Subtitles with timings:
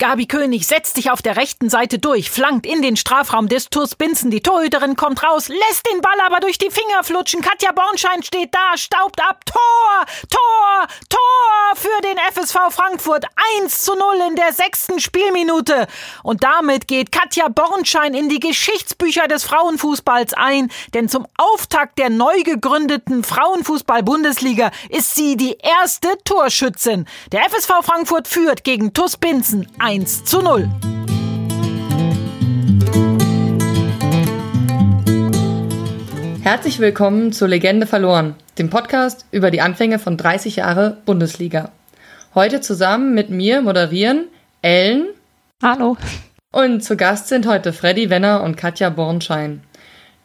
[0.00, 3.96] Gabi König setzt sich auf der rechten Seite durch, flankt in den Strafraum des Tours
[3.96, 4.30] Binzen.
[4.30, 7.42] Die Torhüterin kommt raus, lässt den Ball aber durch die Finger flutschen.
[7.42, 9.44] Katja Bornschein steht da, staubt ab.
[9.44, 11.18] Tor, Tor, Tor
[11.74, 13.24] für den FSV Frankfurt.
[13.58, 15.88] 1 zu 0 in der sechsten Spielminute.
[16.22, 22.10] Und damit geht Katja Bornschein in die Geschichtsbücher des Frauenfußballs ein, denn zum Auftakt der
[22.10, 27.08] neu gegründeten Frauenfußball-Bundesliga ist sie die erste Torschützin.
[27.32, 30.68] Der FSV Frankfurt führt gegen TuS Binzen 1 zu 0.
[36.42, 41.70] Herzlich willkommen zu Legende verloren, dem Podcast über die Anfänge von 30 Jahre Bundesliga.
[42.34, 44.26] Heute zusammen mit mir moderieren
[44.60, 45.06] Ellen.
[45.62, 45.96] Hallo.
[46.52, 49.62] Und zu Gast sind heute Freddy Wenner und Katja Bornschein.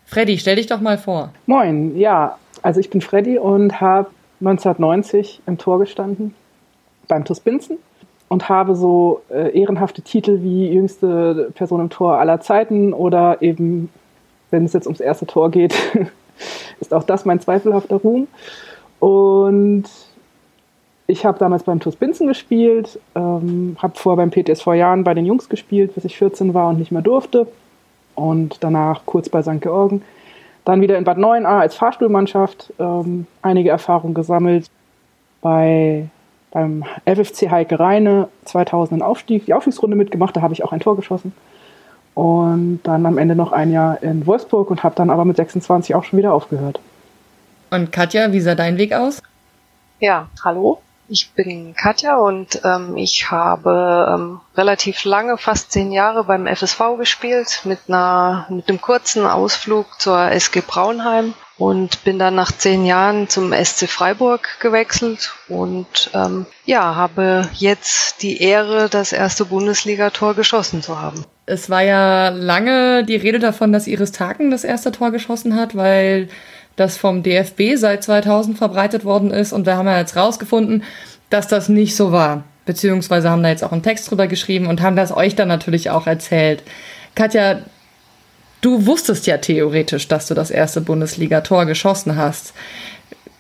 [0.04, 1.32] Freddy, stell dich doch mal vor.
[1.46, 4.10] Moin, ja, also ich bin Freddy und habe
[4.42, 6.36] 1990 im Tor gestanden
[7.08, 7.78] beim TuS Binzen
[8.34, 13.92] und habe so äh, ehrenhafte Titel wie jüngste Person im Tor aller Zeiten oder eben,
[14.50, 15.76] wenn es jetzt ums erste Tor geht,
[16.80, 18.28] ist auch das mein zweifelhafter Ruhm.
[19.00, 19.84] Und
[21.06, 25.14] ich habe damals beim TuS Binzen gespielt, ähm, habe vorher beim PTS vor Jahren bei
[25.14, 27.46] den Jungs gespielt, bis ich 14 war und nicht mehr durfte.
[28.16, 29.62] Und danach kurz bei St.
[29.62, 30.02] Georgen.
[30.66, 34.72] Dann wieder in Bad 9a als Fahrstuhlmannschaft ähm, einige Erfahrungen gesammelt.
[35.40, 36.08] Bei
[36.54, 40.80] beim FFC Heike Reine 2000 einen Aufstieg, die Aufstiegsrunde mitgemacht, da habe ich auch ein
[40.80, 41.34] Tor geschossen.
[42.14, 45.96] Und dann am Ende noch ein Jahr in Wolfsburg und habe dann aber mit 26
[45.96, 46.80] auch schon wieder aufgehört.
[47.72, 49.20] Und Katja, wie sah dein Weg aus?
[50.00, 50.80] Ja, hallo.
[51.10, 56.98] Ich bin Katja und ähm, ich habe ähm, relativ lange, fast zehn Jahre beim FSV
[56.98, 62.86] gespielt, mit einer mit einem kurzen Ausflug zur SG Braunheim und bin dann nach zehn
[62.86, 70.34] Jahren zum SC Freiburg gewechselt und ähm, ja, habe jetzt die Ehre, das erste Bundesligator
[70.34, 71.26] geschossen zu haben.
[71.46, 75.76] Es war ja lange die Rede davon, dass Iris Taken das erste Tor geschossen hat,
[75.76, 76.30] weil
[76.76, 80.84] das vom DFB seit 2000 verbreitet worden ist und wir haben ja jetzt rausgefunden,
[81.30, 82.44] dass das nicht so war.
[82.66, 85.90] Beziehungsweise haben da jetzt auch einen Text drüber geschrieben und haben das euch dann natürlich
[85.90, 86.64] auch erzählt.
[87.14, 87.60] Katja,
[88.64, 92.54] Du wusstest ja theoretisch, dass du das erste Bundesliga-Tor geschossen hast.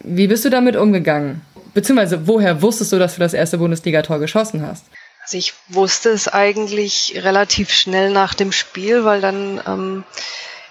[0.01, 1.39] Wie bist du damit umgegangen?
[1.73, 4.83] Beziehungsweise, woher wusstest du, dass du das erste Bundesliga-Tor geschossen hast?
[5.23, 10.03] Also ich wusste es eigentlich relativ schnell nach dem Spiel, weil dann ähm,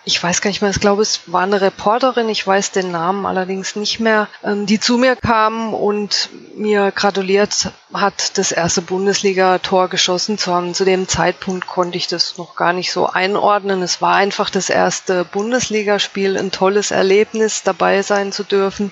[0.04, 3.24] ich weiß gar nicht mehr, ich glaube, es war eine Reporterin, ich weiß den Namen
[3.24, 9.88] allerdings nicht mehr, ähm, die zu mir kam und mir gratuliert hat, das erste Bundesliga-Tor
[9.88, 10.74] geschossen zu haben.
[10.74, 13.80] Zu dem Zeitpunkt konnte ich das noch gar nicht so einordnen.
[13.82, 18.90] Es war einfach das erste Bundesligaspiel, ein tolles Erlebnis, dabei sein zu dürfen.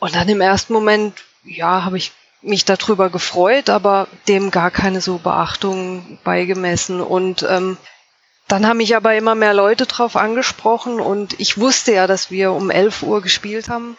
[0.00, 5.00] Und dann im ersten Moment, ja, habe ich mich darüber gefreut, aber dem gar keine
[5.00, 7.00] so Beachtung beigemessen.
[7.00, 7.76] Und ähm,
[8.50, 12.52] dann haben mich aber immer mehr Leute drauf angesprochen und ich wusste ja, dass wir
[12.52, 13.96] um 11 Uhr gespielt haben.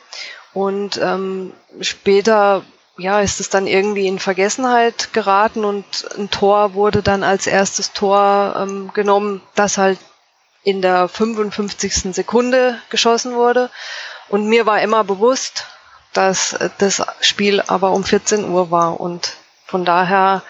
[0.54, 2.64] Und ähm, später
[2.98, 5.86] ja, ist es dann irgendwie in Vergessenheit geraten und
[6.18, 9.98] ein Tor wurde dann als erstes Tor ähm, genommen, das halt
[10.64, 12.14] in der 55.
[12.14, 13.70] Sekunde geschossen wurde.
[14.28, 15.66] Und mir war immer bewusst,
[16.12, 19.00] dass das Spiel aber um 14 Uhr war.
[19.00, 19.34] Und
[19.66, 20.44] von daher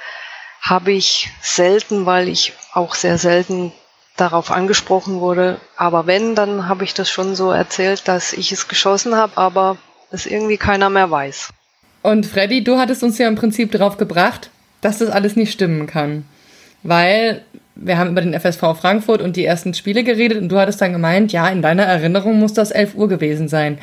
[0.59, 3.71] habe ich selten, weil ich auch sehr selten
[4.17, 5.57] darauf angesprochen wurde.
[5.77, 9.77] Aber wenn, dann habe ich das schon so erzählt, dass ich es geschossen habe, aber
[10.11, 11.49] es irgendwie keiner mehr weiß.
[12.01, 14.49] Und Freddy, du hattest uns ja im Prinzip darauf gebracht,
[14.81, 16.25] dass das alles nicht stimmen kann.
[16.83, 17.43] Weil
[17.75, 20.93] wir haben über den FSV Frankfurt und die ersten Spiele geredet und du hattest dann
[20.93, 23.79] gemeint, ja, in deiner Erinnerung muss das 11 Uhr gewesen sein.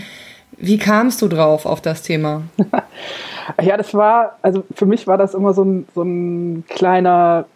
[0.57, 2.43] Wie kamst du drauf auf das Thema?
[3.63, 7.47] ja, das war, also für mich war das immer so ein, so ein kleiner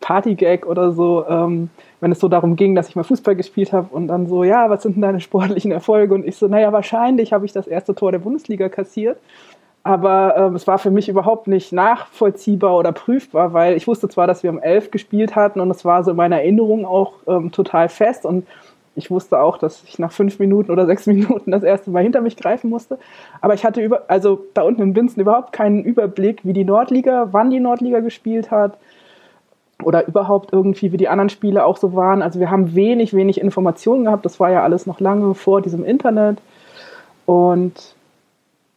[0.00, 1.24] Partygag oder so.
[1.28, 4.42] Ähm, wenn es so darum ging, dass ich mal Fußball gespielt habe und dann so,
[4.44, 6.14] ja, was sind denn deine sportlichen Erfolge?
[6.14, 9.18] Und ich so, naja, wahrscheinlich habe ich das erste Tor der Bundesliga kassiert.
[9.82, 14.26] Aber ähm, es war für mich überhaupt nicht nachvollziehbar oder prüfbar, weil ich wusste zwar,
[14.26, 17.50] dass wir um elf gespielt hatten und es war so in meiner Erinnerung auch ähm,
[17.50, 18.46] total fest und
[18.94, 22.20] ich wusste auch, dass ich nach fünf Minuten oder sechs Minuten das erste Mal hinter
[22.20, 22.98] mich greifen musste.
[23.40, 27.28] Aber ich hatte über, also da unten in Winzen überhaupt keinen Überblick, wie die Nordliga,
[27.30, 28.76] wann die Nordliga gespielt hat,
[29.82, 32.22] oder überhaupt irgendwie, wie die anderen Spiele auch so waren.
[32.22, 34.24] Also wir haben wenig, wenig Informationen gehabt.
[34.24, 36.38] Das war ja alles noch lange vor diesem Internet.
[37.26, 37.94] Und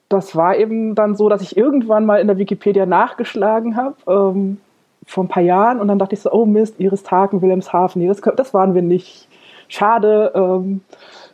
[0.10, 4.58] das war eben dann so, dass ich irgendwann mal in der Wikipedia nachgeschlagen habe, ähm,
[5.06, 5.80] vor ein paar Jahren.
[5.80, 8.02] Und dann dachte ich so, oh Mist, Iris Taken, Wilhelmshaven.
[8.02, 9.28] Nee, das, das waren wir nicht.
[9.68, 10.32] Schade.
[10.36, 10.82] Ähm,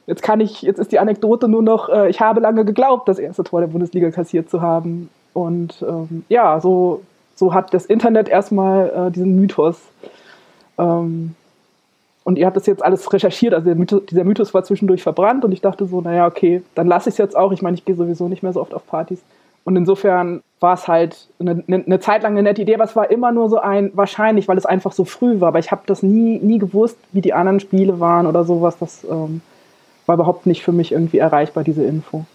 [0.08, 3.20] jetzt kann ich, jetzt ist die Anekdote nur noch, äh, ich habe lange geglaubt, das
[3.20, 5.10] erste Tor der Bundesliga kassiert zu haben.
[5.34, 7.02] Und ähm, ja, so
[7.40, 9.80] so hat das Internet erstmal äh, diesen Mythos.
[10.78, 11.36] Ähm,
[12.26, 15.52] und ihr habt das jetzt alles recherchiert, also Mythos, dieser Mythos war zwischendurch verbrannt und
[15.52, 17.52] ich dachte so, naja, okay, dann lasse ich es jetzt auch.
[17.54, 19.24] Ich meine, ich gehe sowieso nicht mehr so oft auf Partys.
[19.64, 23.10] Und insofern war es halt eine, eine, Zeit lang eine nette Idee, aber es war
[23.10, 25.50] immer nur so ein, wahrscheinlich, weil es einfach so früh war.
[25.50, 28.78] Aber ich habe das nie, nie gewusst, wie die anderen Spiele waren oder sowas.
[28.80, 29.42] Das ähm,
[30.06, 32.26] war überhaupt nicht für mich irgendwie erreichbar, diese Info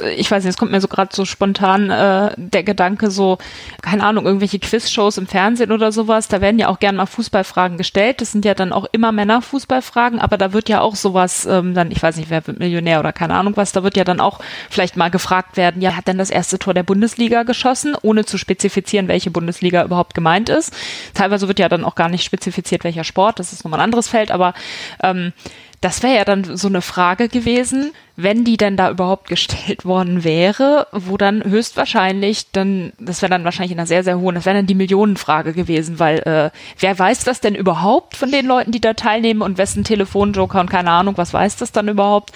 [0.00, 3.38] ich weiß nicht, es kommt mir so gerade so spontan äh, der Gedanke, so,
[3.82, 7.76] keine Ahnung, irgendwelche Quizshows im Fernsehen oder sowas, da werden ja auch gerne mal Fußballfragen
[7.76, 8.20] gestellt.
[8.20, 11.90] Das sind ja dann auch immer Männerfußballfragen, aber da wird ja auch sowas, ähm, dann,
[11.90, 14.40] ich weiß nicht, wer wird Millionär oder keine Ahnung was, da wird ja dann auch
[14.70, 18.38] vielleicht mal gefragt werden, ja, hat denn das erste Tor der Bundesliga geschossen, ohne zu
[18.38, 20.74] spezifizieren, welche Bundesliga überhaupt gemeint ist.
[21.14, 24.08] Teilweise wird ja dann auch gar nicht spezifiziert, welcher Sport, das ist nochmal ein anderes
[24.08, 24.54] Feld, aber
[25.02, 25.32] ähm,
[25.80, 30.24] das wäre ja dann so eine Frage gewesen, wenn die denn da überhaupt gestellt worden
[30.24, 34.44] wäre, wo dann höchstwahrscheinlich dann, das wäre dann wahrscheinlich in einer sehr, sehr hohen, das
[34.44, 38.72] wäre dann die Millionenfrage gewesen, weil äh, wer weiß das denn überhaupt von den Leuten,
[38.72, 42.32] die da teilnehmen und wessen Telefonjoker und keine Ahnung, was weiß das dann überhaupt?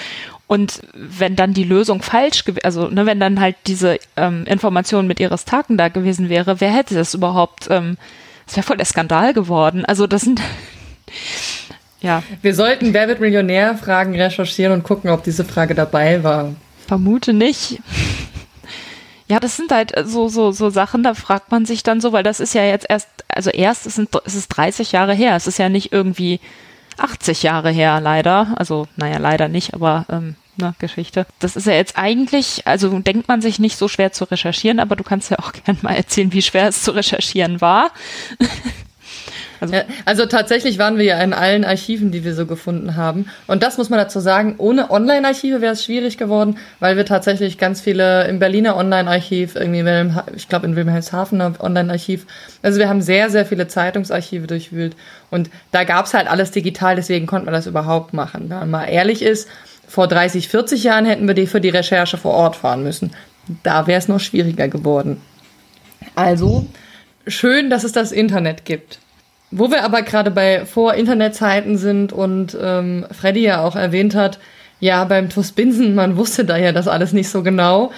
[0.47, 5.06] Und wenn dann die Lösung falsch gewesen, also ne, wenn dann halt diese ähm, Information
[5.06, 7.69] mit ihres Tagen da gewesen wäre, wer hätte das überhaupt?
[7.70, 7.99] Ähm,
[8.47, 9.85] das wäre voll der Skandal geworden.
[9.85, 10.40] Also das sind
[12.04, 12.22] ja.
[12.42, 16.54] Wir sollten Wer wird Millionär Fragen recherchieren und gucken, ob diese Frage dabei war.
[16.86, 17.80] Vermute nicht.
[19.26, 22.22] Ja, das sind halt so, so, so Sachen, da fragt man sich dann so, weil
[22.22, 25.34] das ist ja jetzt erst, also erst ist es ist 30 Jahre her.
[25.34, 26.40] Es ist ja nicht irgendwie
[26.98, 28.54] 80 Jahre her, leider.
[28.56, 31.26] Also, naja, leider nicht, aber ähm, ne, Geschichte.
[31.38, 34.94] Das ist ja jetzt eigentlich, also denkt man sich nicht so schwer zu recherchieren, aber
[34.94, 37.90] du kannst ja auch gerne mal erzählen, wie schwer es zu recherchieren war.
[39.72, 43.26] Also, also tatsächlich waren wir ja in allen Archiven, die wir so gefunden haben.
[43.46, 47.58] Und das muss man dazu sagen, ohne Online-Archive wäre es schwierig geworden, weil wir tatsächlich
[47.58, 49.84] ganz viele im Berliner Online-Archiv, irgendwie,
[50.34, 52.26] ich glaube in Wilhelmshaven Online-Archiv,
[52.62, 54.96] also wir haben sehr, sehr viele Zeitungsarchive durchwühlt.
[55.31, 58.49] Und da gab es halt alles digital, deswegen konnte man das überhaupt machen.
[58.49, 59.49] Wenn man mal ehrlich ist,
[59.87, 63.12] vor 30, 40 Jahren hätten wir die für die Recherche vor Ort fahren müssen.
[63.62, 65.20] Da wäre es noch schwieriger geworden.
[66.14, 66.66] Also,
[67.26, 68.99] schön, dass es das Internet gibt.
[69.56, 74.40] Wo wir aber gerade bei Vor-Internet-Zeiten sind und ähm, Freddy ja auch erwähnt hat,
[74.80, 77.92] ja, beim TUS Binsen, man wusste da ja das alles nicht so genau.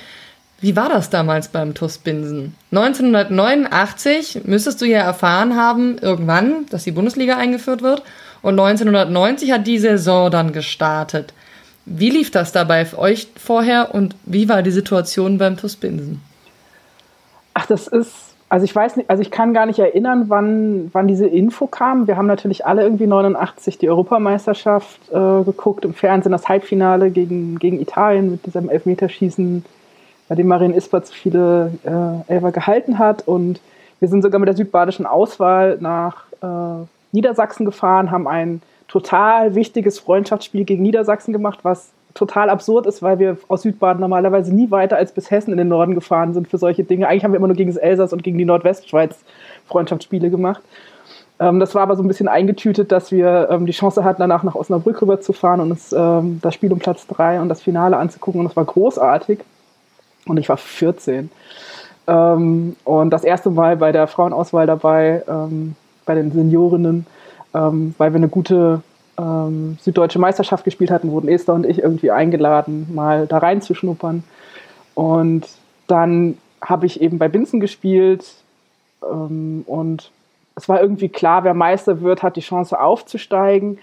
[0.60, 2.54] Wie war das damals beim TUS Binsen?
[2.72, 8.02] 1989 müsstest du ja erfahren haben, irgendwann, dass die Bundesliga eingeführt wird.
[8.42, 11.32] Und 1990 hat die Saison dann gestartet.
[11.86, 16.20] Wie lief das dabei für euch vorher und wie war die Situation beim TUS Binsen?
[17.54, 21.08] Ach, das ist also ich weiß nicht, also ich kann gar nicht erinnern, wann, wann
[21.08, 22.06] diese Info kam.
[22.06, 27.58] Wir haben natürlich alle irgendwie 89 die Europameisterschaft äh, geguckt, im Fernsehen das Halbfinale gegen,
[27.58, 29.64] gegen Italien mit diesem Elfmeterschießen,
[30.28, 33.26] bei dem Marien Isbert so viele äh, Elfer gehalten hat.
[33.26, 33.60] Und
[33.98, 39.99] wir sind sogar mit der südbadischen Auswahl nach äh, Niedersachsen gefahren, haben ein total wichtiges
[39.99, 44.96] Freundschaftsspiel gegen Niedersachsen gemacht, was total absurd ist, weil wir aus Südbaden normalerweise nie weiter
[44.96, 47.08] als bis Hessen in den Norden gefahren sind für solche Dinge.
[47.08, 49.18] Eigentlich haben wir immer nur gegen das Elsass und gegen die Nordwestschweiz
[49.66, 50.62] Freundschaftsspiele gemacht.
[51.38, 54.42] Ähm, das war aber so ein bisschen eingetütet, dass wir ähm, die Chance hatten, danach
[54.42, 57.62] nach Osnabrück rüber zu fahren und uns ähm, das Spiel um Platz 3 und das
[57.62, 58.40] Finale anzugucken.
[58.40, 59.40] Und das war großartig.
[60.26, 61.30] Und ich war 14.
[62.06, 67.06] Ähm, und das erste Mal bei der Frauenauswahl dabei, ähm, bei den Seniorinnen,
[67.54, 68.80] ähm, weil wir eine gute
[69.18, 74.25] ähm, Süddeutsche Meisterschaft gespielt hatten, wurden Esther und ich irgendwie eingeladen, mal da reinzuschnuppern.
[74.94, 75.46] Und
[75.87, 78.25] dann habe ich eben bei Binzen gespielt
[79.02, 80.11] ähm, und
[80.54, 83.78] es war irgendwie klar, wer Meister wird, hat die Chance aufzusteigen.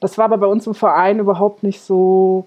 [0.00, 2.46] Das war aber bei uns im Verein überhaupt nicht so.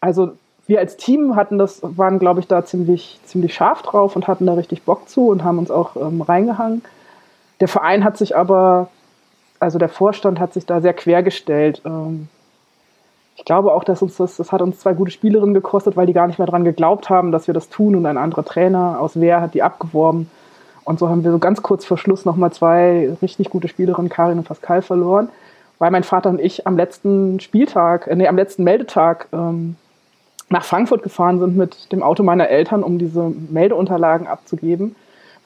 [0.00, 0.32] Also
[0.66, 4.46] wir als Team hatten das, waren, glaube ich, da ziemlich, ziemlich scharf drauf und hatten
[4.46, 6.82] da richtig Bock zu und haben uns auch ähm, reingehangen.
[7.60, 8.88] Der Verein hat sich aber
[9.64, 11.82] also der Vorstand hat sich da sehr quergestellt.
[11.84, 12.28] Ähm,
[13.36, 16.12] ich glaube auch, dass uns das, das hat uns zwei gute Spielerinnen gekostet, weil die
[16.12, 19.20] gar nicht mehr daran geglaubt haben, dass wir das tun und ein anderer Trainer aus
[19.20, 20.30] Wehr hat die abgeworben.
[20.84, 24.38] Und so haben wir so ganz kurz vor Schluss nochmal zwei richtig gute Spielerinnen, Karin
[24.38, 25.30] und Pascal, verloren,
[25.78, 29.76] weil mein Vater und ich am letzten Spieltag, äh, nee, am letzten Meldetag ähm,
[30.50, 34.94] nach Frankfurt gefahren sind mit dem Auto meiner Eltern, um diese Meldeunterlagen abzugeben,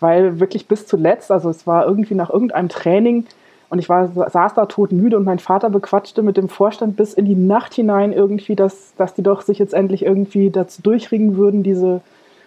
[0.01, 3.25] weil wirklich bis zuletzt, also es war irgendwie nach irgendeinem Training,
[3.71, 7.27] und ich war, saß da todmüde und mein Vater bequatschte mit dem Vorstand bis in
[7.27, 11.63] die Nacht hinein irgendwie, dass, dass die doch sich jetzt endlich irgendwie dazu durchringen würden,
[11.63, 12.01] diese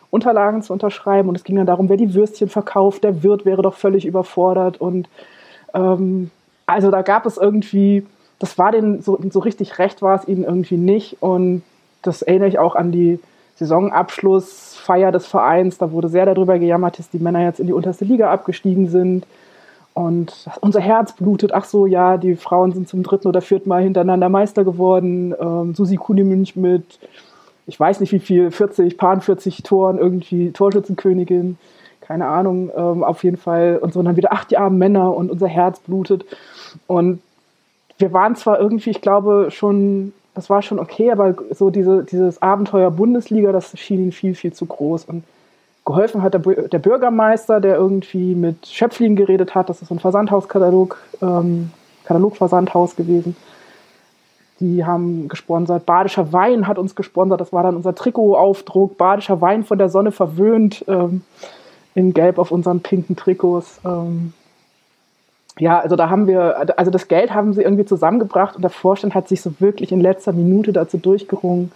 [0.09, 1.29] Unterlagen zu unterschreiben.
[1.29, 4.81] Und es ging dann darum, wer die Würstchen verkauft, der Wirt wäre doch völlig überfordert.
[4.81, 5.07] Und
[5.73, 6.31] ähm,
[6.65, 8.05] also da gab es irgendwie,
[8.39, 11.17] das war denen so, so richtig recht war es ihnen irgendwie nicht.
[11.21, 11.61] Und
[12.01, 13.19] das erinnere ich auch an die
[13.57, 15.77] Saisonabschluss Abschiedsfeier des Vereins.
[15.77, 19.25] Da wurde sehr darüber gejammert, dass die Männer jetzt in die unterste Liga abgestiegen sind.
[19.93, 21.53] Und unser Herz blutet.
[21.53, 25.35] Ach so, ja, die Frauen sind zum dritten oder vierten Mal hintereinander Meister geworden.
[25.39, 26.99] Ähm, Susi Kunimünch mit,
[27.67, 31.57] ich weiß nicht wie viel, 40, paar 40 Toren, irgendwie Torschützenkönigin.
[31.99, 33.79] Keine Ahnung, ähm, auf jeden Fall.
[33.81, 36.25] Und so und dann wieder, ach, die armen Männer und unser Herz blutet.
[36.87, 37.21] Und
[37.97, 42.41] wir waren zwar irgendwie, ich glaube, schon, das war schon okay, aber so diese, dieses
[42.41, 45.05] Abenteuer Bundesliga, das schien ihnen viel, viel zu groß.
[45.05, 45.23] Und
[45.85, 49.69] geholfen hat der, der Bürgermeister, der irgendwie mit Schöpflin geredet hat.
[49.69, 51.71] Das ist so ein Versandhauskatalog, ähm,
[52.05, 53.35] Katalogversandhaus gewesen.
[54.59, 55.85] Die haben gesponsert.
[55.85, 57.41] Badischer Wein hat uns gesponsert.
[57.41, 58.97] Das war dann unser Trikotaufdruck.
[58.97, 60.85] Badischer Wein von der Sonne verwöhnt.
[60.87, 61.23] Ähm,
[61.95, 63.79] in Gelb auf unseren pinken Trikots.
[63.85, 64.33] Ähm,
[65.59, 69.13] ja, also da haben wir, also das Geld haben sie irgendwie zusammengebracht und der Vorstand
[69.13, 71.71] hat sich so wirklich in letzter Minute dazu durchgerungen,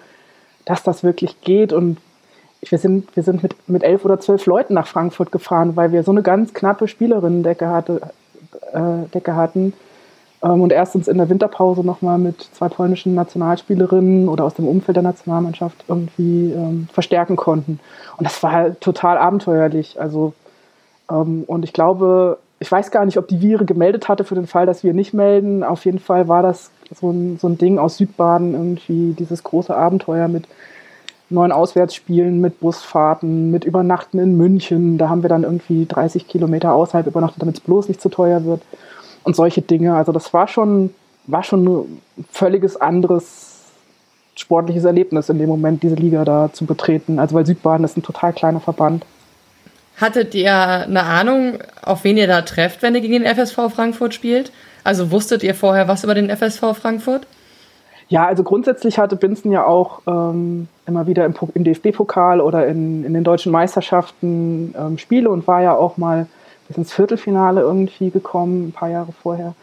[0.63, 1.97] dass das wirklich geht und
[2.71, 6.03] wir sind, wir sind mit, mit elf oder zwölf Leuten nach Frankfurt gefahren, weil wir
[6.03, 8.01] so eine ganz knappe Spielerinnendecke hatte,
[8.73, 9.73] äh, Decke hatten.
[10.43, 14.67] Ähm, und erst uns in der Winterpause nochmal mit zwei polnischen Nationalspielerinnen oder aus dem
[14.67, 17.79] Umfeld der Nationalmannschaft irgendwie ähm, verstärken konnten.
[18.17, 19.99] Und das war halt total abenteuerlich.
[19.99, 20.33] Also,
[21.09, 24.47] ähm, und ich glaube, ich weiß gar nicht, ob die Vire gemeldet hatte für den
[24.47, 25.63] Fall, dass wir nicht melden.
[25.63, 29.75] Auf jeden Fall war das so ein, so ein Ding aus Südbaden irgendwie, dieses große
[29.75, 30.45] Abenteuer mit
[31.29, 34.97] neun Auswärtsspielen, mit Busfahrten, mit Übernachten in München.
[34.97, 38.45] Da haben wir dann irgendwie 30 Kilometer außerhalb übernachtet, damit es bloß nicht zu teuer
[38.45, 38.61] wird.
[39.23, 39.95] Und solche Dinge.
[39.95, 40.93] Also das war schon,
[41.25, 42.01] war schon ein
[42.31, 43.55] völliges anderes
[44.35, 47.19] sportliches Erlebnis in dem Moment, diese Liga da zu betreten.
[47.19, 49.05] Also weil Südbaden ist ein total kleiner Verband.
[49.97, 54.13] Hattet ihr eine Ahnung, auf wen ihr da trefft, wenn ihr gegen den FSV Frankfurt
[54.13, 54.51] spielt?
[54.83, 57.25] Also wusstet ihr vorher was über den FSV Frankfurt?
[58.07, 63.03] Ja, also grundsätzlich hatte Binzen ja auch ähm, immer wieder im, im DFB-Pokal oder in,
[63.03, 66.27] in, den deutschen Meisterschaften ähm, Spiele und war ja auch mal
[66.67, 69.55] bis ins Viertelfinale irgendwie gekommen, ein paar Jahre vorher.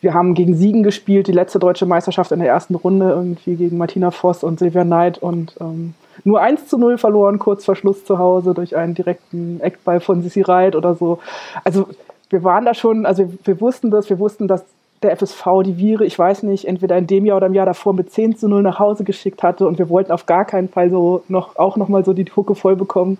[0.00, 3.78] Wir haben gegen Siegen gespielt, die letzte deutsche Meisterschaft in der ersten Runde irgendwie gegen
[3.78, 8.04] Martina Voss und Silvia Neid und ähm, nur 1 zu 0 verloren, kurz vor Schluss
[8.04, 11.20] zu Hause durch einen direkten Eckball von Sissi Reit oder so.
[11.62, 11.86] Also
[12.30, 14.64] wir waren da schon, also wir, wir wussten das, wir wussten, dass
[15.02, 17.92] der FSV die Viere, ich weiß nicht, entweder in dem Jahr oder im Jahr davor
[17.92, 20.90] mit 10 zu 0 nach Hause geschickt hatte und wir wollten auf gar keinen Fall
[20.90, 23.18] so noch, auch nochmal so die Hucke voll bekommen.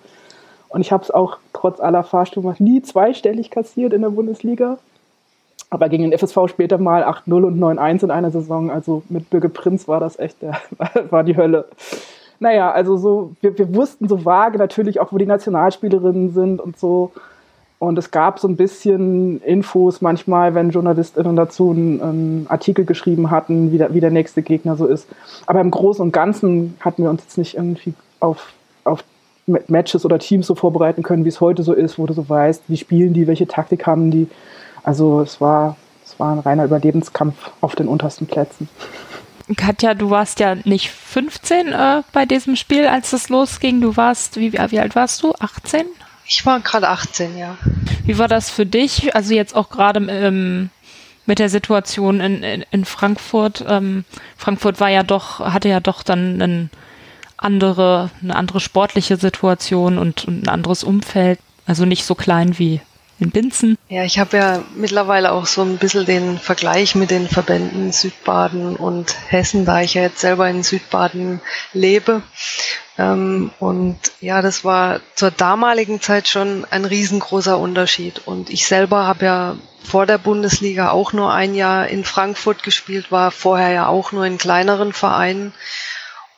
[0.69, 4.79] Und ich habe es auch trotz aller Fahrstuhlmacht nie zweistellig kassiert in der Bundesliga.
[5.69, 8.71] Aber gegen den FSV später mal 8-0 und 9-1 in einer Saison.
[8.71, 10.59] Also mit Birge Prinz war das echt, der,
[11.11, 11.67] war die Hölle.
[12.41, 16.79] Naja, also so, wir, wir wussten so vage natürlich auch, wo die Nationalspielerinnen sind und
[16.79, 17.13] so.
[17.83, 23.33] Und es gab so ein bisschen Infos manchmal, wenn JournalistInnen dazu einen, einen Artikel geschrieben
[23.33, 25.09] hatten, wie der, wie der nächste Gegner so ist.
[25.47, 28.53] Aber im Großen und Ganzen hatten wir uns jetzt nicht irgendwie auf,
[28.85, 29.03] auf
[29.67, 32.63] Matches oder Teams so vorbereiten können, wie es heute so ist, wo du so weißt,
[32.69, 34.29] wie spielen die, welche Taktik haben die.
[34.85, 38.69] Also es war, es war ein reiner Überlebenskampf auf den untersten Plätzen.
[39.57, 43.81] Katja, du warst ja nicht 15 äh, bei diesem Spiel, als es losging.
[43.81, 45.33] Du warst, wie, wie alt warst du?
[45.41, 45.85] 18?
[46.27, 47.57] Ich war gerade 18, ja.
[48.05, 49.15] Wie war das für dich?
[49.15, 50.71] Also jetzt auch gerade ähm,
[51.27, 53.65] mit der Situation in, in, in Frankfurt.
[53.67, 54.05] Ähm,
[54.37, 56.71] Frankfurt war ja doch, hatte ja doch dann einen
[57.37, 61.39] andere, eine andere sportliche Situation und, und ein anderes Umfeld.
[61.67, 62.81] Also nicht so klein wie
[63.23, 63.79] in Binzen.
[63.89, 68.77] Ja, ich habe ja mittlerweile auch so ein bisschen den Vergleich mit den Verbänden Südbaden
[68.77, 71.41] und Hessen, da ich ja jetzt selber in Südbaden
[71.73, 72.23] lebe.
[72.99, 78.23] Ähm, und ja, das war zur damaligen Zeit schon ein riesengroßer Unterschied.
[78.27, 83.11] Und ich selber habe ja vor der Bundesliga auch nur ein Jahr in Frankfurt gespielt,
[83.11, 85.53] war vorher ja auch nur in kleineren Vereinen.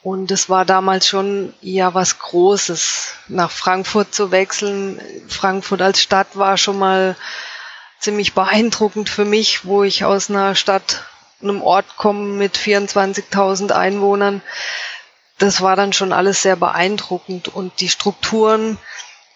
[0.05, 5.01] Und es war damals schon ja was Großes, nach Frankfurt zu wechseln.
[5.29, 7.17] Frankfurt als Stadt war schon mal
[7.99, 11.05] ziemlich beeindruckend für mich, wo ich aus einer Stadt,
[11.43, 14.41] einem Ort komme mit 24.000 Einwohnern
[15.39, 18.79] das war dann schon alles sehr beeindruckend und die Strukturen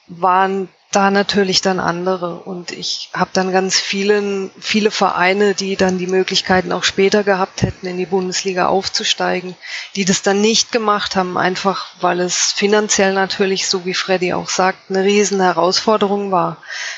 [0.07, 5.97] waren da natürlich dann andere und ich habe dann ganz vielen viele Vereine, die dann
[5.97, 9.55] die Möglichkeiten auch später gehabt hätten, in die Bundesliga aufzusteigen,
[9.95, 14.49] die das dann nicht gemacht haben, einfach weil es finanziell natürlich, so wie Freddy auch
[14.49, 16.57] sagt, eine riesen Herausforderung war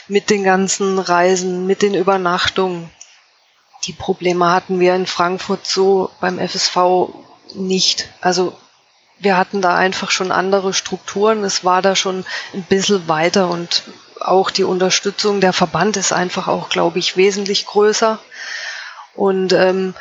[0.09, 2.91] mit den ganzen Reisen, mit den Übernachtungen.
[3.85, 7.11] Die Probleme hatten wir in Frankfurt so beim FSV
[7.55, 8.09] nicht.
[8.23, 8.57] Also
[9.21, 11.45] wir hatten da einfach schon andere Strukturen.
[11.45, 12.25] Es war da schon
[12.55, 13.85] ein bisschen weiter und
[14.21, 18.19] auch die Unterstützung der Verband ist einfach auch, glaube ich, wesentlich größer.
[19.15, 19.95] Und ähm,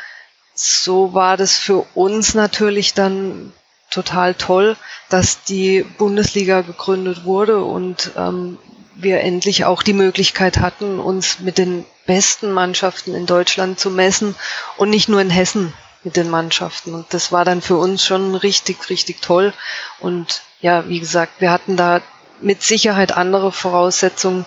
[0.54, 3.54] so war das für uns natürlich dann
[3.90, 4.76] total toll,
[5.10, 8.58] dass die Bundesliga gegründet wurde und ähm,
[8.96, 14.36] wir endlich auch die Möglichkeit hatten, uns mit den besten Mannschaften in Deutschland zu messen
[14.78, 15.74] und nicht nur in Hessen
[16.10, 16.96] mit den Mannschaften.
[16.96, 19.54] Und das war dann für uns schon richtig, richtig toll.
[20.00, 22.02] Und ja, wie gesagt, wir hatten da
[22.42, 24.46] mit Sicherheit andere Voraussetzungen,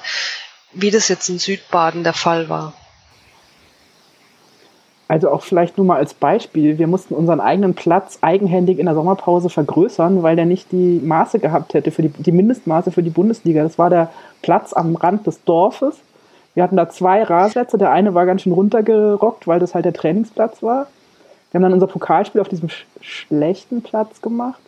[0.73, 2.73] wie das jetzt in Südbaden der Fall war.
[5.07, 8.97] Also auch vielleicht nur mal als Beispiel, wir mussten unseren eigenen Platz eigenhändig in der
[8.97, 13.11] Sommerpause vergrößern, weil der nicht die Maße gehabt hätte, für die, die Mindestmaße für die
[13.11, 13.62] Bundesliga.
[13.62, 15.95] Das war der Platz am Rand des Dorfes.
[16.54, 17.78] Wir hatten da zwei Rasenplätze.
[17.78, 20.88] Der eine war ganz schön runtergerockt, weil das halt der Trainingsplatz war.
[21.52, 24.61] Wir haben dann unser Pokalspiel auf diesem sch schlechten Platz gemacht.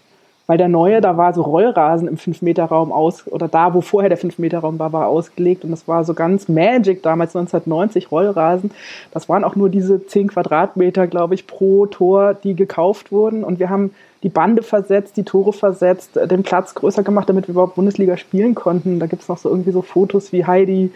[0.46, 4.18] Weil der neue, da war so Rollrasen im 5-Meter-Raum aus, oder da, wo vorher der
[4.18, 5.64] 5-Meter-Raum war, war ausgelegt.
[5.64, 8.70] Und das war so ganz Magic damals, 1990, Rollrasen.
[9.10, 13.42] Das waren auch nur diese 10 Quadratmeter, glaube ich, pro Tor, die gekauft wurden.
[13.42, 17.52] Und wir haben die Bande versetzt, die Tore versetzt, den Platz größer gemacht, damit wir
[17.52, 18.98] überhaupt Bundesliga spielen konnten.
[18.98, 20.92] Da gibt es noch so irgendwie so Fotos wie Heidi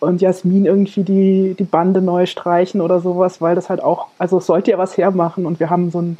[0.00, 4.38] und Jasmin irgendwie die, die Bande neu streichen oder sowas, weil das halt auch, also
[4.38, 5.46] es sollte ja was hermachen.
[5.46, 6.18] Und wir haben so ein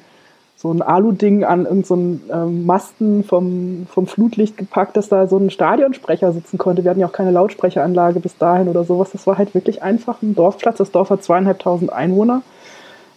[0.61, 5.39] so ein Alu-Ding an irgendeinen so ähm, Masten vom, vom Flutlicht gepackt, dass da so
[5.39, 6.85] ein Stadionsprecher sitzen konnte.
[6.85, 9.11] Wir hatten ja auch keine Lautsprecheranlage bis dahin oder sowas.
[9.11, 10.77] Das war halt wirklich einfach ein Dorfplatz.
[10.77, 12.43] Das Dorf hat zweieinhalbtausend Einwohner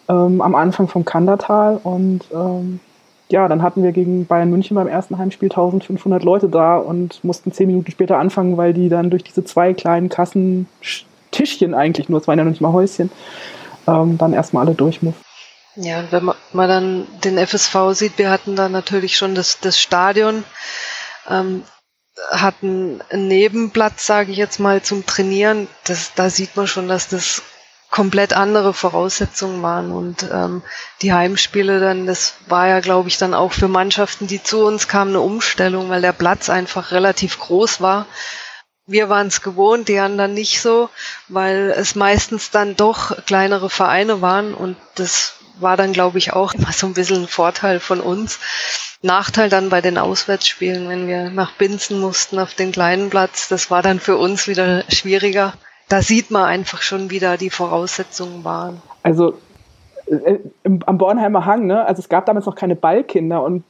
[0.08, 1.82] ähm, am Anfang vom Kandertal.
[1.84, 2.80] Und ähm,
[3.34, 7.52] ja, dann hatten wir gegen Bayern München beim ersten Heimspiel 1500 Leute da und mussten
[7.52, 12.28] zehn Minuten später anfangen, weil die dann durch diese zwei kleinen Kassentischchen eigentlich nur, es
[12.28, 13.12] waren ja noch nicht mal Häuschen,
[13.88, 15.26] ähm, dann erstmal alle durch mussten.
[15.76, 19.80] Ja, und wenn man dann den FSV sieht, wir hatten da natürlich schon das, das
[19.80, 20.44] Stadion,
[21.28, 21.64] ähm,
[22.30, 25.68] hatten einen Nebenplatz, sage ich jetzt mal, zum Trainieren.
[25.86, 27.42] Das, da sieht man schon, dass das
[27.94, 29.92] komplett andere Voraussetzungen waren.
[29.92, 30.64] Und ähm,
[31.04, 34.88] die Heimspiele dann, das war ja, glaube ich, dann auch für Mannschaften, die zu uns
[34.88, 38.08] kamen, eine Umstellung, weil der Platz einfach relativ groß war.
[38.88, 40.90] Wir waren es gewohnt, die anderen nicht so,
[41.28, 46.56] weil es meistens dann doch kleinere Vereine waren und das war dann, glaube ich, auch
[46.56, 48.40] immer so ein bisschen ein Vorteil von uns.
[49.04, 53.70] Nachteil dann bei den Auswärtsspielen, wenn wir nach Binzen mussten auf den kleinen Platz, das
[53.70, 55.54] war dann für uns wieder schwieriger.
[55.90, 58.82] Da sieht man einfach schon, wie da die Voraussetzungen waren.
[59.04, 59.38] Also
[60.08, 61.86] äh, im, am Bornheimer Hang, ne?
[61.86, 63.64] also es gab damals noch keine Ballkinder und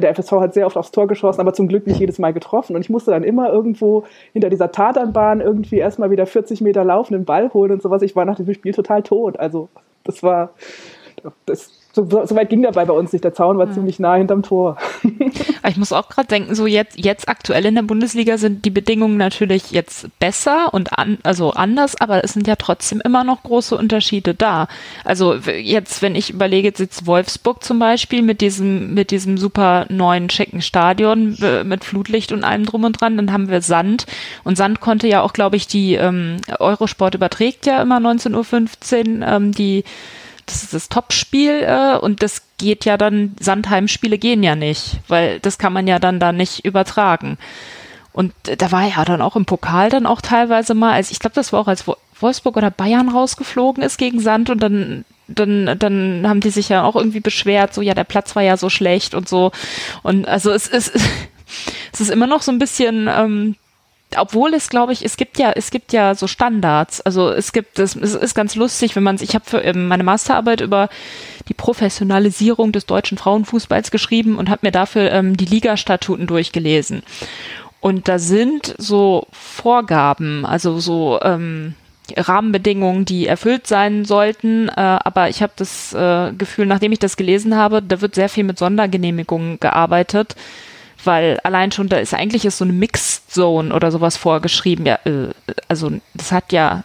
[0.00, 2.76] der FSV hat sehr oft aufs Tor geschossen, aber zum Glück nicht jedes Mal getroffen.
[2.76, 7.14] Und ich musste dann immer irgendwo hinter dieser Tatanbahn irgendwie erstmal wieder 40 Meter laufen,
[7.14, 8.02] den Ball holen und sowas.
[8.02, 9.38] Ich war nach dem Spiel total tot.
[9.40, 9.68] Also
[10.04, 10.50] das war,
[11.46, 11.72] das,
[12.04, 13.24] so, so, weit ging dabei bei uns nicht.
[13.24, 13.72] Der Zaun war mhm.
[13.72, 14.76] ziemlich nah hinterm Tor.
[15.68, 19.16] ich muss auch gerade denken, so jetzt, jetzt aktuell in der Bundesliga sind die Bedingungen
[19.16, 23.76] natürlich jetzt besser und an, also anders, aber es sind ja trotzdem immer noch große
[23.76, 24.68] Unterschiede da.
[25.04, 29.86] Also jetzt, wenn ich überlege, jetzt sitzt Wolfsburg zum Beispiel mit diesem, mit diesem super
[29.88, 34.06] neuen schicken Stadion mit Flutlicht und allem drum und dran, dann haben wir Sand
[34.44, 39.26] und Sand konnte ja auch, glaube ich, die ähm, Eurosport überträgt ja immer 19.15 Uhr
[39.26, 39.84] ähm, die
[40.50, 45.40] das ist das Topspiel äh, und das geht ja dann, Sandheim-Spiele gehen ja nicht, weil
[45.40, 47.38] das kann man ja dann da nicht übertragen.
[48.12, 51.34] Und da war ja dann auch im Pokal dann auch teilweise mal, also ich glaube,
[51.34, 51.84] das war auch als
[52.20, 56.82] Wolfsburg oder Bayern rausgeflogen ist gegen Sand und dann dann, dann haben die sich ja
[56.82, 59.52] auch irgendwie beschwert, so ja, der Platz war ja so schlecht und so.
[60.02, 60.96] Und also es ist,
[61.92, 63.56] es ist immer noch so ein bisschen ähm,
[64.16, 67.00] obwohl es, glaube ich, es gibt ja, es gibt ja so Standards.
[67.02, 70.04] Also es gibt, es, es ist ganz lustig, wenn man, ich habe für ähm, meine
[70.04, 70.88] Masterarbeit über
[71.48, 77.02] die Professionalisierung des deutschen Frauenfußballs geschrieben und habe mir dafür ähm, die Ligastatuten durchgelesen.
[77.80, 81.74] Und da sind so Vorgaben, also so ähm,
[82.16, 84.68] Rahmenbedingungen, die erfüllt sein sollten.
[84.68, 88.30] Äh, aber ich habe das äh, Gefühl, nachdem ich das gelesen habe, da wird sehr
[88.30, 90.34] viel mit Sondergenehmigungen gearbeitet
[91.04, 94.86] weil allein schon da ist eigentlich ist so eine Mixed Zone oder sowas vorgeschrieben.
[94.86, 95.28] Ja, äh,
[95.68, 96.84] also das hat ja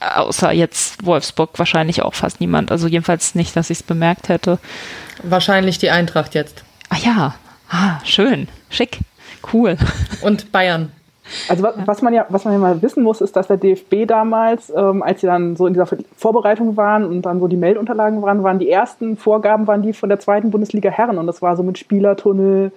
[0.00, 2.70] außer jetzt Wolfsburg wahrscheinlich auch fast niemand.
[2.70, 4.58] Also jedenfalls nicht, dass ich es bemerkt hätte.
[5.22, 6.64] Wahrscheinlich die Eintracht jetzt.
[6.90, 7.34] Ah ja,
[7.70, 9.00] ah, schön, schick,
[9.52, 9.76] cool.
[10.22, 10.92] Und Bayern.
[11.48, 14.06] Also was, was, man ja, was man ja mal wissen muss, ist, dass der DFB
[14.06, 18.20] damals, ähm, als sie dann so in dieser Vorbereitung waren und dann so die Meldunterlagen
[18.20, 21.56] waren, waren die ersten Vorgaben waren die von der zweiten Bundesliga Herren und das war
[21.56, 22.72] so mit Spielertunnel,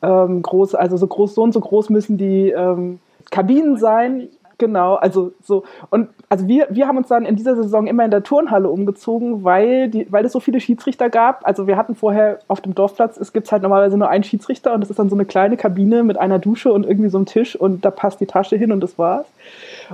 [0.00, 2.98] ähm, groß, also so groß, so und so groß müssen die ähm,
[3.30, 4.28] Kabinen sein.
[4.58, 5.64] Genau, also so.
[5.90, 9.42] Und also wir, wir haben uns dann in dieser Saison immer in der Turnhalle umgezogen,
[9.42, 11.44] weil, die, weil es so viele Schiedsrichter gab.
[11.44, 14.80] Also wir hatten vorher auf dem Dorfplatz, es gibt halt normalerweise nur einen Schiedsrichter und
[14.80, 17.56] das ist dann so eine kleine Kabine mit einer Dusche und irgendwie so einem Tisch
[17.56, 19.26] und da passt die Tasche hin und das war's.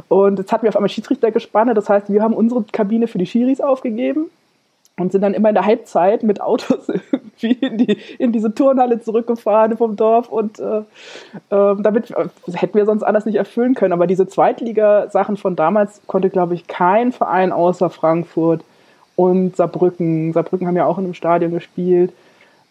[0.09, 3.19] Und jetzt hatten wir auf einmal Schiedsrichter gespannt, das heißt, wir haben unsere Kabine für
[3.19, 4.27] die Schiris aufgegeben
[4.99, 6.89] und sind dann immer in der Halbzeit mit Autos
[7.43, 10.83] irgendwie in, die, in diese Turnhalle zurückgefahren vom Dorf und äh, äh,
[11.51, 13.93] damit äh, hätten wir sonst anders nicht erfüllen können.
[13.93, 18.63] Aber diese Zweitliga-Sachen von damals konnte, glaube ich, kein Verein außer Frankfurt
[19.17, 20.33] und Saarbrücken.
[20.33, 22.13] Saarbrücken haben ja auch in einem Stadion gespielt.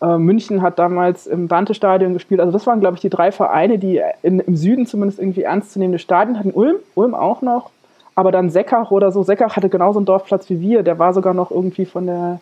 [0.01, 2.39] Äh, München hat damals im Dante-Stadion gespielt.
[2.39, 5.99] Also das waren, glaube ich, die drei Vereine, die in, im Süden zumindest irgendwie ernstzunehmende
[5.99, 6.51] Stadien hatten.
[6.51, 7.71] Ulm, Ulm auch noch
[8.17, 10.81] aber dann Seckach oder so, Seckach hatte genauso einen Dorfplatz wie wir.
[10.81, 12.39] Der war sogar noch irgendwie von der,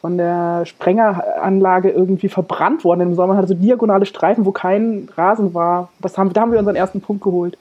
[0.00, 3.36] von der Sprengeranlage irgendwie verbrannt worden im Sommer.
[3.36, 5.88] Hatte so diagonale Streifen, wo kein Rasen war.
[6.00, 7.58] Das haben, da haben wir unseren ersten Punkt geholt.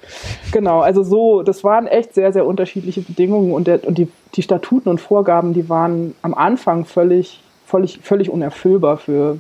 [0.52, 4.44] Genau, also so, das waren echt sehr, sehr unterschiedliche Bedingungen und, der, und die, die
[4.44, 9.40] Statuten und Vorgaben, die waren am Anfang völlig, völlig, völlig unerfüllbar für,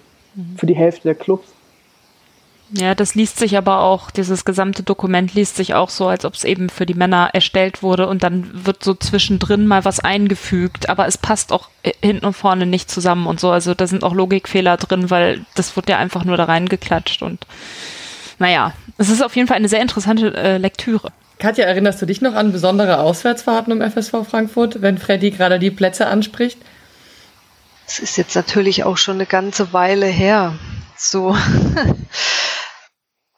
[0.58, 1.54] für die Hälfte der Clubs.
[2.72, 6.36] Ja, das liest sich aber auch, dieses gesamte Dokument liest sich auch so, als ob
[6.36, 10.88] es eben für die Männer erstellt wurde und dann wird so zwischendrin mal was eingefügt,
[10.88, 11.70] aber es passt auch
[12.02, 13.50] hinten und vorne nicht zusammen und so.
[13.50, 17.48] Also da sind auch Logikfehler drin, weil das wird ja einfach nur da reingeklatscht und
[18.38, 21.12] naja, es ist auf jeden Fall eine sehr interessante äh, Lektüre.
[21.40, 25.72] Katja, erinnerst du dich noch an besondere Auswärtsfahrten im FSV Frankfurt, wenn Freddy gerade die
[25.72, 26.60] Plätze anspricht?
[27.88, 30.54] Es ist jetzt natürlich auch schon eine ganze Weile her.
[31.00, 31.36] So.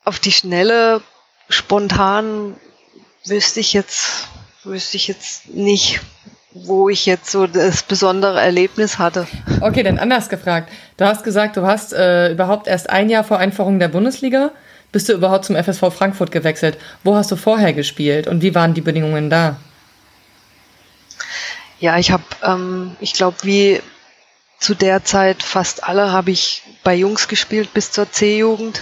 [0.04, 1.02] auf die Schnelle
[1.50, 2.56] spontan
[3.26, 4.28] wüsste ich jetzt,
[4.64, 6.02] wüsste ich jetzt nicht,
[6.54, 9.28] wo ich jetzt so das besondere Erlebnis hatte.
[9.62, 10.72] Okay, dann anders gefragt.
[10.98, 14.52] Du hast gesagt, du hast äh, überhaupt erst ein Jahr vor Einführung der Bundesliga,
[14.92, 16.78] bist du überhaupt zum FSV Frankfurt gewechselt.
[17.04, 19.58] Wo hast du vorher gespielt und wie waren die Bedingungen da?
[21.80, 23.82] Ja, ich habe, ähm, ich glaube, wie
[24.62, 28.82] zu der Zeit fast alle habe ich bei Jungs gespielt bis zur C-Jugend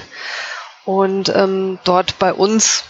[0.85, 2.83] und ähm, dort bei uns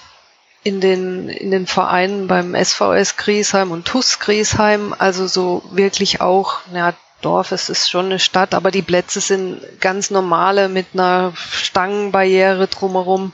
[0.64, 6.60] in den, in den Vereinen beim SVS Griesheim und TUS Griesheim, also so wirklich auch,
[6.74, 11.34] ja, Dorf, es ist schon eine Stadt, aber die Plätze sind ganz normale mit einer
[11.36, 13.34] Stangenbarriere drumherum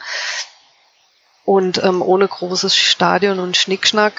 [1.45, 4.13] und ähm, ohne großes Stadion und Schnickschnack.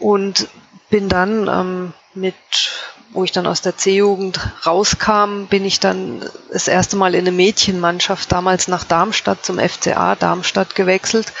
[0.00, 0.48] Und
[0.90, 2.34] bin dann ähm, mit
[3.10, 7.32] wo ich dann aus der C-Jugend rauskam, bin ich dann das erste Mal in eine
[7.32, 11.32] Mädchenmannschaft damals nach Darmstadt zum FCA Darmstadt gewechselt.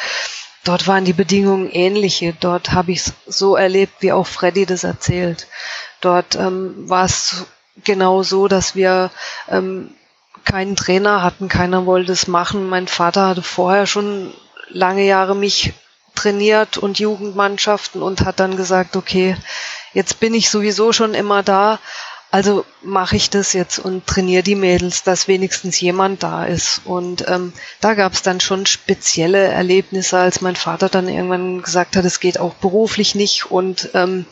[0.64, 2.34] Dort waren die Bedingungen ähnliche.
[2.38, 5.46] Dort habe ich es so erlebt, wie auch Freddy das erzählt.
[6.00, 7.46] Dort ähm, war es
[7.84, 9.10] genau so, dass wir
[9.48, 9.94] ähm,
[10.44, 12.68] keinen Trainer hatten, keiner wollte es machen.
[12.68, 14.32] Mein Vater hatte vorher schon
[14.68, 15.72] lange Jahre mich
[16.18, 19.36] trainiert und Jugendmannschaften und hat dann gesagt, okay,
[19.94, 21.78] jetzt bin ich sowieso schon immer da,
[22.30, 26.82] also mache ich das jetzt und trainiere die Mädels, dass wenigstens jemand da ist.
[26.84, 31.96] Und ähm, da gab es dann schon spezielle Erlebnisse, als mein Vater dann irgendwann gesagt
[31.96, 33.50] hat, es geht auch beruflich nicht.
[33.50, 34.26] Und ähm,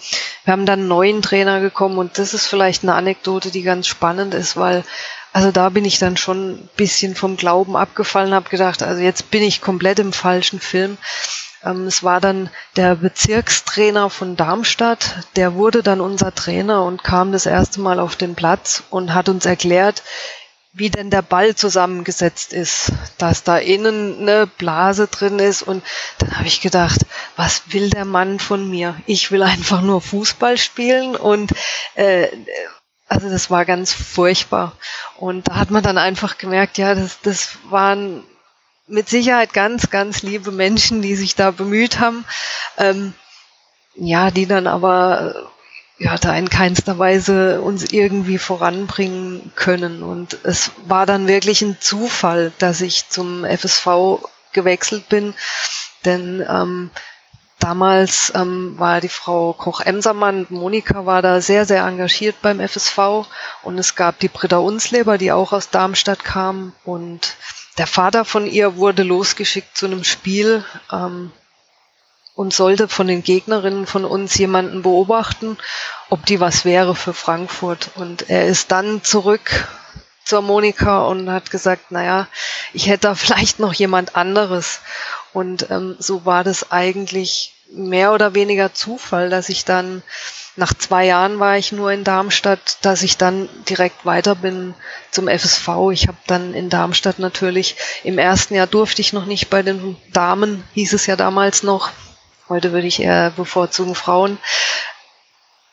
[0.44, 3.87] wir haben dann einen neuen Trainer gekommen und das ist vielleicht eine Anekdote, die ganz
[3.87, 4.85] spannend ist, weil
[5.33, 9.31] also da bin ich dann schon ein bisschen vom Glauben abgefallen, habe gedacht, also jetzt
[9.31, 10.96] bin ich komplett im falschen Film.
[11.64, 17.32] Ähm, es war dann der Bezirkstrainer von Darmstadt, der wurde dann unser Trainer und kam
[17.32, 20.02] das erste Mal auf den Platz und hat uns erklärt,
[20.76, 25.82] wie denn der Ball zusammengesetzt ist, dass da innen eine Blase drin ist und
[26.18, 27.00] dann habe ich gedacht,
[27.36, 28.94] was will der Mann von mir?
[29.06, 31.52] Ich will einfach nur Fußball spielen und
[31.94, 32.28] äh,
[33.08, 34.72] also das war ganz furchtbar
[35.16, 38.22] und da hat man dann einfach gemerkt, ja, das, das waren
[38.87, 42.25] mit Sicherheit ganz, ganz liebe Menschen, die sich da bemüht haben.
[42.79, 43.14] Ähm,
[43.94, 50.03] ja, die dann aber äh, ja, da in keinster Weise uns irgendwie voranbringen können.
[50.03, 54.20] Und es war dann wirklich ein Zufall, dass ich zum FSV
[54.53, 55.35] gewechselt bin,
[56.05, 56.90] denn ähm,
[57.59, 63.27] damals ähm, war die Frau Koch-Emsermann, Monika war da sehr, sehr engagiert beim FSV
[63.62, 67.37] und es gab die Britta Unsleber, die auch aus Darmstadt kam und
[67.78, 71.32] der Vater von ihr wurde losgeschickt zu einem Spiel ähm,
[72.34, 75.56] und sollte von den Gegnerinnen von uns jemanden beobachten,
[76.10, 77.90] ob die was wäre für Frankfurt.
[77.94, 79.68] Und er ist dann zurück
[80.24, 82.26] zur Monika und hat gesagt, naja,
[82.72, 84.80] ich hätte da vielleicht noch jemand anderes.
[85.32, 90.02] Und ähm, so war das eigentlich mehr oder weniger Zufall, dass ich dann
[90.56, 94.74] nach zwei Jahren war ich nur in Darmstadt, dass ich dann direkt weiter bin
[95.10, 95.68] zum FSV.
[95.92, 99.96] Ich habe dann in Darmstadt natürlich, im ersten Jahr durfte ich noch nicht bei den
[100.12, 101.90] Damen, hieß es ja damals noch.
[102.48, 104.38] Heute würde ich eher bevorzugen Frauen.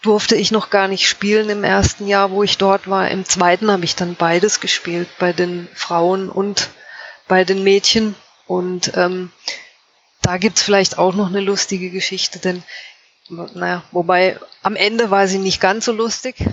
[0.01, 3.09] Durfte ich noch gar nicht spielen im ersten Jahr, wo ich dort war.
[3.09, 6.71] Im zweiten habe ich dann beides gespielt, bei den Frauen und
[7.29, 8.15] bei den Mädchen.
[8.47, 9.31] Und ähm,
[10.21, 12.63] da gibt's vielleicht auch noch eine lustige Geschichte, denn
[13.29, 16.45] naja, wobei am Ende war sie nicht ganz so lustig.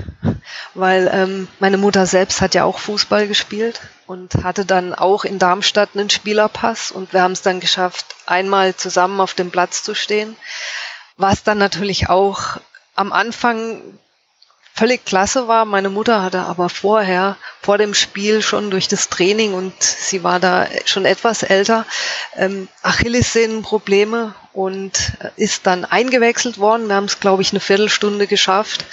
[0.75, 5.39] weil ähm, meine Mutter selbst hat ja auch Fußball gespielt und hatte dann auch in
[5.39, 9.95] Darmstadt einen Spielerpass und wir haben es dann geschafft, einmal zusammen auf dem Platz zu
[9.95, 10.37] stehen,
[11.17, 12.59] was dann natürlich auch
[12.95, 13.83] am Anfang
[14.75, 15.65] völlig klasse war.
[15.65, 20.41] Meine Mutter hatte aber vorher, vor dem Spiel schon durch das Training und sie war
[20.41, 21.85] da schon etwas älter,
[22.37, 26.89] ähm, Achillessehnenprobleme und ist dann eingewechselt worden.
[26.89, 28.85] Wir haben es, glaube ich, eine Viertelstunde geschafft.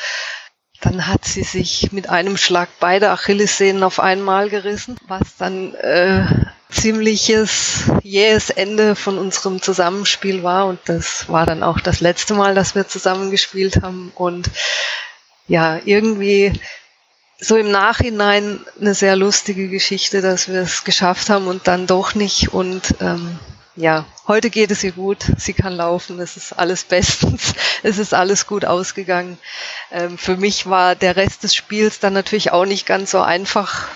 [0.81, 6.25] Dann hat sie sich mit einem Schlag beide Achillessehnen auf einmal gerissen, was dann äh,
[6.69, 10.67] ziemliches jähes Ende von unserem Zusammenspiel war.
[10.67, 14.11] Und das war dann auch das letzte Mal, dass wir zusammen gespielt haben.
[14.13, 14.51] Und
[15.47, 16.53] ja, irgendwie
[17.39, 22.13] so im Nachhinein eine sehr lustige Geschichte, dass wir es geschafft haben und dann doch
[22.13, 22.53] nicht.
[22.53, 23.39] Und ähm,
[23.77, 25.19] ja, heute geht es ihr gut.
[25.37, 26.19] Sie kann laufen.
[26.19, 27.53] Es ist alles bestens.
[27.83, 29.37] Es ist alles gut ausgegangen.
[29.91, 33.87] Ähm, für mich war der Rest des Spiels dann natürlich auch nicht ganz so einfach,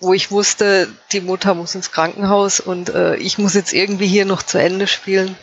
[0.00, 4.24] wo ich wusste, die Mutter muss ins Krankenhaus und äh, ich muss jetzt irgendwie hier
[4.24, 5.36] noch zu Ende spielen.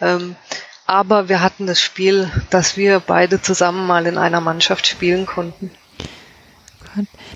[0.00, 0.36] Ähm,
[0.86, 5.72] aber wir hatten das Spiel, dass wir beide zusammen mal in einer Mannschaft spielen konnten.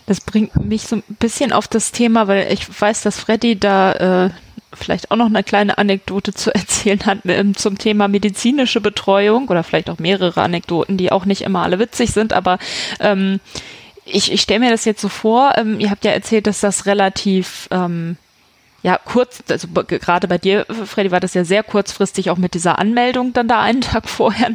[0.07, 4.27] Das bringt mich so ein bisschen auf das Thema, weil ich weiß, dass Freddy da
[4.27, 4.31] äh,
[4.75, 9.63] vielleicht auch noch eine kleine Anekdote zu erzählen hat ähm, zum Thema medizinische Betreuung oder
[9.63, 12.59] vielleicht auch mehrere Anekdoten, die auch nicht immer alle witzig sind, aber
[13.01, 13.41] ähm,
[14.05, 16.87] ich, ich stelle mir das jetzt so vor, ähm, ihr habt ja erzählt, dass das
[16.87, 18.17] relativ ähm,
[18.83, 22.81] ja, kurz, also gerade bei dir, Freddy, war das ja sehr kurzfristig auch mit dieser
[22.81, 24.51] Anmeldung dann da einen Tag vorher.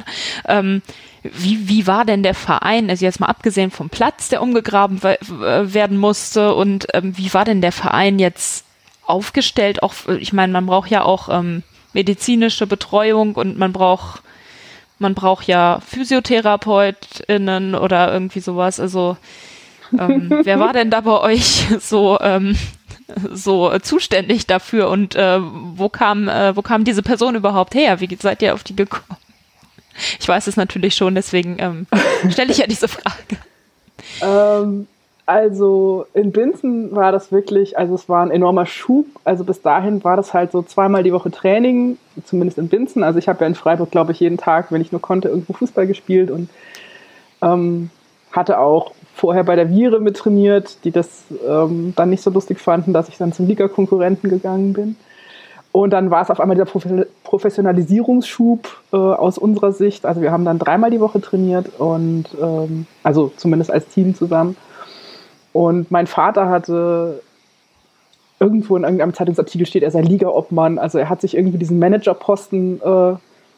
[0.47, 0.81] Ähm,
[1.23, 5.97] wie, wie war denn der Verein, also jetzt mal abgesehen vom Platz, der umgegraben werden
[5.97, 8.66] musste und ähm, wie war denn der Verein jetzt
[9.07, 9.83] aufgestellt?
[9.83, 14.21] Auch, ich meine, man braucht ja auch ähm, medizinische Betreuung und man braucht
[14.99, 18.79] man braucht ja PhysiotherapeutInnen oder irgendwie sowas.
[18.79, 19.17] Also
[19.97, 22.57] ähm, wer war denn da bei euch so ähm,
[23.31, 27.99] so zuständig dafür und äh, wo kam äh, wo kam diese Person überhaupt her?
[27.99, 29.17] Wie seid ihr auf die gekommen?
[30.19, 31.87] Ich weiß es natürlich schon, deswegen ähm,
[32.29, 33.37] stelle ich ja diese Frage.
[34.21, 34.87] Ähm,
[35.27, 39.05] also in Binzen war das wirklich, also es war ein enormer Schub.
[39.25, 43.03] Also bis dahin war das halt so zweimal die Woche Training, zumindest in Binzen.
[43.03, 45.51] Also ich habe ja in Freiburg, glaube ich, jeden Tag, wenn ich nur konnte, irgendwo
[45.51, 46.49] Fußball gespielt und
[47.41, 47.89] ähm,
[48.31, 52.61] hatte auch vorher bei der Vire mit trainiert, die das ähm, dann nicht so lustig
[52.61, 54.95] fanden, dass ich dann zum Liga-Konkurrenten gegangen bin.
[55.73, 56.67] Und dann war es auf einmal der
[57.23, 60.05] Professionalisierungsschub äh, aus unserer Sicht.
[60.05, 64.55] Also wir haben dann dreimal die Woche trainiert und ähm, also zumindest als Team zusammen.
[65.57, 67.23] Und mein Vater hatte
[68.39, 70.77] irgendwo in irgendeinem Zeitungsartikel steht, er sei Liga-Obmann.
[70.77, 73.15] Also er hat sich irgendwie diesen Managerposten äh,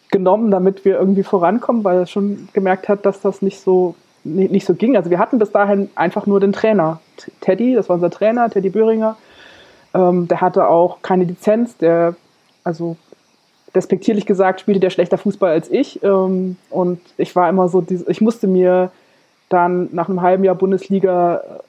[0.09, 4.49] genommen, damit wir irgendwie vorankommen, weil er schon gemerkt hat, dass das nicht so nicht,
[4.49, 4.95] nicht so ging.
[4.95, 7.01] Also wir hatten bis dahin einfach nur den Trainer.
[7.41, 9.17] Teddy, das war unser Trainer, Teddy Böhringer.
[9.93, 12.15] Ähm, der hatte auch keine Lizenz, der,
[12.63, 12.95] also
[13.75, 16.01] despektierlich gesagt, spielte der schlechter Fußball als ich.
[16.01, 18.89] Ähm, und ich war immer so, ich musste mir
[19.49, 21.68] dann nach einem halben Jahr Bundesliga äh,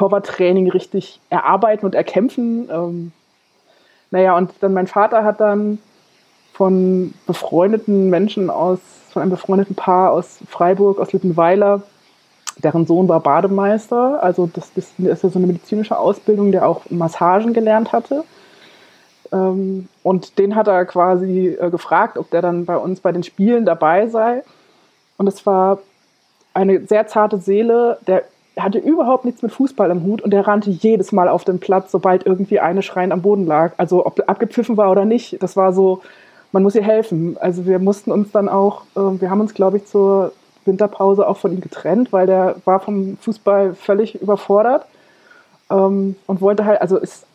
[0.00, 2.70] Torwarttraining richtig erarbeiten und erkämpfen.
[2.72, 3.12] Ähm,
[4.10, 5.78] naja, und dann mein Vater hat dann
[6.54, 8.78] von befreundeten Menschen aus
[9.10, 11.82] von einem befreundeten Paar aus Freiburg, aus Littenweiler.
[12.56, 16.88] Deren Sohn war Bademeister, also das, das ist ja so eine medizinische Ausbildung, der auch
[16.88, 18.24] Massagen gelernt hatte.
[19.32, 23.22] Ähm, und den hat er quasi äh, gefragt, ob der dann bei uns bei den
[23.22, 24.44] Spielen dabei sei.
[25.18, 25.78] Und es war
[26.54, 28.24] eine sehr zarte Seele, der
[28.58, 31.92] hatte überhaupt nichts mit Fußball im Hut und der rannte jedes Mal auf den Platz,
[31.92, 33.72] sobald irgendwie eine schreiend am Boden lag.
[33.76, 36.02] Also ob abgepfiffen war oder nicht, das war so,
[36.52, 37.36] man muss ihr helfen.
[37.40, 40.32] Also wir mussten uns dann auch, äh, wir haben uns, glaube ich, zur
[40.64, 44.86] Winterpause auch von ihm getrennt, weil der war vom Fußball völlig überfordert
[45.70, 47.26] ähm, und wollte halt, also ist,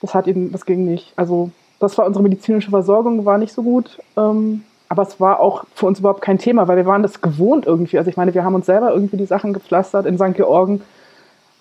[0.00, 1.12] das hat ihn, das ging nicht.
[1.16, 3.98] Also das war unsere medizinische Versorgung, war nicht so gut.
[4.16, 7.66] Ähm, aber es war auch für uns überhaupt kein Thema, weil wir waren das gewohnt
[7.66, 7.98] irgendwie.
[7.98, 10.06] Also ich meine, wir haben uns selber irgendwie die Sachen gepflastert.
[10.06, 10.34] In St.
[10.34, 10.82] Georgen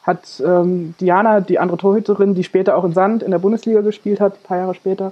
[0.03, 4.21] hat ähm, Diana, die andere Torhüterin, die später auch in Sand in der Bundesliga gespielt
[4.21, 5.11] hat, ein paar Jahre später,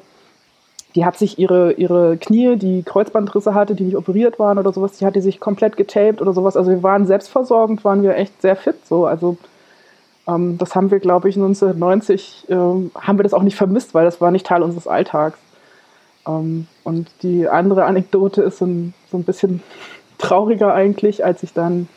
[0.96, 4.94] die hat sich ihre, ihre Knie, die Kreuzbandrisse hatte, die nicht operiert waren oder sowas,
[4.94, 6.56] die hat die sich komplett getaped oder sowas.
[6.56, 9.06] Also wir waren selbstversorgend, waren wir echt sehr fit so.
[9.06, 9.38] Also
[10.26, 14.06] ähm, das haben wir, glaube ich, 1990 ähm, haben wir das auch nicht vermisst, weil
[14.06, 15.38] das war nicht Teil unseres Alltags.
[16.28, 19.64] Ähm, und die andere Anekdote ist so ein, so ein bisschen
[20.18, 21.88] trauriger eigentlich, als ich dann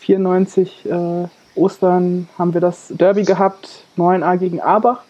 [0.00, 5.02] 94 äh, Ostern haben wir das Derby gehabt, 9a gegen Abach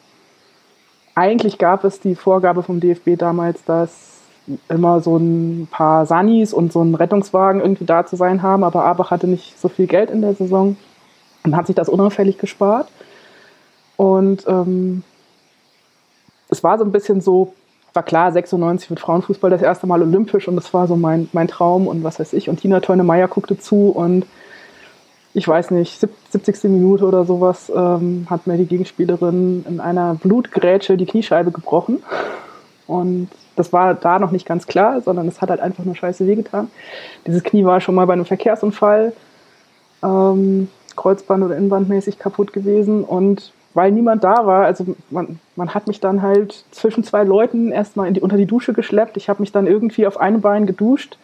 [1.16, 4.20] eigentlich gab es die Vorgabe vom DFB damals, dass
[4.68, 8.84] immer so ein paar Sanis und so ein Rettungswagen irgendwie da zu sein haben, aber
[8.84, 10.76] Abach hatte nicht so viel Geld in der Saison
[11.42, 12.88] und hat sich das unauffällig gespart.
[13.96, 15.02] Und ähm,
[16.48, 17.54] es war so ein bisschen so,
[17.96, 21.48] war klar, 96 wird Frauenfußball das erste Mal olympisch und das war so mein, mein
[21.48, 22.48] Traum und was weiß ich.
[22.48, 24.26] Und Tina Teune-Meyer guckte zu und
[25.34, 26.64] ich weiß nicht, 70.
[26.64, 32.02] Minute oder sowas, ähm, hat mir die Gegenspielerin in einer Blutgrätsche die Kniescheibe gebrochen.
[32.86, 36.26] Und das war da noch nicht ganz klar, sondern es hat halt einfach nur scheiße
[36.26, 36.70] wehgetan.
[37.26, 39.12] Dieses Knie war schon mal bei einem Verkehrsunfall
[40.02, 45.86] ähm, Kreuzband- oder Innenbandmäßig kaputt gewesen und weil niemand da war, also man, man hat
[45.86, 49.18] mich dann halt zwischen zwei Leuten erstmal die, unter die Dusche geschleppt.
[49.18, 51.18] Ich habe mich dann irgendwie auf einem Bein geduscht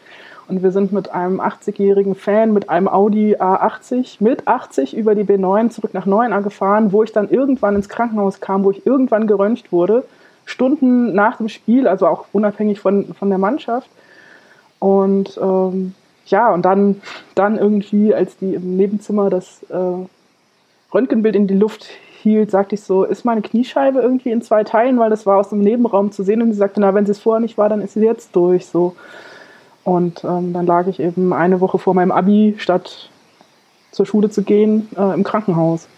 [0.48, 5.24] und wir sind mit einem 80-jährigen Fan mit einem Audi A80 mit 80 über die
[5.24, 9.26] B9 zurück nach Neuenahr gefahren, wo ich dann irgendwann ins Krankenhaus kam, wo ich irgendwann
[9.26, 10.04] geröntgt wurde,
[10.44, 13.88] Stunden nach dem Spiel, also auch unabhängig von, von der Mannschaft.
[14.78, 15.94] Und ähm,
[16.26, 17.00] ja, und dann,
[17.34, 20.06] dann irgendwie, als die im Nebenzimmer das äh,
[20.92, 21.86] Röntgenbild in die Luft
[22.22, 25.50] hielt, sagte ich so, ist meine Kniescheibe irgendwie in zwei Teilen, weil das war aus
[25.50, 27.82] dem Nebenraum zu sehen und sie sagte, na, wenn sie es vorher nicht war, dann
[27.82, 28.96] ist sie jetzt durch, so.
[29.84, 33.10] Und ähm, dann lag ich eben eine Woche vor meinem Abi, statt
[33.90, 35.88] zur Schule zu gehen, äh, im Krankenhaus.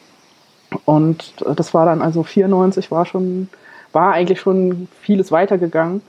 [0.85, 3.49] Und äh, das war dann also 94, war schon,
[3.93, 6.03] war eigentlich schon vieles weitergegangen.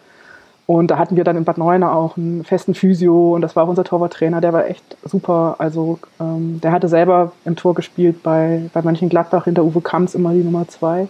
[0.67, 3.67] Und da hatten wir dann in Bad Neuenahr auch einen festen Physio und das war
[3.67, 5.55] unser Torwarttrainer, der war echt super.
[5.59, 10.33] Also ähm, der hatte selber im Tor gespielt bei, bei Mönchengladbach hinter Uwe Kamps immer
[10.33, 11.07] die Nummer zwei.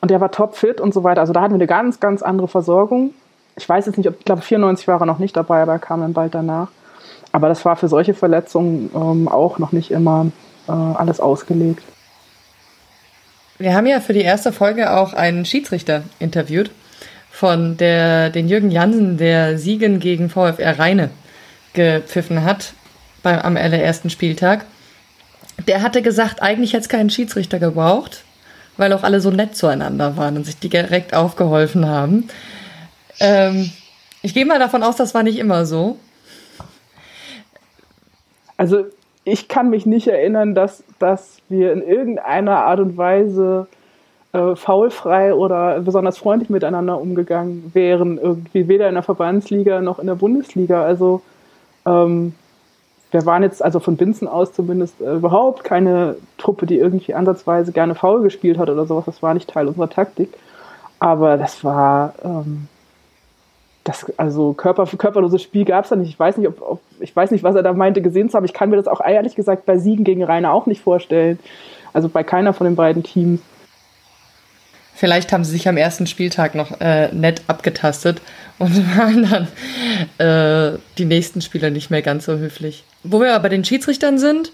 [0.00, 1.20] Und der war topfit und so weiter.
[1.20, 3.12] Also da hatten wir eine ganz, ganz andere Versorgung.
[3.56, 5.78] Ich weiß jetzt nicht, ob, ich glaube 94 war er noch nicht dabei, aber er
[5.78, 6.68] kam dann bald danach.
[7.30, 10.28] Aber das war für solche Verletzungen ähm, auch noch nicht immer
[10.66, 11.82] äh, alles ausgelegt.
[13.58, 16.70] Wir haben ja für die erste Folge auch einen Schiedsrichter interviewt
[17.42, 21.10] von der, den Jürgen Jansen, der Siegen gegen VfR Rheine
[21.72, 22.72] gepfiffen hat
[23.24, 24.64] beim, am allerersten Spieltag.
[25.66, 28.22] Der hatte gesagt, eigentlich hätte es keinen Schiedsrichter gebraucht,
[28.76, 32.28] weil auch alle so nett zueinander waren und sich direkt aufgeholfen haben.
[33.18, 33.72] Ähm,
[34.22, 35.98] ich gehe mal davon aus, das war nicht immer so.
[38.56, 38.84] Also
[39.24, 43.66] ich kann mich nicht erinnern, dass, dass wir in irgendeiner Art und Weise
[44.32, 50.06] äh, faulfrei oder besonders freundlich miteinander umgegangen wären, irgendwie weder in der Verbandsliga noch in
[50.06, 50.82] der Bundesliga.
[50.82, 51.22] Also
[51.86, 52.34] ähm,
[53.10, 57.72] wir waren jetzt also von Binzen aus zumindest äh, überhaupt keine Truppe, die irgendwie ansatzweise
[57.72, 59.04] gerne faul gespielt hat oder sowas.
[59.04, 60.32] Das war nicht Teil unserer Taktik.
[60.98, 62.68] Aber das war ähm,
[63.84, 66.08] das, also Körper, körperloses Spiel gab es da nicht.
[66.08, 68.44] Ich weiß nicht, ob, ob, ich weiß nicht, was er da meinte, gesehen zu haben.
[68.44, 71.38] Ich kann mir das auch ehrlich gesagt bei Siegen gegen Rainer auch nicht vorstellen.
[71.92, 73.42] Also bei keiner von den beiden Teams.
[75.02, 78.22] Vielleicht haben sie sich am ersten Spieltag noch äh, nett abgetastet
[78.60, 79.48] und waren
[80.18, 82.84] dann äh, die nächsten Spieler nicht mehr ganz so höflich.
[83.02, 84.52] Wo wir aber bei den Schiedsrichtern sind,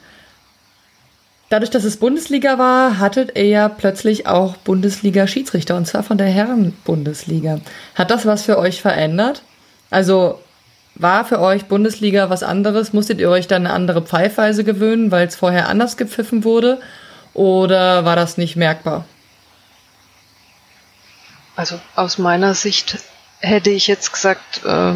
[1.50, 6.28] dadurch, dass es Bundesliga war, hattet ihr ja plötzlich auch Bundesliga-Schiedsrichter und zwar von der
[6.28, 7.60] Herren-Bundesliga.
[7.94, 9.42] Hat das was für euch verändert?
[9.90, 10.38] Also
[10.94, 12.94] war für euch Bundesliga was anderes?
[12.94, 16.80] Musstet ihr euch dann eine andere Pfeifweise gewöhnen, weil es vorher anders gepfiffen wurde?
[17.34, 19.04] Oder war das nicht merkbar?
[21.58, 22.98] Also aus meiner Sicht
[23.40, 24.92] hätte ich jetzt gesagt, äh,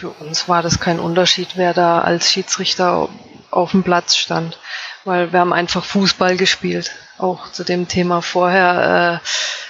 [0.00, 3.08] für uns war das kein Unterschied, wer da als Schiedsrichter
[3.52, 4.58] auf dem Platz stand,
[5.04, 6.90] weil wir haben einfach Fußball gespielt.
[7.16, 9.28] Auch zu dem Thema vorher, äh,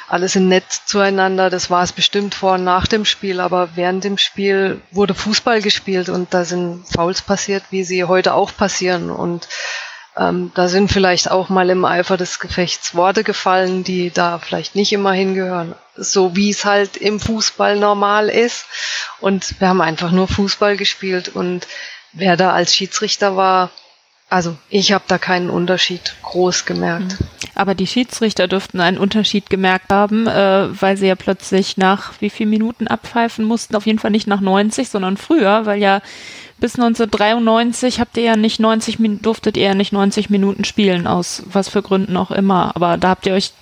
[0.09, 4.03] alles sind nett zueinander, das war es bestimmt vor und nach dem Spiel, aber während
[4.05, 9.11] dem Spiel wurde Fußball gespielt und da sind Fouls passiert, wie sie heute auch passieren
[9.11, 9.47] und
[10.17, 14.77] ähm, da sind vielleicht auch mal im Eifer des Gefechts Worte gefallen, die da vielleicht
[14.77, 15.75] nicht immer hingehören.
[15.97, 18.67] So wie es halt im Fußball normal ist.
[19.21, 21.29] Und wir haben einfach nur Fußball gespielt.
[21.29, 21.67] Und
[22.13, 23.71] wer da als Schiedsrichter war,
[24.31, 27.21] also ich habe da keinen Unterschied groß gemerkt.
[27.21, 27.27] Mhm.
[27.57, 32.31] Aber die Schiedsrichter dürften einen Unterschied gemerkt haben, äh, weil sie ja plötzlich nach wie
[32.31, 33.77] viel Minuten abpfeifen mussten.
[33.77, 36.01] Auf jeden Fall nicht nach 90, sondern früher, weil ja
[36.59, 41.43] bis 1993 habt ihr ja nicht 90 durftet ihr ja nicht 90 Minuten spielen, aus
[41.47, 42.75] was für Gründen auch immer.
[42.75, 43.53] Aber da habt ihr euch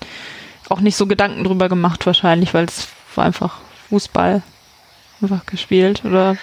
[0.68, 4.42] auch nicht so Gedanken drüber gemacht, wahrscheinlich, weil es war einfach Fußball
[5.20, 6.04] einfach gespielt.
[6.04, 6.36] Oder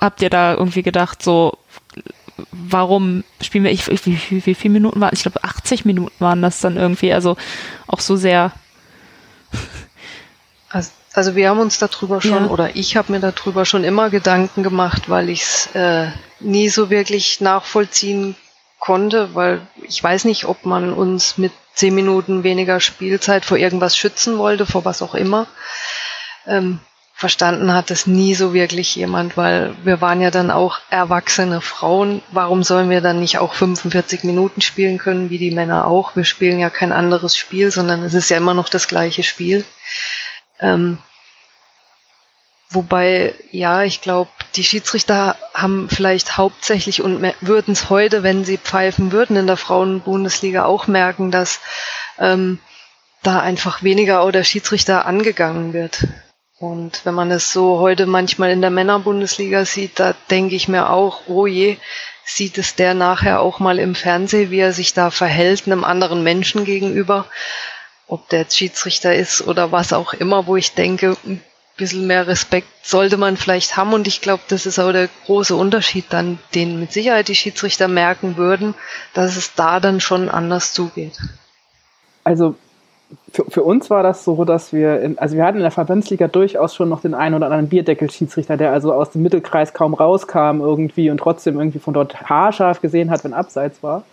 [0.00, 1.58] habt ihr da irgendwie gedacht, so,
[2.50, 6.42] warum spielen wir, ich, wie, wie, wie viele Minuten waren, ich glaube 80 Minuten waren
[6.42, 7.36] das dann irgendwie, also
[7.86, 8.52] auch so sehr.
[10.68, 12.50] Also also wir haben uns darüber schon, ja.
[12.50, 16.08] oder ich habe mir darüber schon immer Gedanken gemacht, weil ich es äh,
[16.40, 18.36] nie so wirklich nachvollziehen
[18.78, 23.96] konnte, weil ich weiß nicht, ob man uns mit zehn Minuten weniger Spielzeit vor irgendwas
[23.96, 25.46] schützen wollte, vor was auch immer.
[26.46, 26.80] Ähm,
[27.14, 32.20] verstanden hat es nie so wirklich jemand, weil wir waren ja dann auch erwachsene Frauen.
[32.30, 36.14] Warum sollen wir dann nicht auch 45 Minuten spielen können, wie die Männer auch?
[36.14, 39.64] Wir spielen ja kein anderes Spiel, sondern es ist ja immer noch das gleiche Spiel.
[40.60, 40.98] Ähm,
[42.70, 48.58] wobei, ja, ich glaube, die Schiedsrichter haben vielleicht hauptsächlich und würden es heute, wenn sie
[48.58, 51.60] pfeifen würden in der Frauenbundesliga, auch merken, dass
[52.18, 52.58] ähm,
[53.22, 56.06] da einfach weniger oder Schiedsrichter angegangen wird.
[56.58, 60.90] Und wenn man es so heute manchmal in der Männerbundesliga sieht, da denke ich mir
[60.90, 61.76] auch, oh je,
[62.24, 66.22] sieht es der nachher auch mal im Fernsehen, wie er sich da verhält einem anderen
[66.22, 67.26] Menschen gegenüber,
[68.06, 71.16] ob der jetzt Schiedsrichter ist oder was auch immer, wo ich denke,
[71.76, 75.54] bisschen mehr Respekt sollte man vielleicht haben und ich glaube, das ist auch der große
[75.54, 78.74] Unterschied dann, den mit Sicherheit die Schiedsrichter merken würden,
[79.14, 81.18] dass es da dann schon anders zugeht.
[82.24, 82.54] Also
[83.32, 86.28] für, für uns war das so, dass wir, in, also wir hatten in der Verbandsliga
[86.28, 90.60] durchaus schon noch den einen oder anderen Bierdeckel-Schiedsrichter, der also aus dem Mittelkreis kaum rauskam
[90.60, 94.04] irgendwie und trotzdem irgendwie von dort haarscharf gesehen hat, wenn Abseits war.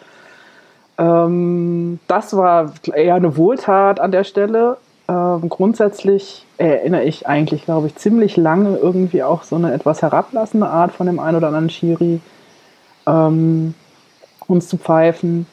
[0.97, 4.77] Ähm, das war eher eine Wohltat an der Stelle.
[5.07, 10.67] Ähm, grundsätzlich erinnere ich eigentlich, glaube ich, ziemlich lange irgendwie auch so eine etwas herablassende
[10.67, 12.21] Art von dem einen oder anderen Schiri
[13.05, 13.73] ähm,
[14.47, 15.45] uns zu pfeifen.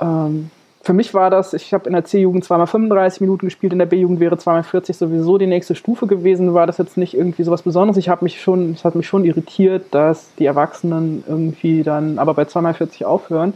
[0.00, 0.50] Ähm,
[0.80, 3.86] für mich war das, ich habe in der C-Jugend zweimal 35 Minuten gespielt, in der
[3.86, 7.50] B-Jugend wäre zweimal 40 sowieso die nächste Stufe gewesen, war das jetzt nicht irgendwie so
[7.50, 7.98] was Besonderes.
[7.98, 12.34] Ich habe mich schon, es hat mich schon irritiert, dass die Erwachsenen irgendwie dann aber
[12.34, 13.54] bei zweimal 40 aufhören.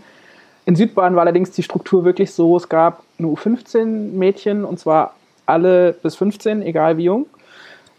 [0.64, 5.14] In Südbahn war allerdings die Struktur wirklich so, es gab nur U15-Mädchen und zwar
[5.46, 7.26] alle bis 15, egal wie jung.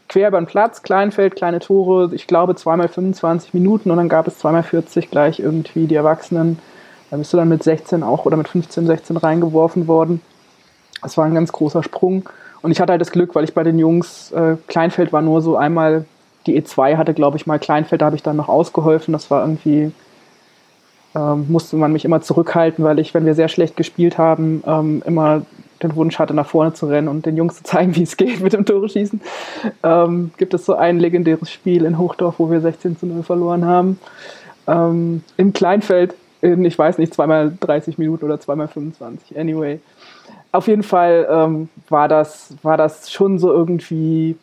[0.08, 4.28] Quer über den Platz, Kleinfeld, kleine Tore, ich glaube zweimal 25 Minuten und dann gab
[4.28, 6.60] es zweimal 40 gleich irgendwie die Erwachsenen
[7.14, 10.20] da bist du dann mit 16 auch oder mit 15, 16 reingeworfen worden.
[11.04, 12.28] Das war ein ganz großer Sprung.
[12.64, 15.44] Und ich hatte halt das Glück, weil ich bei den Jungs, äh, Kleinfeld war nur
[15.44, 16.06] so einmal,
[16.48, 19.12] die E2 hatte, glaube ich, mal Kleinfeld, da habe ich dann noch ausgeholfen.
[19.12, 19.92] Das war irgendwie,
[21.16, 25.04] ähm, musste man mich immer zurückhalten, weil ich, wenn wir sehr schlecht gespielt haben, ähm,
[25.06, 25.44] immer
[25.82, 28.42] den Wunsch hatte, nach vorne zu rennen und den Jungs zu zeigen, wie es geht
[28.42, 29.22] mit dem Tore schießen.
[29.84, 33.66] Ähm, gibt es so ein legendäres Spiel in Hochdorf, wo wir 16 zu 0 verloren
[33.66, 34.00] haben.
[34.68, 39.38] Ähm, Im Kleinfeld in, ich weiß nicht, zweimal 30 Minuten oder zweimal 25.
[39.38, 39.80] Anyway.
[40.52, 44.38] Auf jeden Fall ähm, war, das, war das schon so irgendwie,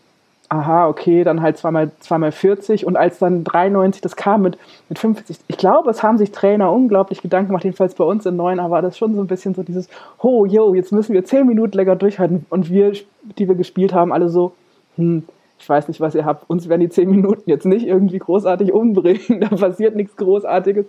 [0.51, 4.99] aha, okay, dann halt zweimal, zweimal 40 und als dann 93 das kam mit, mit
[4.99, 8.59] 45, ich glaube, es haben sich Trainer unglaublich Gedanken gemacht, jedenfalls bei uns in Neun,
[8.59, 9.89] aber war das schon so ein bisschen so dieses,
[10.21, 12.47] ho, yo, jetzt müssen wir 10 Minuten länger durchhalten.
[12.51, 12.93] Und wir,
[13.39, 14.53] die wir gespielt haben, alle so,
[14.97, 15.23] hm,
[15.57, 18.73] ich weiß nicht, was ihr habt, uns werden die 10 Minuten jetzt nicht irgendwie großartig
[18.73, 20.87] umbringen, da passiert nichts Großartiges.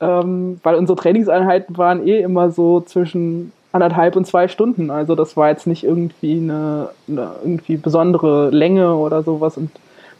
[0.00, 4.90] Ähm, weil unsere Trainingseinheiten waren eh immer so zwischen anderthalb und zwei Stunden.
[4.90, 9.56] Also das war jetzt nicht irgendwie eine, eine irgendwie besondere Länge oder sowas.
[9.56, 9.70] Und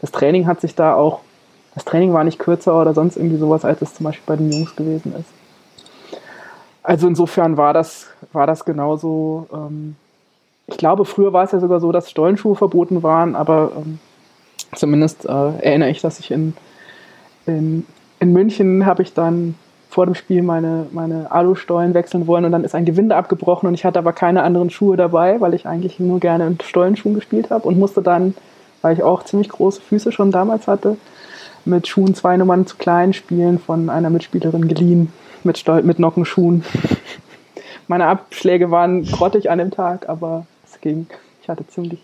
[0.01, 1.21] das Training hat sich da auch,
[1.75, 4.53] das Training war nicht kürzer oder sonst irgendwie sowas, als es zum Beispiel bei den
[4.53, 5.29] Jungs gewesen ist.
[6.83, 9.49] Also insofern war das, war das genauso.
[9.53, 9.97] Ähm,
[10.69, 13.99] ich glaube, früher war es ja sogar so, dass Stollenschuhe verboten waren, aber ähm,
[14.75, 16.55] zumindest äh, erinnere ich, dass ich in,
[17.47, 17.85] in
[18.19, 19.55] in München habe ich dann
[19.97, 23.73] vor dem Spiel meine, meine Alustollen wechseln wollen und dann ist ein Gewinde abgebrochen und
[23.73, 27.49] ich hatte aber keine anderen Schuhe dabei, weil ich eigentlich nur gerne in Stollenschuhen gespielt
[27.49, 28.35] habe und musste dann,
[28.83, 30.99] weil ich auch ziemlich große Füße schon damals hatte,
[31.65, 36.63] mit Schuhen zwei Nummern zu klein spielen von einer Mitspielerin geliehen, mit, Stol mit Nockenschuhen.
[37.89, 41.07] Meine Abschläge waren grottig an dem Tag, aber es ging.
[41.41, 42.03] Ich hatte ziemlich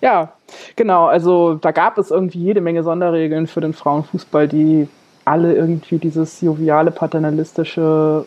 [0.00, 0.32] ja,
[0.74, 1.06] genau.
[1.06, 4.88] Also da gab es irgendwie jede Menge Sonderregeln für den Frauenfußball, die
[5.24, 8.26] alle irgendwie dieses joviale, paternalistische,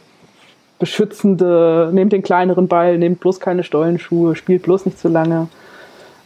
[0.79, 5.47] beschützende, nehmt den kleineren Ball, nehmt bloß keine Stollenschuhe, spielt bloß nicht zu lange.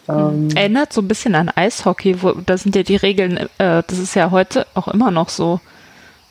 [0.10, 4.00] Ähm Erinnert so ein bisschen an Eishockey, wo da sind ja die Regeln, äh, das
[4.00, 5.60] ist ja heute auch immer noch so.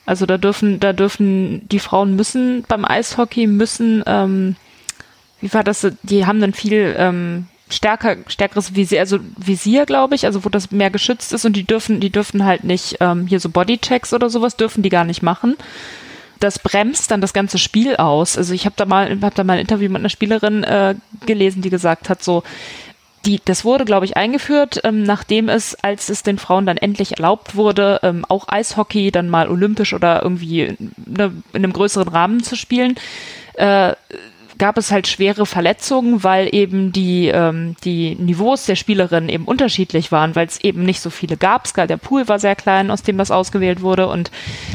[0.07, 4.57] Also da dürfen, da dürfen die Frauen müssen beim Eishockey müssen, ähm,
[5.41, 5.87] wie war das?
[6.03, 10.71] Die haben dann viel ähm, stärker, stärkeres Visier, also Visier, glaube ich, also wo das
[10.71, 14.31] mehr geschützt ist und die dürfen, die dürfen halt nicht ähm, hier so Bodychecks oder
[14.31, 15.57] sowas dürfen die gar nicht machen.
[16.41, 18.39] Das bremst dann das ganze Spiel aus.
[18.39, 20.95] Also ich habe da mal, habe da mal ein Interview mit einer Spielerin äh,
[21.27, 22.43] gelesen, die gesagt hat, so
[23.27, 27.13] die, das wurde, glaube ich, eingeführt, ähm, nachdem es, als es den Frauen dann endlich
[27.13, 32.43] erlaubt wurde, ähm, auch Eishockey dann mal olympisch oder irgendwie ne, in einem größeren Rahmen
[32.43, 32.95] zu spielen.
[33.55, 33.95] Äh,
[34.61, 40.13] gab es halt schwere Verletzungen, weil eben die, ähm, die Niveaus der Spielerinnen eben unterschiedlich
[40.13, 41.73] waren, weil es eben nicht so viele gab.
[41.75, 44.31] Der Pool war sehr klein, aus dem das ausgewählt wurde und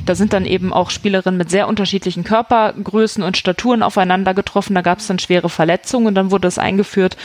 [0.06, 4.74] da sind dann eben auch Spielerinnen mit sehr unterschiedlichen Körpergrößen und Staturen aufeinander getroffen.
[4.74, 7.16] Da gab es dann schwere Verletzungen und dann wurde es eingeführt,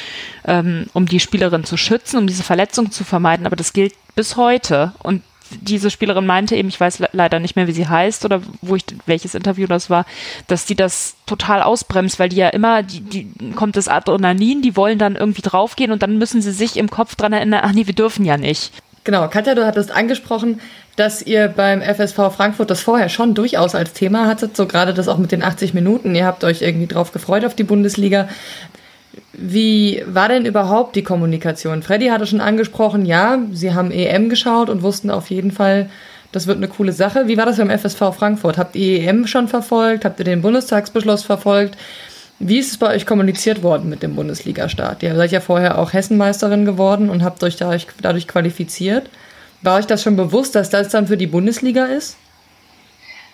[0.46, 3.46] ähm, um die Spielerin zu schützen, um diese Verletzung zu vermeiden.
[3.46, 5.22] Aber das gilt bis heute und
[5.60, 8.84] diese Spielerin meinte eben, ich weiß leider nicht mehr, wie sie heißt oder wo ich
[9.06, 10.06] welches Interview das war,
[10.46, 14.76] dass die das total ausbremst, weil die ja immer, die, die kommt das Adrenalin, die
[14.76, 17.86] wollen dann irgendwie draufgehen und dann müssen sie sich im Kopf dran erinnern, ach nee,
[17.86, 18.72] wir dürfen ja nicht.
[19.04, 20.60] Genau, Katja, du hattest angesprochen,
[20.96, 25.08] dass ihr beim FSV Frankfurt das vorher schon durchaus als Thema hattet, so gerade das
[25.08, 26.14] auch mit den 80 Minuten.
[26.14, 28.28] Ihr habt euch irgendwie drauf gefreut auf die Bundesliga.
[29.32, 31.82] Wie war denn überhaupt die Kommunikation?
[31.82, 35.88] Freddy hatte schon angesprochen, ja, sie haben EM geschaut und wussten auf jeden Fall,
[36.32, 37.26] das wird eine coole Sache.
[37.26, 38.58] Wie war das beim FSV Frankfurt?
[38.58, 40.04] Habt ihr EM schon verfolgt?
[40.04, 41.76] Habt ihr den Bundestagsbeschluss verfolgt?
[42.38, 45.02] Wie ist es bei euch kommuniziert worden mit dem Bundesliga-Start?
[45.02, 49.10] Ihr seid ja vorher auch Hessenmeisterin geworden und habt euch dadurch, dadurch qualifiziert.
[49.62, 52.16] War euch das schon bewusst, dass das dann für die Bundesliga ist?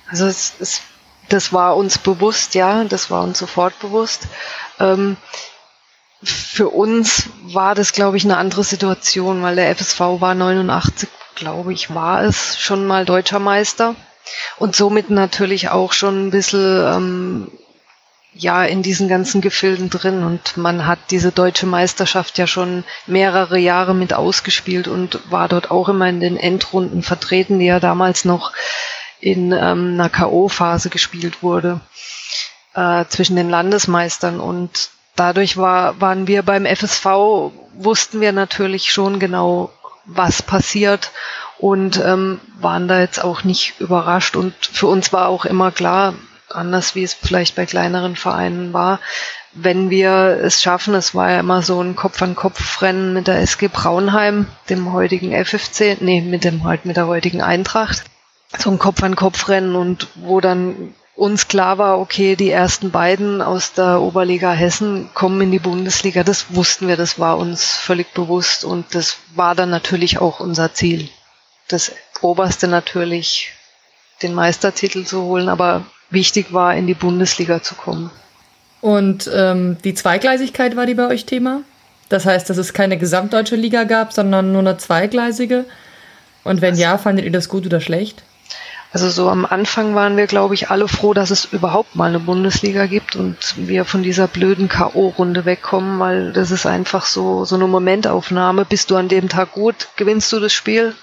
[0.08, 0.82] Also es, es,
[1.28, 4.26] das war uns bewusst, ja, das war uns sofort bewusst.
[4.80, 5.16] Ähm,
[6.28, 11.72] für uns war das, glaube ich, eine andere Situation, weil der FSV war 89, glaube
[11.72, 13.94] ich, war es schon mal deutscher Meister
[14.58, 17.50] und somit natürlich auch schon ein bisschen ähm,
[18.34, 23.58] ja in diesen ganzen Gefilden drin und man hat diese deutsche Meisterschaft ja schon mehrere
[23.58, 28.24] Jahre mit ausgespielt und war dort auch immer in den Endrunden vertreten, die ja damals
[28.24, 28.52] noch
[29.20, 31.80] in ähm, einer K.O.-Phase gespielt wurde
[32.74, 37.06] äh, zwischen den Landesmeistern und dadurch war, waren wir beim FSV,
[37.74, 39.70] wussten wir natürlich schon genau,
[40.04, 41.10] was passiert
[41.58, 44.36] und ähm, waren da jetzt auch nicht überrascht.
[44.36, 46.14] Und für uns war auch immer klar,
[46.48, 49.00] anders wie es vielleicht bei kleineren Vereinen war,
[49.56, 54.46] wenn wir es schaffen, es war ja immer so ein Kopf-an-Kopf-Rennen mit der SG Braunheim,
[54.68, 58.04] dem heutigen FFC, nee, mit dem halt mit der heutigen Eintracht.
[58.58, 64.00] So ein Kopf-an-Kopf-Rennen und wo dann uns klar war, okay, die ersten beiden aus der
[64.02, 66.22] Oberliga Hessen kommen in die Bundesliga.
[66.22, 70.74] Das wussten wir, das war uns völlig bewusst und das war dann natürlich auch unser
[70.74, 71.08] Ziel.
[71.68, 73.52] Das oberste natürlich,
[74.22, 78.10] den Meistertitel zu holen, aber wichtig war, in die Bundesliga zu kommen.
[78.82, 81.62] Und ähm, die Zweigleisigkeit war die bei euch Thema?
[82.08, 85.64] Das heißt, dass es keine gesamtdeutsche Liga gab, sondern nur eine zweigleisige?
[86.44, 88.22] Und wenn ja, fandet ihr das gut oder schlecht?
[88.92, 92.20] Also so am Anfang waren wir, glaube ich, alle froh, dass es überhaupt mal eine
[92.20, 97.56] Bundesliga gibt und wir von dieser blöden K.O.-Runde wegkommen, weil das ist einfach so, so
[97.56, 98.64] eine Momentaufnahme.
[98.64, 100.94] Bist du an dem Tag gut, gewinnst du das Spiel.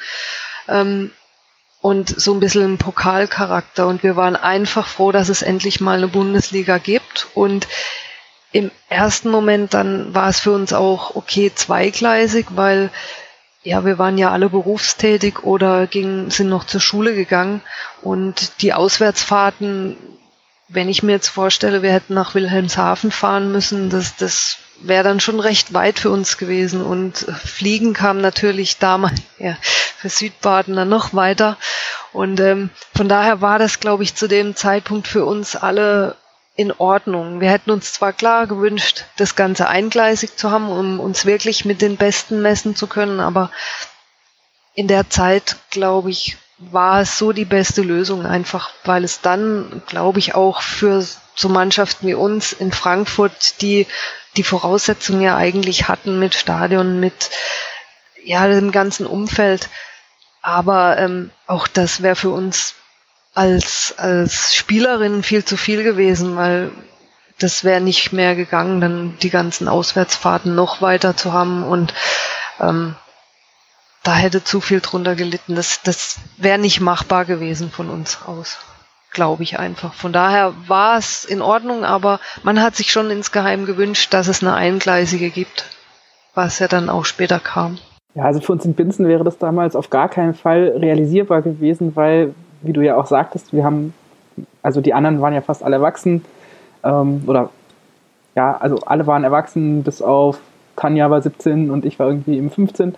[0.68, 1.12] Ähm,
[1.82, 3.86] und so ein bisschen ein Pokalcharakter.
[3.88, 7.28] Und wir waren einfach froh, dass es endlich mal eine Bundesliga gibt.
[7.34, 7.68] Und
[8.54, 12.90] im ersten Moment dann war es für uns auch okay zweigleisig, weil
[13.64, 17.62] ja, wir waren ja alle berufstätig oder ging, sind noch zur Schule gegangen.
[18.02, 19.96] Und die Auswärtsfahrten,
[20.68, 25.22] wenn ich mir jetzt vorstelle, wir hätten nach Wilhelmshaven fahren müssen, das, das wäre dann
[25.22, 26.82] schon recht weit für uns gewesen.
[26.82, 29.56] Und Fliegen kam natürlich damals ja,
[29.98, 31.58] für Südbaden dann noch weiter.
[32.12, 36.18] Und ähm, von daher war das, glaube ich, zu dem Zeitpunkt für uns alle
[36.56, 37.42] in Ordnung.
[37.42, 41.82] Wir hätten uns zwar klar gewünscht, das Ganze eingleisig zu haben, um uns wirklich mit
[41.82, 43.52] den Besten messen zu können, aber
[44.76, 49.82] in der Zeit, glaube ich, war es so die beste Lösung, einfach weil es dann,
[49.88, 53.88] glaube ich, auch für so Mannschaften wie uns in Frankfurt, die
[54.38, 57.30] die Voraussetzungen ja eigentlich hatten mit Stadion, mit
[58.24, 59.70] ja dem ganzen Umfeld,
[60.42, 62.76] aber ähm, auch das wäre für uns
[63.34, 66.72] als, als Spielerin viel zu viel gewesen, weil
[67.40, 71.94] das wäre nicht mehr gegangen, dann die ganzen Auswärtsfahrten noch weiter zu haben und
[72.60, 72.96] ähm,
[74.04, 75.56] da hätte zu viel drunter gelitten.
[75.56, 78.60] Das, das wäre nicht machbar gewesen von uns aus,
[79.12, 79.94] glaube ich einfach.
[79.94, 84.44] Von daher war es in Ordnung, aber man hat sich schon insgeheim gewünscht, dass es
[84.44, 85.66] eine eingleisige gibt,
[86.36, 87.80] was ja dann auch später kam.
[88.16, 91.96] Ja, also für uns in Binzen wäre das damals auf gar keinen Fall realisierbar gewesen,
[91.96, 93.94] weil wie du ja auch sagtest, wir haben,
[94.62, 96.24] also die anderen waren ja fast alle erwachsen,
[96.84, 97.50] ähm, oder
[98.36, 100.40] ja, also alle waren erwachsen, bis auf
[100.76, 102.96] Tanja war 17 und ich war irgendwie im 15.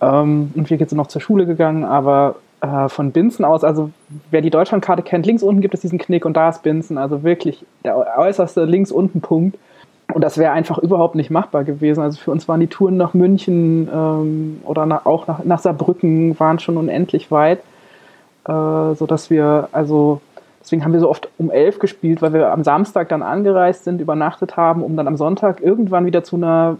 [0.00, 3.90] Ähm, und wir sind noch zur Schule gegangen, aber äh, von Binzen aus, also
[4.30, 7.22] wer die Deutschlandkarte kennt, links unten gibt es diesen Knick und da ist Binzen, also
[7.22, 9.58] wirklich der äußerste links unten Punkt.
[10.12, 12.02] Und das wäre einfach überhaupt nicht machbar gewesen.
[12.02, 16.38] Also für uns waren die Touren nach München ähm, oder nach, auch nach, nach Saarbrücken
[16.38, 17.60] waren schon unendlich weit
[18.46, 20.20] äh, sodass wir, also
[20.64, 24.00] Deswegen haben wir so oft um elf gespielt, weil wir am Samstag dann angereist sind,
[24.00, 26.78] übernachtet haben, um dann am Sonntag irgendwann wieder zu einer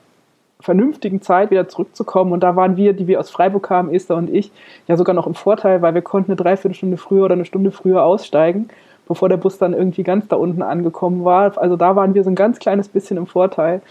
[0.58, 2.32] vernünftigen Zeit wieder zurückzukommen.
[2.32, 4.50] Und da waren wir, die wir aus Freiburg kamen, Esther und ich,
[4.88, 8.02] ja sogar noch im Vorteil, weil wir konnten eine Dreiviertelstunde früher oder eine Stunde früher
[8.04, 8.70] aussteigen,
[9.06, 11.58] bevor der Bus dann irgendwie ganz da unten angekommen war.
[11.58, 13.82] Also da waren wir so ein ganz kleines bisschen im Vorteil.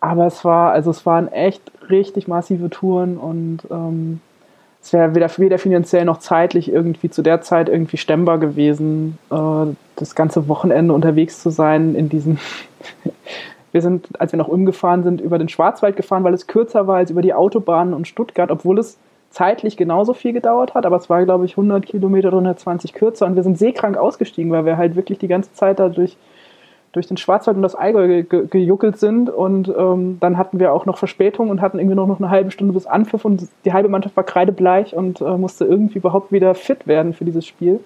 [0.00, 4.20] Aber es war, also es waren echt richtig massive Touren und ähm,
[4.82, 9.74] es wäre weder, weder finanziell noch zeitlich irgendwie zu der Zeit irgendwie stemmbar gewesen, äh,
[9.96, 12.38] das ganze Wochenende unterwegs zu sein in diesen
[13.72, 16.96] Wir sind, als wir noch umgefahren sind, über den Schwarzwald gefahren, weil es kürzer war
[16.96, 18.98] als über die Autobahnen und Stuttgart, obwohl es
[19.30, 23.24] zeitlich genauso viel gedauert hat, aber es war, glaube ich, 100 Kilometer oder 120 kürzer
[23.24, 26.18] und wir sind seekrank ausgestiegen, weil wir halt wirklich die ganze Zeit da durch,
[26.92, 30.72] durch den Schwarzwald und das Allgäu ge ge gejuckelt sind und ähm, dann hatten wir
[30.72, 33.72] auch noch Verspätung und hatten irgendwie noch, noch eine halbe Stunde bis Anpfiff und die
[33.72, 37.80] halbe Mannschaft war kreidebleich und äh, musste irgendwie überhaupt wieder fit werden für dieses Spiel.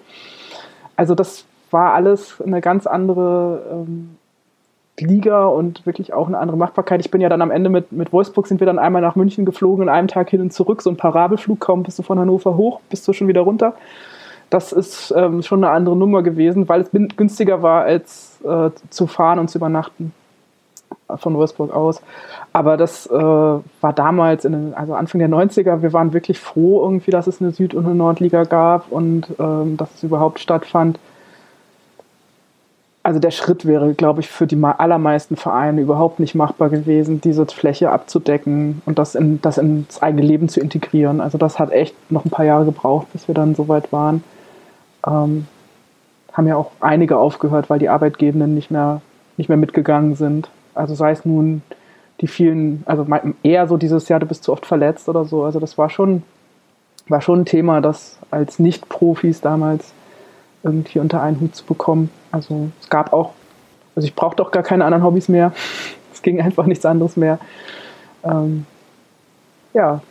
[0.97, 4.17] Also das war alles eine ganz andere ähm,
[4.99, 7.01] Liga und wirklich auch eine andere Machbarkeit.
[7.01, 9.45] Ich bin ja dann am Ende mit, mit Wolfsburg sind wir dann einmal nach München
[9.45, 12.57] geflogen, in einem Tag hin und zurück, so ein Parabelflug, kaum bist du von Hannover
[12.57, 13.73] hoch, bist du schon wieder runter.
[14.49, 19.07] Das ist ähm, schon eine andere Nummer gewesen, weil es günstiger war, als äh, zu
[19.07, 20.13] fahren und zu übernachten
[21.17, 22.01] von Wolfsburg aus.
[22.53, 27.11] Aber das äh, war damals, den, also Anfang der 90er, wir waren wirklich froh irgendwie,
[27.11, 30.99] dass es eine Süd- und eine Nordliga gab und ähm, dass es überhaupt stattfand
[33.07, 37.45] also der Schritt wäre, glaube ich, für die allermeisten Vereine überhaupt nicht machbar gewesen, diese
[37.45, 41.21] Fläche abzudecken und das, in, das ins eigene Leben zu integrieren.
[41.21, 44.25] Also das hat echt noch ein paar Jahre gebraucht, bis wir dann so weit waren.
[45.07, 45.47] Ähm,
[46.37, 49.01] haben ja auch einige aufgehört, weil die Arbeitgebenden nicht mehr,
[49.37, 50.49] nicht mehr mitgegangen sind.
[50.75, 51.63] Also sei es nun
[52.21, 53.05] die vielen, also
[53.41, 55.43] eher so dieses Jahr, du bist zu oft verletzt oder so.
[55.43, 56.21] Also das war schon,
[57.07, 59.93] war schon ein Thema, das als Nicht-Profis damals
[60.61, 62.11] irgendwie unter einen Hut zu bekommen.
[62.31, 63.33] Also es gab auch,
[63.95, 65.51] also ich brauchte auch gar keine anderen Hobbys mehr.
[66.13, 67.37] Es ging einfach nichts anderes mehr.
[68.23, 68.65] Ähm,
[69.75, 70.01] ja.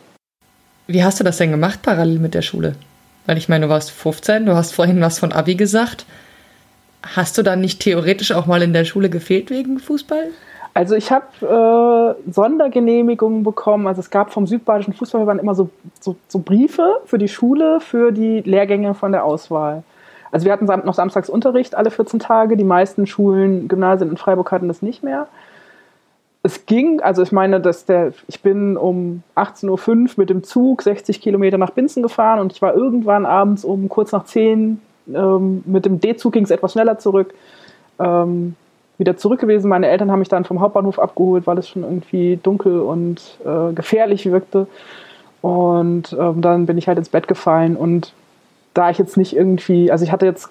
[0.87, 2.75] Wie hast du das denn gemacht parallel mit der Schule?
[3.27, 6.05] Weil ich meine, du warst 15, du hast vorhin was von Abi gesagt.
[7.15, 10.29] Hast du dann nicht theoretisch auch mal in der Schule gefehlt wegen Fußball?
[10.73, 11.25] Also ich habe
[12.25, 13.87] äh, Sondergenehmigungen bekommen.
[13.87, 15.69] Also es gab vom Südbadischen Fußballverband immer so,
[15.99, 19.83] so, so Briefe für die Schule, für die Lehrgänge von der Auswahl.
[20.31, 22.57] Also wir hatten noch samstags Unterricht alle 14 Tage.
[22.57, 25.27] Die meisten Schulen, Gymnasien in Freiburg hatten das nicht mehr.
[26.47, 30.81] Es ging, also ich meine, dass der, ich bin um 18.05 Uhr mit dem Zug
[30.81, 34.79] 60 Kilometer nach Binzen gefahren und ich war irgendwann abends um kurz nach 10
[35.13, 37.33] ähm, mit dem D-Zug ging es etwas schneller zurück.
[37.99, 38.55] Ähm,
[38.97, 39.67] wieder zurück gewesen.
[39.67, 43.73] Meine Eltern haben mich dann vom Hauptbahnhof abgeholt, weil es schon irgendwie dunkel und äh,
[43.73, 44.67] gefährlich wirkte.
[45.41, 48.13] Und ähm, dann bin ich halt ins Bett gefallen und
[48.73, 50.49] da ich jetzt nicht irgendwie, also ich hatte jetzt,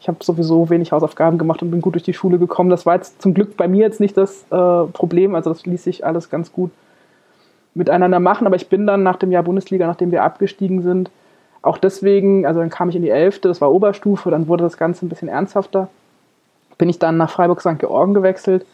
[0.00, 2.70] ich habe sowieso wenig Hausaufgaben gemacht und bin gut durch die Schule gekommen.
[2.70, 5.84] Das war jetzt zum Glück bei mir jetzt nicht das äh, Problem, also das ließ
[5.84, 6.70] sich alles ganz gut
[7.74, 8.46] miteinander machen.
[8.46, 11.10] Aber ich bin dann nach dem Jahr Bundesliga, nachdem wir abgestiegen sind,
[11.60, 14.78] auch deswegen, also dann kam ich in die Elfte, das war Oberstufe, dann wurde das
[14.78, 15.88] Ganze ein bisschen ernsthafter.
[16.78, 17.78] Bin ich dann nach Freiburg St.
[17.78, 18.64] Georgen gewechselt,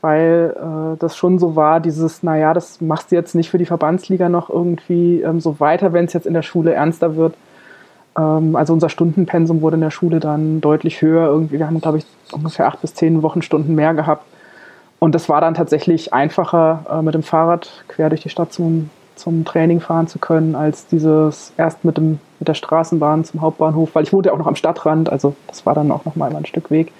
[0.00, 3.66] weil äh, das schon so war, dieses, naja, das machst du jetzt nicht für die
[3.66, 7.34] Verbandsliga noch irgendwie ähm, so weiter, wenn es jetzt in der Schule ernster wird.
[8.16, 11.26] Ähm, also unser Stundenpensum wurde in der Schule dann deutlich höher.
[11.26, 14.24] Irgendwie, wir haben, glaube ich, ungefähr acht bis zehn Wochenstunden mehr gehabt.
[14.98, 18.90] Und das war dann tatsächlich einfacher, äh, mit dem Fahrrad quer durch die Stadt zum,
[19.16, 23.94] zum Training fahren zu können, als dieses erst mit, dem, mit der Straßenbahn zum Hauptbahnhof,
[23.94, 26.34] weil ich wohnte ja auch noch am Stadtrand, also das war dann auch noch mal
[26.34, 26.92] ein Stück Weg.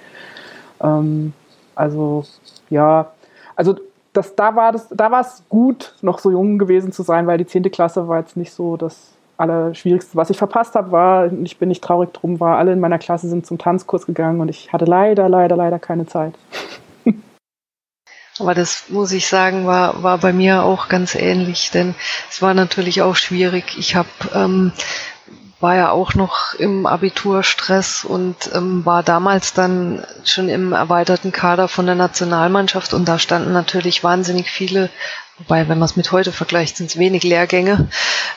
[0.81, 1.33] Ähm,
[1.73, 2.25] also
[2.69, 3.07] ja,
[3.55, 3.75] also
[4.13, 7.37] das, da war das, da war es gut, noch so jung gewesen zu sein, weil
[7.37, 7.63] die 10.
[7.71, 11.83] Klasse war jetzt nicht so das Allerschwierigste, was ich verpasst habe, war, ich bin nicht
[11.83, 15.29] traurig drum, war, alle in meiner Klasse sind zum Tanzkurs gegangen und ich hatte leider,
[15.29, 16.33] leider, leider keine Zeit.
[18.39, 21.95] Aber das muss ich sagen, war, war bei mir auch ganz ähnlich, denn
[22.29, 23.77] es war natürlich auch schwierig.
[23.77, 24.73] Ich habe ähm,
[25.61, 31.67] war ja auch noch im Abiturstress und ähm, war damals dann schon im erweiterten Kader
[31.67, 34.89] von der Nationalmannschaft und da standen natürlich wahnsinnig viele
[35.37, 37.89] Wobei, wenn man es mit heute vergleicht, sind es wenig Lehrgänge.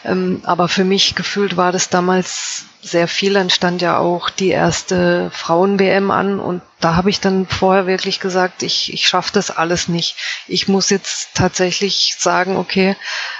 [0.04, 3.34] Ähm, aber für mich gefühlt war das damals sehr viel.
[3.34, 8.18] Dann stand ja auch die erste Frauen-WM an und da habe ich dann vorher wirklich
[8.18, 10.16] gesagt, ich, ich schaffe das alles nicht.
[10.48, 12.96] Ich muss jetzt tatsächlich sagen, okay,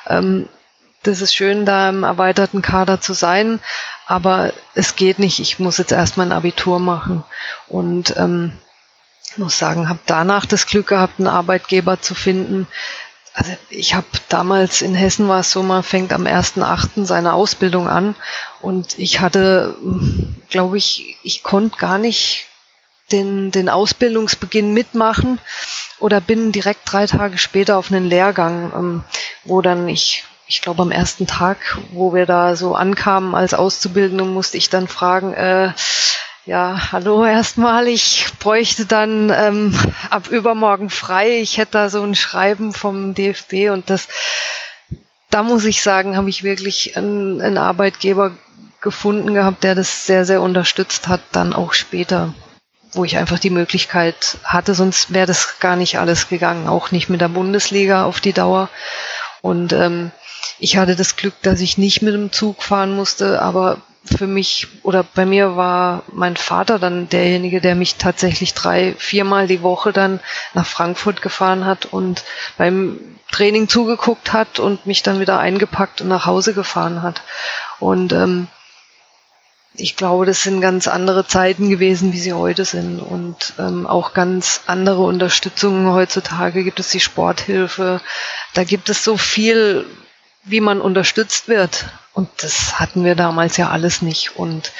[0.06, 0.48] ähm,
[1.02, 3.61] das ist schön, da im erweiterten Kader zu sein,
[4.06, 5.38] aber es geht nicht.
[5.40, 7.24] Ich muss jetzt erstmal ein Abitur machen.
[7.68, 8.52] Und ähm,
[9.36, 12.66] muss sagen, habe danach das Glück gehabt, einen Arbeitgeber zu finden,
[13.39, 17.05] also ich habe damals in Hessen war es so, man fängt am 1.8.
[17.05, 18.16] seine Ausbildung an
[18.61, 19.76] Und ich hatte,
[20.51, 22.47] glaube ich, ich konnte gar nicht
[23.12, 25.39] den, den Ausbildungsbeginn mitmachen
[26.01, 29.05] oder bin direkt drei Tage später auf einen Lehrgang, ähm,
[29.45, 34.24] wo dann ich, ich glaube am ersten Tag, wo wir da so ankamen als Auszubildende,
[34.24, 35.72] musste ich dann fragen, äh,
[36.49, 37.88] ja, hallo erstmal.
[37.88, 39.78] Ich bräuchte dann ähm,
[40.09, 41.40] ab übermorgen frei.
[41.40, 44.09] Ich hätte da so ein Schreiben vom DFB und das,
[45.28, 48.32] da muss ich sagen, habe ich wirklich einen, einen Arbeitgeber
[48.80, 52.32] gefunden gehabt, der das sehr, sehr unterstützt hat, dann auch später,
[52.92, 57.11] wo ich einfach die Möglichkeit hatte, sonst wäre das gar nicht alles gegangen, auch nicht
[57.11, 58.70] mit der Bundesliga auf die Dauer.
[59.42, 60.12] Und ähm,
[60.59, 64.68] ich hatte das Glück, dass ich nicht mit dem Zug fahren musste, aber für mich
[64.82, 69.92] oder bei mir war mein Vater dann derjenige, der mich tatsächlich drei, viermal die Woche
[69.92, 70.20] dann
[70.55, 72.24] nach Frankfurt gefahren hat und
[72.57, 77.22] beim Training zugeguckt hat und mich dann wieder eingepackt und nach Hause gefahren hat.
[77.78, 78.49] Und ähm,
[79.74, 84.12] ich glaube, das sind ganz andere Zeiten gewesen, wie sie heute sind und ähm, auch
[84.14, 85.92] ganz andere Unterstützungen.
[85.92, 88.01] Heutzutage gibt es die Sporthilfe,
[88.55, 89.86] da gibt es so viel,
[90.44, 91.86] wie man unterstützt wird.
[92.18, 94.36] Und das hatten wir damals ja alles nicht.
[94.36, 94.72] Und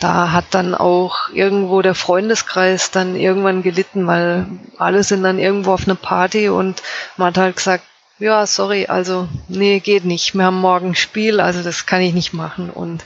[0.00, 4.46] da hat dann auch irgendwo der Freundeskreis dann irgendwann gelitten, weil
[4.78, 6.82] alle sind dann irgendwo auf eine Party und
[7.18, 7.84] man hat halt gesagt,
[8.18, 10.34] ja, sorry, also nee, geht nicht.
[10.34, 12.70] Wir haben morgen Spiel, also das kann ich nicht machen.
[12.70, 13.04] Und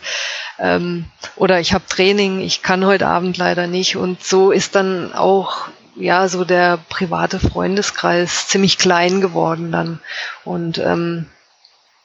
[0.60, 3.96] ähm, oder ich habe Training, ich kann heute Abend leider nicht.
[3.96, 5.66] Und so ist dann auch
[5.96, 9.98] ja so der private Freundeskreis ziemlich klein geworden dann.
[10.44, 11.26] Und ähm,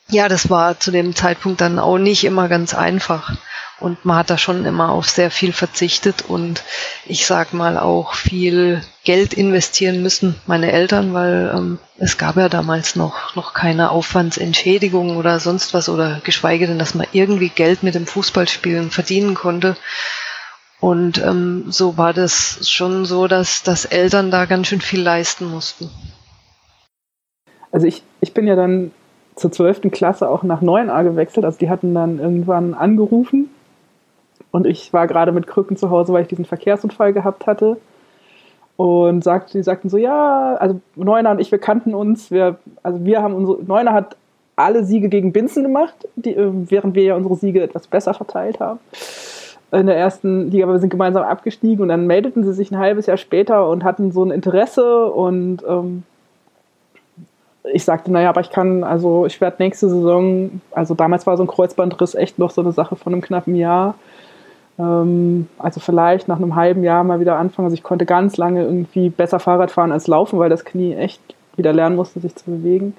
[0.09, 3.35] ja, das war zu dem Zeitpunkt dann auch nicht immer ganz einfach.
[3.79, 6.63] Und man hat da schon immer auf sehr viel verzichtet und
[7.05, 12.49] ich sag mal auch viel Geld investieren müssen, meine Eltern, weil ähm, es gab ja
[12.49, 17.83] damals noch, noch keine Aufwandsentschädigung oder sonst was oder geschweige denn, dass man irgendwie Geld
[17.83, 19.77] mit dem Fußballspielen verdienen konnte.
[20.79, 25.45] Und ähm, so war das schon so, dass, dass Eltern da ganz schön viel leisten
[25.45, 25.89] mussten.
[27.71, 28.91] Also ich, ich bin ja dann
[29.37, 29.91] zur 12.
[29.91, 31.45] Klasse auch nach 9a gewechselt.
[31.45, 33.49] Also die hatten dann irgendwann angerufen
[34.51, 37.77] und ich war gerade mit Krücken zu Hause, weil ich diesen Verkehrsunfall gehabt hatte.
[38.75, 42.29] Und sagt, die sagten so, ja, also Neuner und ich, wir kannten uns.
[42.29, 44.15] Wir, also wir haben unsere, Neuner hat
[44.55, 48.59] alle Siege gegen Binzen gemacht, die, äh, während wir ja unsere Siege etwas besser verteilt
[48.59, 48.79] haben.
[49.71, 52.77] In der ersten Liga, aber wir sind gemeinsam abgestiegen und dann meldeten sie sich ein
[52.77, 56.03] halbes Jahr später und hatten so ein Interesse und ähm,
[57.73, 61.43] ich sagte, naja, aber ich kann, also ich werde nächste Saison, also damals war so
[61.43, 63.95] ein Kreuzbandriss echt noch so eine Sache von einem knappen Jahr.
[64.79, 67.65] Ähm, also vielleicht nach einem halben Jahr mal wieder anfangen.
[67.65, 71.21] Also ich konnte ganz lange irgendwie besser Fahrrad fahren als laufen, weil das Knie echt
[71.55, 72.95] wieder lernen musste, sich zu bewegen.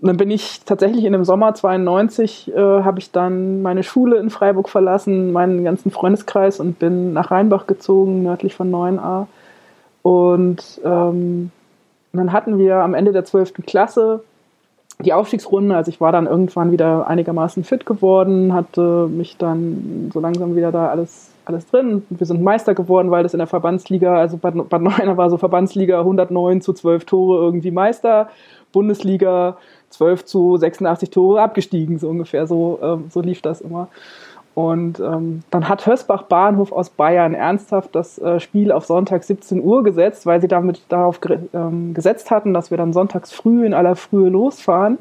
[0.00, 4.16] Und dann bin ich tatsächlich in dem Sommer 92, äh, habe ich dann meine Schule
[4.16, 9.26] in Freiburg verlassen, meinen ganzen Freundeskreis und bin nach Rheinbach gezogen, nördlich von 9a.
[10.02, 11.52] Und ähm,
[12.12, 13.54] dann hatten wir am Ende der 12.
[13.66, 14.22] Klasse
[15.00, 20.20] die Aufstiegsrunde, also ich war dann irgendwann wieder einigermaßen fit geworden, hatte mich dann so
[20.20, 22.04] langsam wieder da alles, alles drin.
[22.10, 25.38] Wir sind Meister geworden, weil das in der Verbandsliga, also Bad, Bad Neuenahr war so
[25.38, 28.28] Verbandsliga 109 zu 12 Tore irgendwie Meister,
[28.72, 29.56] Bundesliga
[29.90, 33.88] 12 zu 86 Tore abgestiegen, so ungefähr, so, ähm, so lief das immer.
[34.54, 39.62] Und ähm, dann hat Hösbach Bahnhof aus Bayern ernsthaft das äh, Spiel auf Sonntag 17
[39.62, 41.20] Uhr gesetzt, weil sie damit darauf
[41.54, 44.98] ähm, gesetzt hatten, dass wir dann sonntags früh in aller Frühe losfahren.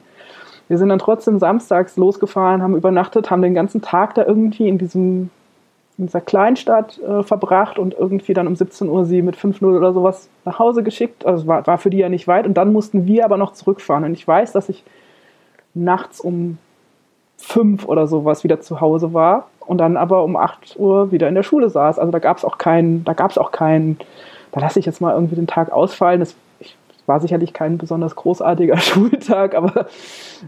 [0.70, 4.78] Wir sind dann trotzdem samstags losgefahren, haben übernachtet, haben den ganzen Tag da irgendwie in
[4.78, 5.30] diesem
[5.97, 9.93] in dieser Kleinstadt äh, verbracht und irgendwie dann um 17 Uhr sie mit 5-0 oder
[9.93, 11.26] sowas nach Hause geschickt.
[11.26, 12.47] Also war, war für die ja nicht weit.
[12.47, 14.04] Und dann mussten wir aber noch zurückfahren.
[14.06, 14.84] Und ich weiß, dass ich
[15.76, 16.58] nachts um
[17.42, 21.36] fünf oder sowas wieder zu Hause war und dann aber um acht Uhr wieder in
[21.36, 22.00] der Schule saß.
[22.00, 23.98] Also da gab es auch keinen, da gab es auch keinen,
[24.52, 26.20] da lasse ich jetzt mal irgendwie den Tag ausfallen.
[26.20, 26.36] Das
[27.06, 29.88] war sicherlich kein besonders großartiger Schultag, aber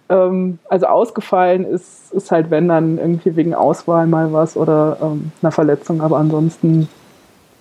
[0.09, 5.31] ähm, also ausgefallen ist, ist halt, wenn dann irgendwie wegen Auswahl mal was oder ähm,
[5.41, 6.87] einer Verletzung, aber ansonsten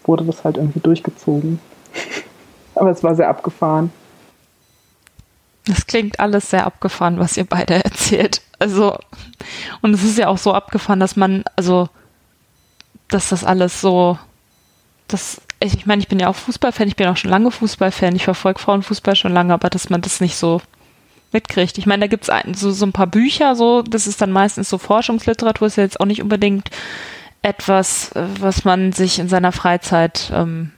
[0.04, 1.58] wurde das halt irgendwie durchgezogen.
[2.74, 3.92] aber es war sehr abgefahren.
[5.64, 8.42] Das klingt alles sehr abgefahren, was ihr beide erzählt.
[8.58, 8.98] Also,
[9.80, 11.88] und es ist ja auch so abgefahren, dass man, also,
[13.08, 14.18] dass das alles so,
[15.08, 18.24] das, ich meine, ich bin ja auch Fußballfan, ich bin auch schon lange Fußballfan, ich
[18.24, 20.60] verfolge Frauenfußball schon lange, aber dass man das nicht so
[21.32, 21.78] mitkriegt.
[21.78, 24.68] Ich meine, da gibt es so, so ein paar Bücher, so, das ist dann meistens
[24.68, 26.70] so Forschungsliteratur, ist ja jetzt auch nicht unbedingt
[27.42, 30.72] etwas, was man sich in seiner Freizeit ähm,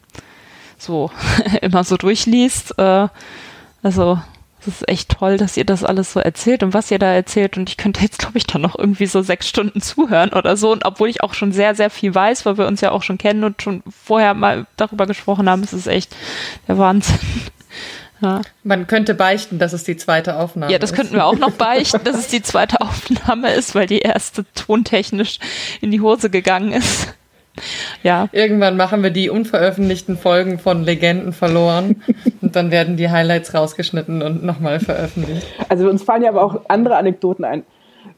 [0.79, 1.11] so
[1.61, 2.79] immer so durchliest.
[2.79, 3.09] Äh,
[3.83, 4.19] also
[4.65, 7.59] Das ist echt toll, dass ihr das alles so erzählt und was ihr da erzählt.
[7.59, 10.73] Und ich könnte jetzt, glaube ich, dann noch irgendwie so sechs Stunden zuhören oder so.
[10.73, 13.19] Und obwohl ich auch schon sehr, sehr viel weiß, weil wir uns ja auch schon
[13.19, 16.17] kennen und schon vorher mal darüber gesprochen haben, ist es echt
[16.69, 17.19] der Wahnsinn.
[18.21, 18.41] Ja.
[18.63, 20.73] Man könnte beichten, dass es die zweite Aufnahme ist.
[20.73, 20.97] Ja, das ist.
[20.97, 25.41] könnten wir auch noch beichten, dass es die zweite Aufnahme ist, weil die erste tontechnisch
[25.83, 27.09] in die Hose gegangen ist.
[28.03, 28.29] Ja.
[28.33, 32.03] Irgendwann machen wir die unveröffentlichten Folgen von Legenden verloren
[32.41, 35.47] und dann werden die Highlights rausgeschnitten und nochmal veröffentlicht.
[35.69, 37.63] Also uns fallen ja aber auch andere Anekdoten ein.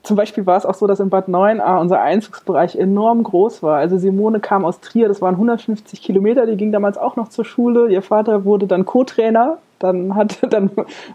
[0.03, 3.79] Zum Beispiel war es auch so, dass in Bad 9a unser Einzugsbereich enorm groß war.
[3.79, 7.45] Also Simone kam aus Trier, das waren 150 Kilometer, die ging damals auch noch zur
[7.45, 7.91] Schule.
[7.91, 10.71] Ihr Vater wurde dann Co-Trainer dann hat, dann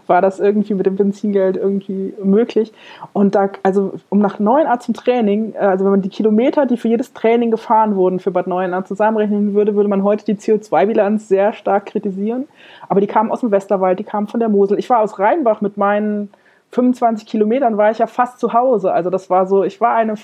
[0.06, 2.72] war das irgendwie mit dem Benzingeld irgendwie möglich.
[3.12, 6.76] Und da, also um nach Neuenahr zum Training, äh, also wenn man die Kilometer, die
[6.76, 11.28] für jedes Training gefahren wurden, für Bad Neuenahr zusammenrechnen würde, würde man heute die CO2-Bilanz
[11.28, 12.48] sehr stark kritisieren.
[12.88, 14.78] Aber die kamen aus dem Westerwald, die kamen von der Mosel.
[14.78, 16.30] Ich war aus Rheinbach mit meinen
[16.72, 18.92] 25 Kilometern war ich ja fast zu Hause.
[18.92, 20.14] Also das war so, ich war eine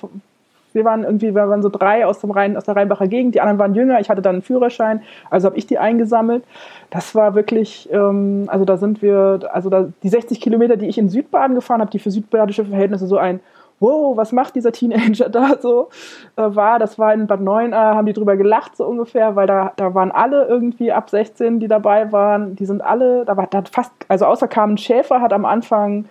[0.75, 3.41] wir waren irgendwie, wir waren so drei aus, dem Rhein, aus der Rheinbacher Gegend, die
[3.41, 6.45] anderen waren jünger, ich hatte dann einen Führerschein, also habe ich die eingesammelt.
[6.91, 10.99] Das war wirklich, ähm, also da sind wir, also da, die 60 Kilometer, die ich
[10.99, 13.41] in Südbaden gefahren habe, die für südbadische Verhältnisse so ein
[13.81, 15.89] wow, was macht dieser Teenager da so,
[16.37, 19.73] äh, war, das war in Bad 9 haben die drüber gelacht so ungefähr, weil da,
[19.77, 23.62] da waren alle irgendwie ab 16, die dabei waren, die sind alle, da war da
[23.71, 26.07] fast, also außer Carmen Schäfer hat am Anfang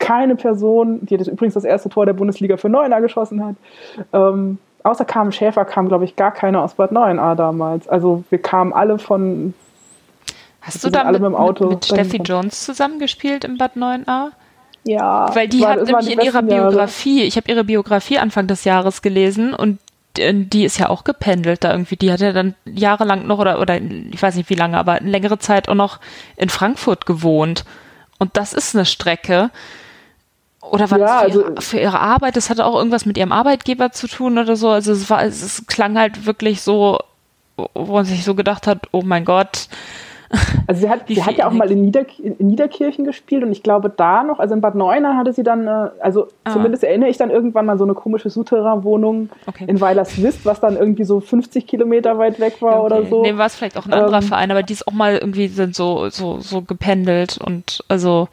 [0.00, 3.54] keine Person, die das übrigens das erste Tor der Bundesliga für Neuenahr geschossen hat,
[4.12, 7.86] ähm, außer Carmen Schäfer kam, glaube ich, gar keiner aus Bad Neuenahr damals.
[7.88, 9.54] Also wir kamen alle von.
[10.62, 14.32] Hast du da mit, mit, mit, Steffi Jones zusammengespielt im Bad Neuenahr?
[14.84, 15.34] Ja.
[15.34, 17.28] Weil die war, hat nämlich in ihrer Biografie, Jahre.
[17.28, 19.78] ich habe ihre Biografie Anfang des Jahres gelesen und
[20.18, 21.96] die ist ja auch gependelt da irgendwie.
[21.96, 25.38] Die hat ja dann jahrelang noch oder, oder ich weiß nicht wie lange, aber längere
[25.38, 26.00] Zeit auch noch
[26.36, 27.64] in Frankfurt gewohnt.
[28.18, 29.50] Und das ist eine Strecke,
[30.70, 32.36] oder war ja, das für, also, ihre, für, ihre, Arbeit?
[32.36, 34.68] Das hatte auch irgendwas mit ihrem Arbeitgeber zu tun oder so.
[34.68, 36.98] Also es war, es, es klang halt wirklich so,
[37.74, 39.68] wo man sich so gedacht hat, oh mein Gott.
[40.68, 43.64] Also sie hat, sie hat ja auch mal in, Nieder, in, Niederkirchen gespielt und ich
[43.64, 46.52] glaube da noch, also in Bad Neuenahr hatte sie dann, äh, also ah.
[46.52, 49.64] zumindest erinnere ich dann irgendwann mal so eine komische Souterrain-Wohnung okay.
[49.66, 52.94] in Weilerswist, was dann irgendwie so 50 Kilometer weit weg war okay.
[52.94, 53.22] oder so.
[53.22, 55.48] Nee, war es vielleicht auch ein anderer ähm, Verein, aber die ist auch mal irgendwie
[55.48, 58.28] sind so, so, so gependelt und also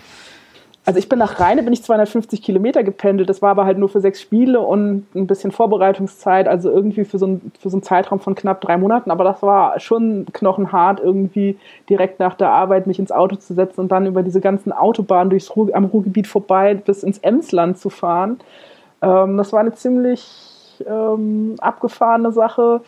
[0.87, 3.27] also ich bin nach Rheine, bin ich 250 Kilometer gependelt.
[3.27, 7.17] Das war aber halt nur für sechs Spiele und ein bisschen Vorbereitungszeit, also irgendwie für
[7.17, 9.11] so, ein, für so einen Zeitraum von knapp drei Monaten.
[9.11, 11.57] Aber das war schon knochenhart, irgendwie
[11.89, 15.29] direkt nach der Arbeit mich ins Auto zu setzen und dann über diese ganzen Autobahnen
[15.29, 18.39] durchs Ruhr, am Ruhrgebiet vorbei bis ins Emsland zu fahren.
[19.01, 20.25] Ähm, das war eine ziemlich
[20.87, 22.79] ähm, abgefahrene Sache.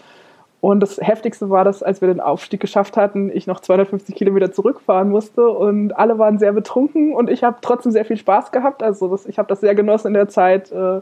[0.61, 4.51] Und das Heftigste war das, als wir den Aufstieg geschafft hatten, ich noch 250 Kilometer
[4.51, 5.47] zurückfahren musste.
[5.47, 8.83] Und alle waren sehr betrunken und ich habe trotzdem sehr viel Spaß gehabt.
[8.83, 10.99] Also das, ich habe das sehr genossen in der Zeit, äh,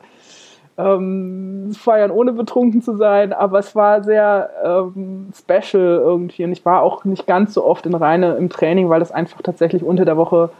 [0.77, 6.43] ähm, feiern ohne betrunken zu sein, aber es war sehr ähm, special irgendwie.
[6.43, 9.41] Und ich war auch nicht ganz so oft in Reine im Training, weil das einfach
[9.41, 10.51] tatsächlich unter der Woche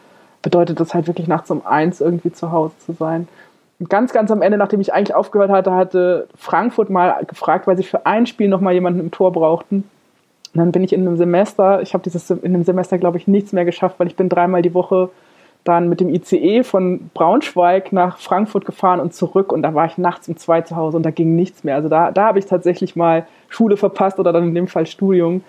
[0.42, 3.28] bedeutet, das halt wirklich nachts um eins irgendwie zu Hause zu sein
[3.90, 7.84] ganz, ganz am Ende, nachdem ich eigentlich aufgehört hatte, hatte Frankfurt mal gefragt, weil sie
[7.84, 9.84] für ein Spiel nochmal jemanden im Tor brauchten.
[10.54, 13.28] Und dann bin ich in einem Semester, ich habe dieses in einem Semester, glaube ich,
[13.28, 15.10] nichts mehr geschafft, weil ich bin dreimal die Woche
[15.64, 19.98] dann mit dem ICE von Braunschweig nach Frankfurt gefahren und zurück und da war ich
[19.98, 21.76] nachts um zwei zu Hause und da ging nichts mehr.
[21.76, 25.44] Also da, da habe ich tatsächlich mal Schule verpasst oder dann in dem Fall Studium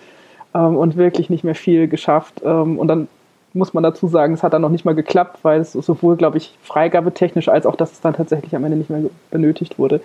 [0.53, 2.41] ähm, und wirklich nicht mehr viel geschafft.
[2.43, 3.07] Ähm, und dann
[3.53, 6.37] muss man dazu sagen, es hat dann noch nicht mal geklappt, weil es sowohl, glaube
[6.37, 10.01] ich, freigabetechnisch als auch, dass es dann tatsächlich am Ende nicht mehr benötigt wurde.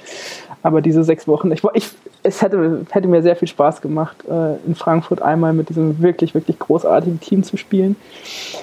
[0.63, 1.91] Aber diese sechs Wochen, ich, ich,
[2.23, 6.35] es hätte, hätte mir sehr viel Spaß gemacht, äh, in Frankfurt einmal mit diesem wirklich,
[6.35, 7.97] wirklich großartigen Team zu spielen.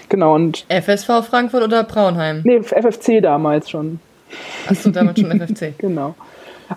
[0.10, 0.34] Genau.
[0.34, 2.42] Und FSV Frankfurt oder Braunheim?
[2.44, 4.00] Nee, FFC damals schon.
[4.68, 5.74] Achso, damals schon FFC.
[5.78, 6.16] genau.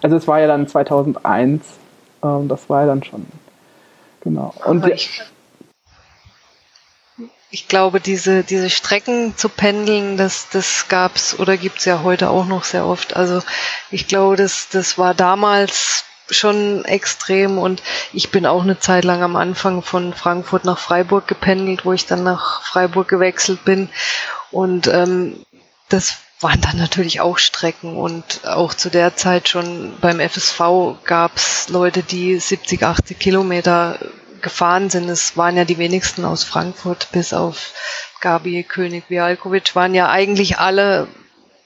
[0.02, 1.62] Also es war ja dann 2001.
[2.22, 3.24] Ähm, das war ja dann schon.
[4.20, 4.52] Genau.
[4.64, 5.22] Und ich,
[7.54, 12.46] ich glaube, diese, diese Strecken zu pendeln, das, das gab's oder gibt's ja heute auch
[12.46, 13.14] noch sehr oft.
[13.14, 13.42] Also
[13.92, 17.80] ich glaube, das, das war damals schon extrem und
[18.12, 22.06] ich bin auch eine Zeit lang am Anfang von Frankfurt nach Freiburg gependelt, wo ich
[22.06, 23.88] dann nach Freiburg gewechselt bin.
[24.50, 25.36] Und ähm,
[25.88, 30.60] das waren dann natürlich auch Strecken und auch zu der Zeit schon beim FSV
[31.04, 34.00] gab's Leute, die 70, 80 Kilometer
[34.44, 35.08] gefahren sind.
[35.08, 37.72] Es waren ja die wenigsten aus Frankfurt, bis auf
[38.20, 41.08] Gabi König Wialkovic, waren ja eigentlich alle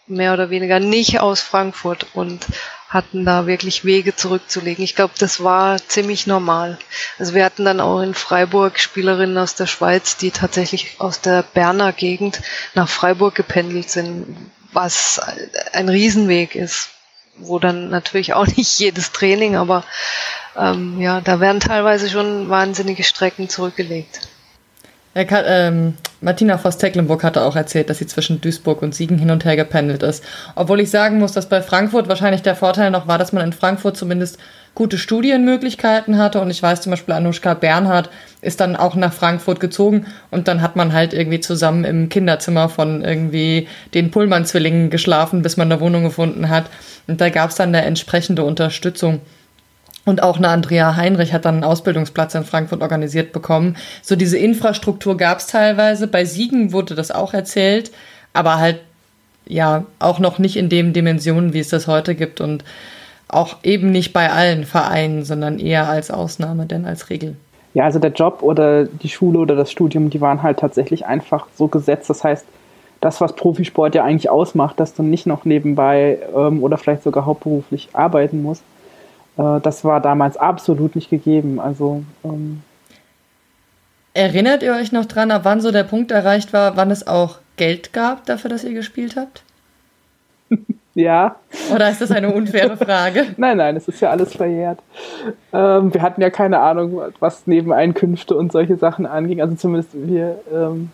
[0.07, 2.47] mehr oder weniger nicht aus Frankfurt und
[2.89, 4.83] hatten da wirklich Wege zurückzulegen.
[4.83, 6.79] Ich glaube, das war ziemlich normal.
[7.19, 11.43] Also wir hatten dann auch in Freiburg Spielerinnen aus der Schweiz, die tatsächlich aus der
[11.43, 12.41] Berner Gegend
[12.75, 15.21] nach Freiburg gependelt sind, was
[15.73, 16.89] ein Riesenweg ist,
[17.41, 19.85] wo dann natürlich auch nicht jedes Training, aber
[20.57, 24.21] ähm, ja, da werden teilweise schon wahnsinnige Strecken zurückgelegt.
[25.15, 29.45] Kann, ähm, Martina Voss-Tecklenburg hatte auch erzählt, dass sie zwischen Duisburg und Siegen hin und
[29.45, 30.23] her gependelt ist.
[30.55, 33.53] Obwohl ich sagen muss, dass bei Frankfurt wahrscheinlich der Vorteil noch war, dass man in
[33.53, 34.39] Frankfurt zumindest
[34.79, 36.41] gute Studienmöglichkeiten hatte.
[36.41, 38.11] Und ich weiß zum Beispiel, Anushka Bernhard
[38.43, 42.69] ist dann auch nach Frankfurt gezogen und dann hat man halt irgendwie zusammen im Kinderzimmer
[42.69, 46.67] von irgendwie den Pullman-Zwillingen geschlafen, bis man eine Wohnung gefunden hat.
[47.09, 49.21] Und da gab es dann eine entsprechende Unterstützung.
[50.05, 53.77] Und auch eine Andrea Heinrich hat dann einen Ausbildungsplatz in Frankfurt organisiert bekommen.
[54.01, 56.07] So diese Infrastruktur gab es teilweise.
[56.07, 57.91] Bei Siegen wurde das auch erzählt,
[58.33, 58.79] aber halt
[59.45, 62.63] ja auch noch nicht in den Dimensionen, wie es das heute gibt und
[63.29, 67.37] auch eben nicht bei allen Vereinen, sondern eher als Ausnahme denn als Regel.
[67.75, 71.47] Ja, also der Job oder die Schule oder das Studium, die waren halt tatsächlich einfach
[71.55, 72.09] so gesetzt.
[72.09, 72.47] Das heißt,
[73.01, 77.27] das, was Profisport ja eigentlich ausmacht, dass du nicht noch nebenbei ähm, oder vielleicht sogar
[77.27, 78.63] hauptberuflich arbeiten musst,
[79.37, 81.61] äh, das war damals absolut nicht gegeben.
[81.61, 82.63] Also ähm
[84.15, 87.39] Erinnert ihr euch noch dran, ab wann so der Punkt erreicht war, wann es auch
[87.57, 89.45] Geld gab dafür, dass ihr gespielt habt?
[90.95, 91.37] Ja.
[91.75, 93.27] Oder ist das eine unfaire Frage?
[93.37, 94.81] nein, nein, es ist ja alles verjährt.
[95.53, 99.41] Ähm, wir hatten ja keine Ahnung, was Nebeneinkünfte und solche Sachen anging.
[99.41, 100.91] Also zumindest wir, ähm,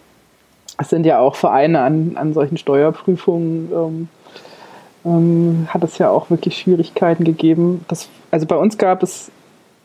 [0.78, 4.08] es sind ja auch Vereine an, an solchen Steuerprüfungen ähm,
[5.04, 7.84] ähm, hat es ja auch wirklich Schwierigkeiten gegeben.
[7.88, 9.30] Das, also bei uns gab es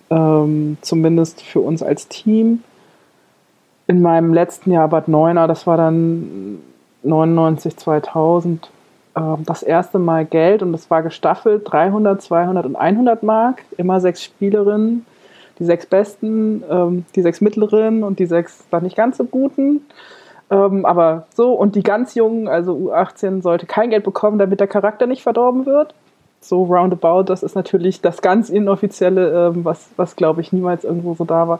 [0.09, 2.63] ähm, zumindest für uns als Team
[3.87, 6.59] in meinem letzten Jahr Bad Neuner, das war dann
[7.03, 8.69] 99, 2000, äh,
[9.45, 14.23] das erste Mal Geld und das war gestaffelt 300, 200 und 100 Mark, immer sechs
[14.23, 15.05] Spielerinnen,
[15.59, 19.81] die sechs besten, ähm, die sechs mittleren und die sechs dann nicht ganz so guten.
[20.51, 24.67] Ähm, aber so, und die ganz Jungen, also U18, sollte kein Geld bekommen, damit der
[24.67, 25.93] Charakter nicht verdorben wird.
[26.41, 31.13] So roundabout, das ist natürlich das ganz Inoffizielle, ähm, was, was glaube ich niemals irgendwo
[31.13, 31.59] so da war.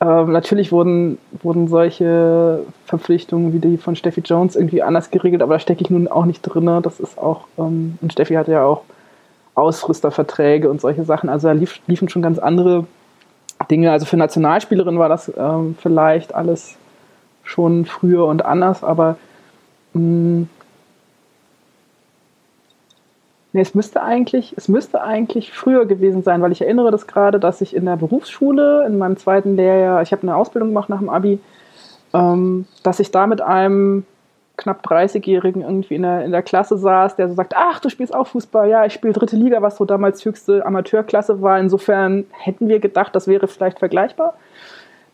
[0.00, 5.54] Ähm, natürlich wurden, wurden solche Verpflichtungen wie die von Steffi Jones irgendwie anders geregelt, aber
[5.54, 6.66] da stecke ich nun auch nicht drin.
[6.82, 8.82] Das ist auch, ähm, und Steffi hatte ja auch
[9.54, 11.30] Ausrüsterverträge und solche Sachen.
[11.30, 12.86] Also da lief, liefen schon ganz andere
[13.70, 13.90] Dinge.
[13.90, 16.76] Also für Nationalspielerinnen war das ähm, vielleicht alles
[17.42, 19.16] schon früher und anders, aber
[19.94, 20.48] mh, mm,
[23.56, 27.40] nee, es müsste eigentlich, es müsste eigentlich früher gewesen sein, weil ich erinnere das gerade,
[27.40, 30.98] dass ich in der Berufsschule, in meinem zweiten Lehrjahr, ich habe eine Ausbildung gemacht nach
[30.98, 31.40] dem Abi,
[32.12, 34.04] ähm, dass ich da mit einem
[34.56, 38.14] knapp 30-Jährigen irgendwie in der, in der Klasse saß, der so sagt, ach, du spielst
[38.14, 41.58] auch Fußball, ja, ich spiele dritte Liga, was so damals höchste Amateurklasse war.
[41.58, 44.34] Insofern hätten wir gedacht, das wäre vielleicht vergleichbar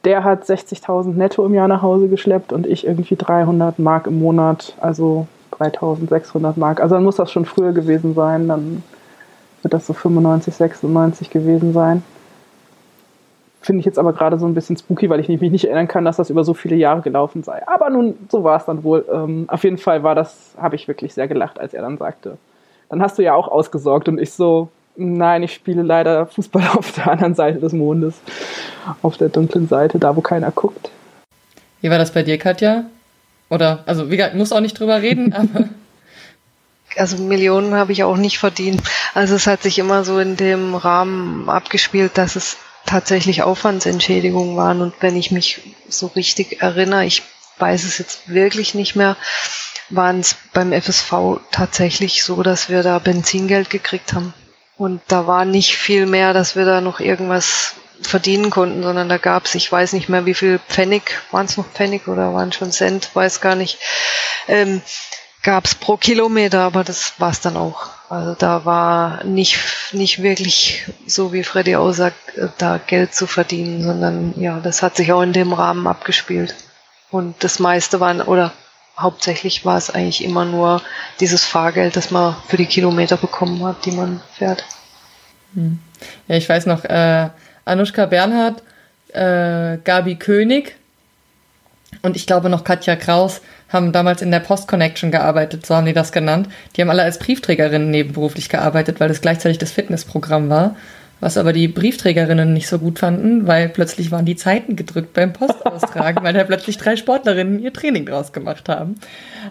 [0.05, 4.18] der hat 60.000 netto im Jahr nach Hause geschleppt und ich irgendwie 300 Mark im
[4.18, 5.28] Monat, also
[5.69, 6.81] 3.600 Mark.
[6.81, 8.83] Also dann muss das schon früher gewesen sein, dann
[9.63, 12.03] wird das so 95, 96 gewesen sein.
[13.61, 16.05] Finde ich jetzt aber gerade so ein bisschen spooky, weil ich mich nicht erinnern kann,
[16.05, 17.67] dass das über so viele Jahre gelaufen sei.
[17.69, 19.05] Aber nun, so war es dann wohl.
[19.13, 22.39] Ähm, auf jeden Fall war das, habe ich wirklich sehr gelacht, als er dann sagte,
[22.89, 26.93] dann hast du ja auch ausgesorgt und ich so, Nein, ich spiele leider Fußball auf
[26.93, 28.21] der anderen Seite des Mondes.
[29.03, 30.91] Auf der dunklen Seite, da wo keiner guckt.
[31.81, 32.85] Wie war das bei dir, Katja?
[33.53, 35.68] Oder, also, wie gesagt, muss auch nicht drüber reden, aber.
[36.96, 38.82] Also Millionen habe ich auch nicht verdient.
[39.12, 44.80] Also es hat sich immer so in dem Rahmen abgespielt, dass es tatsächlich Aufwandsentschädigungen waren.
[44.80, 47.22] Und wenn ich mich so richtig erinnere, ich
[47.59, 49.16] weiß es jetzt wirklich nicht mehr,
[49.88, 54.34] waren es beim FSV tatsächlich so, dass wir da Benzingeld gekriegt haben.
[54.76, 59.18] Und da war nicht viel mehr, dass wir da noch irgendwas verdienen konnten, sondern da
[59.18, 62.53] gab es, ich weiß nicht mehr, wie viel Pfennig, waren es noch Pfennig oder waren
[62.53, 63.78] schon Cent, weiß gar nicht,
[64.48, 64.82] ähm,
[65.42, 67.90] gab es pro Kilometer, aber das war es dann auch.
[68.09, 69.59] Also da war nicht,
[69.92, 72.16] nicht wirklich so, wie Freddy auch sagt,
[72.59, 76.55] da Geld zu verdienen, sondern ja, das hat sich auch in dem Rahmen abgespielt.
[77.11, 78.53] Und das meiste waren, oder
[78.98, 80.82] hauptsächlich war es eigentlich immer nur
[81.20, 84.64] dieses Fahrgeld, das man für die Kilometer bekommen hat, die man fährt.
[85.55, 85.80] Hm.
[86.28, 87.30] Ja, ich weiß noch, äh,
[87.65, 88.63] Anushka Bernhard,
[89.13, 90.77] äh, Gabi König
[92.03, 95.87] und ich glaube noch Katja Kraus haben damals in der Post Connection gearbeitet, so haben
[95.87, 96.49] die das genannt.
[96.77, 100.77] Die haben alle als Briefträgerinnen nebenberuflich gearbeitet, weil das gleichzeitig das Fitnessprogramm war.
[101.23, 105.33] Was aber die Briefträgerinnen nicht so gut fanden, weil plötzlich waren die Zeiten gedrückt beim
[105.33, 108.97] Postaustragen, weil da plötzlich drei Sportlerinnen ihr Training draus gemacht haben.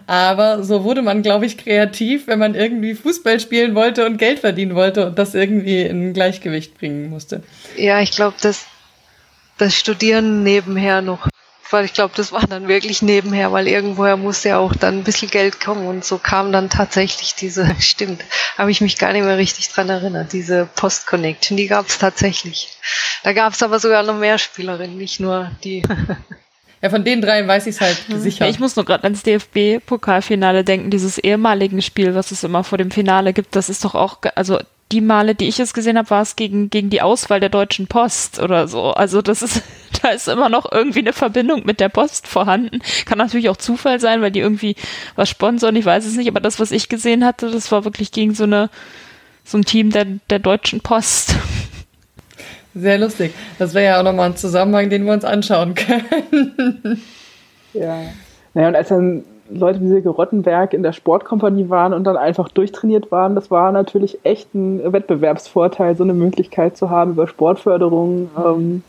[0.06, 4.40] Aber so wurde man, glaube ich, kreativ, wenn man irgendwie Fußball spielen wollte und Geld
[4.40, 7.42] verdienen wollte und das irgendwie in Gleichgewicht bringen musste.
[7.78, 8.66] Ja, ich glaube, dass
[9.58, 11.31] das Studieren nebenher noch
[11.74, 15.04] weil ich glaube, das war dann wirklich nebenher, weil irgendwoher musste ja auch dann ein
[15.04, 18.24] bisschen Geld kommen und so kam dann tatsächlich diese, stimmt,
[18.58, 22.70] habe ich mich gar nicht mehr richtig dran erinnert, diese Post-Connection, die gab es tatsächlich.
[23.24, 25.84] Da gab es aber sogar noch mehr Spielerinnen, nicht nur die.
[26.82, 28.48] Ja, von den dreien weiß ich es halt sicher.
[28.50, 32.90] Ich muss nur gerade ans DFB-Pokalfinale denken, dieses ehemaligen Spiel, was es immer vor dem
[32.90, 33.56] Finale gibt.
[33.56, 34.60] Das ist doch auch, also
[34.92, 37.88] die Male, die ich es gesehen habe, war es gegen, gegen die Auswahl der Deutschen
[37.88, 38.92] Post oder so.
[38.92, 39.64] Also das ist,
[40.02, 42.80] da ist immer noch irgendwie eine Verbindung mit der Post vorhanden.
[43.06, 44.76] Kann natürlich auch Zufall sein, weil die irgendwie
[45.16, 48.12] was sponsern, ich weiß es nicht, aber das, was ich gesehen hatte, das war wirklich
[48.12, 48.70] gegen so eine,
[49.44, 51.36] so ein Team der, der Deutschen Post.
[52.74, 53.34] Sehr lustig.
[53.60, 57.02] Das wäre ja auch nochmal ein Zusammenhang, den wir uns anschauen können.
[57.74, 57.98] Ja.
[58.54, 62.50] Naja, und als dann Leute wie Silke Rottenberg in der Sportkompanie waren und dann einfach
[62.50, 68.30] durchtrainiert waren, das war natürlich echt ein Wettbewerbsvorteil, so eine Möglichkeit zu haben über Sportförderung.
[68.38, 68.84] Ähm,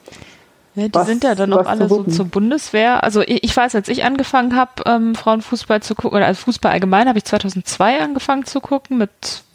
[0.75, 3.03] ja, die was, sind ja dann auch alle so zur Bundeswehr.
[3.03, 6.73] Also ich, ich, weiß, als ich angefangen habe, ähm, Frauenfußball zu gucken, oder als Fußball
[6.73, 9.11] allgemein, habe ich 2002 angefangen zu gucken mit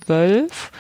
[0.06, 0.72] zwölf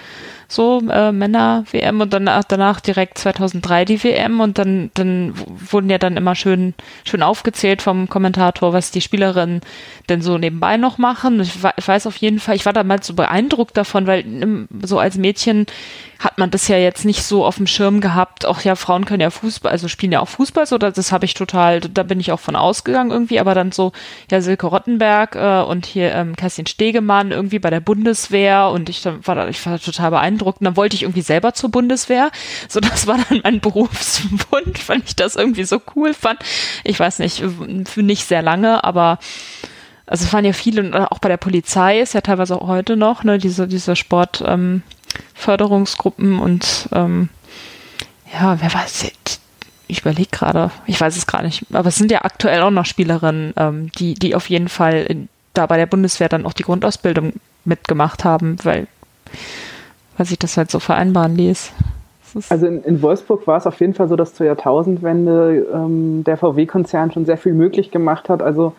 [0.47, 5.97] so äh, Männer-WM und danach, danach direkt 2003 die WM und dann, dann wurden ja
[5.97, 6.73] dann immer schön,
[7.03, 9.61] schön aufgezählt vom Kommentator, was die Spielerinnen
[10.07, 11.41] denn so nebenbei noch machen.
[11.41, 15.17] Ich, ich weiß auf jeden Fall, ich war damals so beeindruckt davon, weil so als
[15.17, 15.65] Mädchen
[16.19, 18.45] hat man das ja jetzt nicht so auf dem Schirm gehabt.
[18.45, 21.33] Auch ja, Frauen können ja Fußball, also spielen ja auch Fußball, so das, habe ich
[21.33, 23.91] total, da bin ich auch von ausgegangen irgendwie, aber dann so,
[24.31, 29.05] ja, Silke Rottenberg äh, und hier ähm, Kerstin Stegemann irgendwie bei der Bundeswehr und ich
[29.05, 32.31] war da, ich war total beeindruckt und dann wollte ich irgendwie selber zur Bundeswehr.
[32.67, 36.39] So, das war dann mein Berufswunsch, weil ich das irgendwie so cool fand.
[36.83, 37.43] Ich weiß nicht,
[37.85, 39.19] für nicht sehr lange, aber
[40.07, 43.23] also es waren ja viele, auch bei der Polizei ist ja teilweise auch heute noch,
[43.23, 44.81] ne, diese, diese Sport, ähm,
[45.33, 47.29] Förderungsgruppen und ähm,
[48.33, 49.11] ja, wer weiß,
[49.87, 52.85] ich überlege gerade, ich weiß es gerade nicht, aber es sind ja aktuell auch noch
[52.85, 56.63] Spielerinnen, ähm, die, die auf jeden Fall in, da bei der Bundeswehr dann auch die
[56.63, 57.33] Grundausbildung
[57.65, 58.87] mitgemacht haben, weil,
[60.17, 61.71] weil sich das halt so vereinbaren ließ.
[62.49, 66.37] Also in, in, Wolfsburg war es auf jeden Fall so, dass zur Jahrtausendwende ähm, der
[66.37, 68.41] VW-Konzern schon sehr viel möglich gemacht hat.
[68.41, 68.73] Also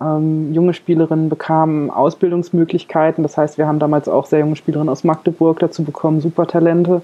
[0.00, 3.22] ähm, junge Spielerinnen bekamen Ausbildungsmöglichkeiten.
[3.22, 7.02] Das heißt, wir haben damals auch sehr junge Spielerinnen aus Magdeburg dazu bekommen, Supertalente,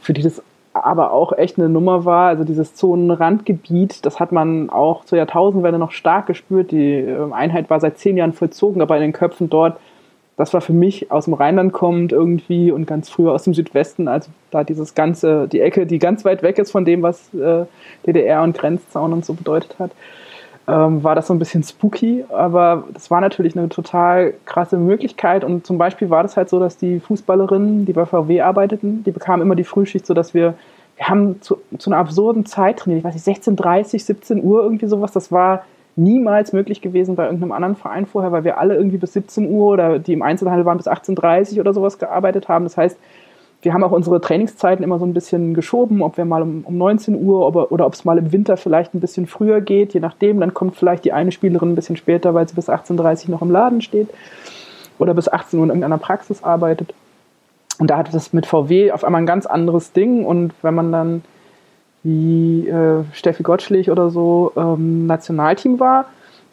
[0.00, 0.42] für die das
[0.74, 2.28] aber auch echt eine Nummer war.
[2.28, 6.70] Also dieses Zonenrandgebiet, das hat man auch zur Jahrtausendwende noch stark gespürt.
[6.70, 9.78] Die ähm, Einheit war seit zehn Jahren vollzogen, aber in den Köpfen dort,
[10.38, 14.08] das war für mich aus dem Rheinland kommend irgendwie und ganz früher aus dem Südwesten,
[14.08, 17.66] also da dieses ganze, die Ecke, die ganz weit weg ist von dem, was äh,
[18.06, 19.90] DDR und Grenzzaun und so bedeutet hat
[20.68, 25.44] ähm, war das so ein bisschen spooky, aber das war natürlich eine total krasse Möglichkeit.
[25.44, 29.10] Und zum Beispiel war das halt so, dass die Fußballerinnen, die bei VW arbeiteten, die
[29.10, 30.54] bekamen immer die Frühschicht, so dass wir,
[30.96, 34.86] wir haben zu, zu einer absurden Zeit trainiert, ich weiß nicht, 16.30, 17 Uhr irgendwie
[34.86, 35.64] sowas, das war
[35.96, 39.72] niemals möglich gewesen bei irgendeinem anderen Verein vorher, weil wir alle irgendwie bis 17 Uhr
[39.72, 42.64] oder die im Einzelhandel waren bis 18.30 oder sowas gearbeitet haben.
[42.64, 42.96] Das heißt,
[43.62, 46.76] wir haben auch unsere Trainingszeiten immer so ein bisschen geschoben, ob wir mal um, um
[46.76, 50.00] 19 Uhr ob, oder ob es mal im Winter vielleicht ein bisschen früher geht, je
[50.00, 50.40] nachdem.
[50.40, 53.42] Dann kommt vielleicht die eine Spielerin ein bisschen später, weil sie bis 18.30 Uhr noch
[53.42, 54.08] im Laden steht
[54.98, 56.92] oder bis 18 Uhr in irgendeiner Praxis arbeitet.
[57.78, 60.24] Und da hatte das mit VW auf einmal ein ganz anderes Ding.
[60.24, 61.22] Und wenn man dann
[62.02, 66.06] wie äh, Steffi Gottschlich oder so ähm, Nationalteam war,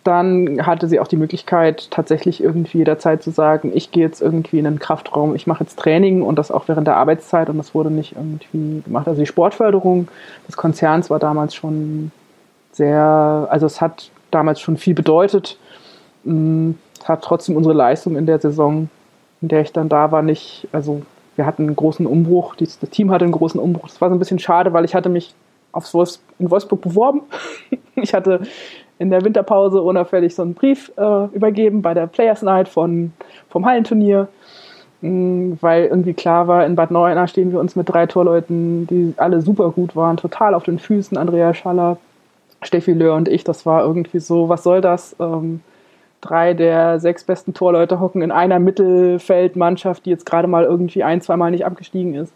[0.09, 4.57] dann hatte sie auch die Möglichkeit, tatsächlich irgendwie jederzeit zu sagen, ich gehe jetzt irgendwie
[4.57, 7.75] in den Kraftraum, ich mache jetzt Training und das auch während der Arbeitszeit und das
[7.75, 9.07] wurde nicht irgendwie gemacht.
[9.07, 10.07] Also die Sportförderung
[10.47, 12.11] des Konzerns war damals schon
[12.71, 15.57] sehr, also es hat damals schon viel bedeutet,
[16.23, 16.71] mm,
[17.05, 18.89] hat trotzdem unsere Leistung in der Saison,
[19.41, 21.03] in der ich dann da war, nicht, also
[21.35, 23.87] wir hatten einen großen Umbruch, das Team hatte einen großen Umbruch.
[23.87, 25.33] Das war so ein bisschen schade, weil ich hatte mich
[25.71, 27.21] aufs Wolfs in Wolfsburg beworben.
[27.95, 28.41] ich hatte
[28.99, 33.13] in der Winterpause unauffällig so einen Brief äh, übergeben bei der Players Night von,
[33.49, 34.27] vom Hallenturnier,
[35.01, 38.85] mh, mm, weil irgendwie klar war, in Bad Neuenahr stehen wir uns mit drei Torleuten,
[38.87, 41.17] die alle super gut waren, total auf den Füßen.
[41.17, 41.97] Andrea Schaller,
[42.61, 45.15] Steffi Löhr und ich, das war irgendwie so, was soll das?
[45.19, 45.61] Ähm,
[46.21, 51.21] drei der sechs besten Torleute hocken in einer Mittelfeldmannschaft, die jetzt gerade mal irgendwie ein,
[51.21, 52.33] zweimal nicht abgestiegen ist.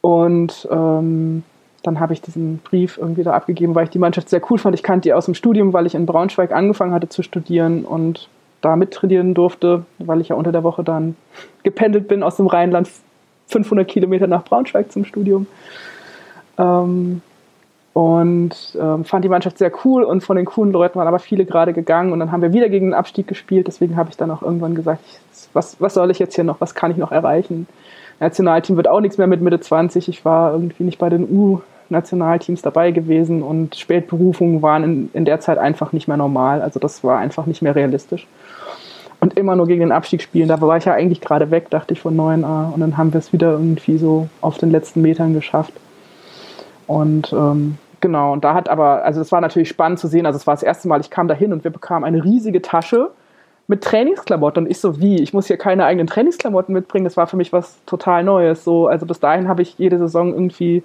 [0.00, 1.42] Und ähm,
[1.84, 4.74] dann habe ich diesen Brief irgendwie da abgegeben, weil ich die Mannschaft sehr cool fand.
[4.74, 8.28] Ich kannte die aus dem Studium, weil ich in Braunschweig angefangen hatte zu studieren und
[8.62, 11.14] da mittrainieren durfte, weil ich ja unter der Woche dann
[11.62, 12.88] gependelt bin aus dem Rheinland
[13.48, 15.46] 500 Kilometer nach Braunschweig zum Studium.
[16.56, 17.20] Ähm,
[17.92, 21.44] und ähm, fand die Mannschaft sehr cool und von den coolen Leuten waren aber viele
[21.44, 23.66] gerade gegangen und dann haben wir wieder gegen den Abstieg gespielt.
[23.66, 25.04] Deswegen habe ich dann auch irgendwann gesagt,
[25.52, 27.68] was, was soll ich jetzt hier noch, was kann ich noch erreichen?
[28.20, 30.08] Nationalteam wird auch nichts mehr mit Mitte 20.
[30.08, 31.24] Ich war irgendwie nicht bei den
[31.90, 36.62] U-Nationalteams dabei gewesen und Spätberufungen waren in, in der Zeit einfach nicht mehr normal.
[36.62, 38.26] Also das war einfach nicht mehr realistisch.
[39.20, 41.94] Und immer nur gegen den Abstieg spielen, da war ich ja eigentlich gerade weg, dachte
[41.94, 42.72] ich, von 9a.
[42.72, 45.72] Und dann haben wir es wieder irgendwie so auf den letzten Metern geschafft.
[46.86, 50.36] Und ähm, Genau, und da hat aber, also es war natürlich spannend zu sehen, also
[50.36, 53.12] es war das erste Mal, ich kam da hin und wir bekamen eine riesige Tasche
[53.66, 57.26] mit Trainingsklamotten und ich so, wie, ich muss hier keine eigenen Trainingsklamotten mitbringen, das war
[57.28, 58.62] für mich was total Neues.
[58.62, 60.82] So, also bis dahin habe ich jede Saison irgendwie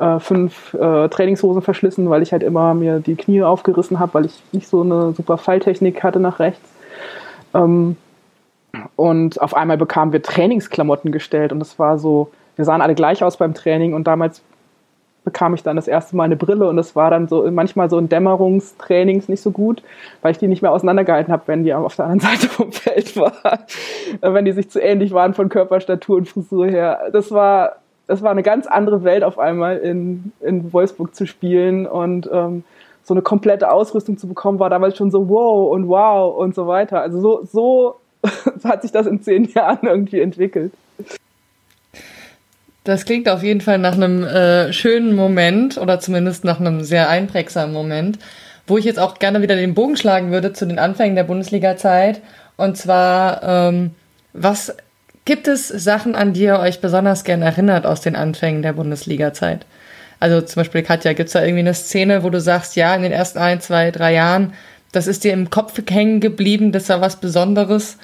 [0.00, 4.24] äh, fünf äh, Trainingshosen verschlissen, weil ich halt immer mir die Knie aufgerissen habe, weil
[4.26, 6.68] ich nicht so eine super Falltechnik hatte nach rechts.
[7.54, 7.96] Ähm,
[8.96, 13.22] und auf einmal bekamen wir Trainingsklamotten gestellt und es war so, wir sahen alle gleich
[13.22, 14.42] aus beim Training und damals
[15.22, 17.98] bekam ich dann das erste Mal eine Brille und es war dann so manchmal so
[17.98, 19.82] in Dämmerungstrainings nicht so gut,
[20.22, 23.16] weil ich die nicht mehr auseinandergehalten habe, wenn die auf der anderen Seite vom Feld
[23.16, 23.34] war,
[24.22, 27.10] wenn die sich zu ähnlich waren von Körperstatur und Frisur her.
[27.12, 27.79] Das war
[28.10, 32.64] das war eine ganz andere Welt auf einmal in, in Wolfsburg zu spielen und ähm,
[33.04, 36.66] so eine komplette Ausrüstung zu bekommen, war damals schon so wow und wow und so
[36.66, 37.02] weiter.
[37.02, 38.00] Also so, so
[38.64, 40.72] hat sich das in zehn Jahren irgendwie entwickelt.
[42.82, 47.08] Das klingt auf jeden Fall nach einem äh, schönen Moment oder zumindest nach einem sehr
[47.10, 48.18] einprägsamen Moment,
[48.66, 52.22] wo ich jetzt auch gerne wieder den Bogen schlagen würde zu den Anfängen der Bundesliga-Zeit.
[52.56, 53.92] Und zwar, ähm,
[54.32, 54.74] was
[55.30, 59.64] gibt es Sachen, an die ihr euch besonders gern erinnert aus den Anfängen der Bundesliga-Zeit?
[60.18, 63.02] Also zum Beispiel, Katja, gibt es da irgendwie eine Szene, wo du sagst, ja, in
[63.02, 64.54] den ersten ein, zwei, drei Jahren,
[64.90, 67.96] das ist dir im Kopf hängen geblieben, das war was Besonderes?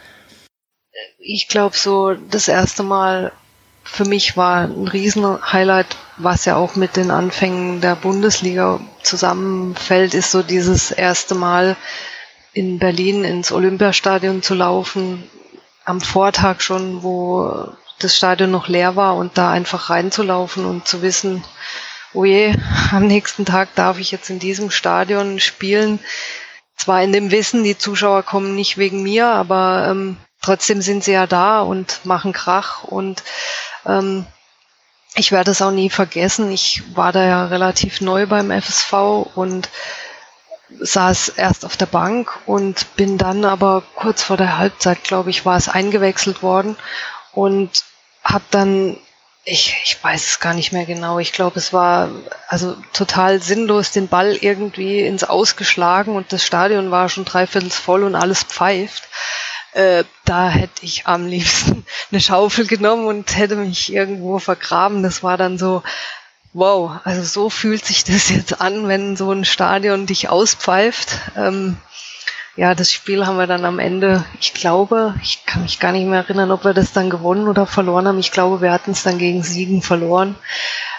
[1.19, 3.33] Ich glaube, so das erste Mal
[3.83, 10.31] für mich war ein Riesenhighlight, was ja auch mit den Anfängen der Bundesliga zusammenfällt, ist
[10.31, 11.75] so dieses erste Mal
[12.53, 15.25] in Berlin ins Olympiastadion zu laufen,
[15.87, 21.01] am Vortag schon, wo das Stadion noch leer war und da einfach reinzulaufen und zu
[21.01, 21.43] wissen,
[22.13, 22.55] oh je,
[22.93, 25.99] am nächsten Tag darf ich jetzt in diesem Stadion spielen.
[26.77, 31.13] Zwar in dem Wissen, die Zuschauer kommen nicht wegen mir, aber ähm, trotzdem sind sie
[31.13, 33.23] ja da und machen Krach und
[33.87, 34.27] ähm,
[35.15, 36.53] ich werde es auch nie vergessen.
[36.53, 38.93] Ich war da ja relativ neu beim FSV
[39.35, 39.71] und
[40.69, 45.47] saß erst auf der Bank und bin dann aber kurz vor der Halbzeit, glaube ich,
[45.47, 46.77] war es eingewechselt worden
[47.33, 47.85] und
[48.25, 48.97] habe dann,
[49.45, 52.11] ich, ich weiß es gar nicht mehr genau, ich glaube, es war
[52.49, 58.03] also total sinnlos, den Ball irgendwie ins Ausgeschlagen und das Stadion war schon dreiviertel voll
[58.03, 59.05] und alles pfeift.
[59.73, 65.03] Äh, da hätte ich am liebsten eine Schaufel genommen und hätte mich irgendwo vergraben.
[65.03, 65.83] Das war dann so,
[66.57, 71.09] wow, also so fühlt sich das jetzt an, wenn so ein Stadion dich auspfeift.
[71.37, 71.77] Ähm,
[72.57, 76.07] ja, das Spiel haben wir dann am Ende, ich glaube, ich kann mich gar nicht
[76.07, 78.19] mehr erinnern, ob wir das dann gewonnen oder verloren haben.
[78.19, 80.35] Ich glaube, wir hatten es dann gegen Siegen verloren.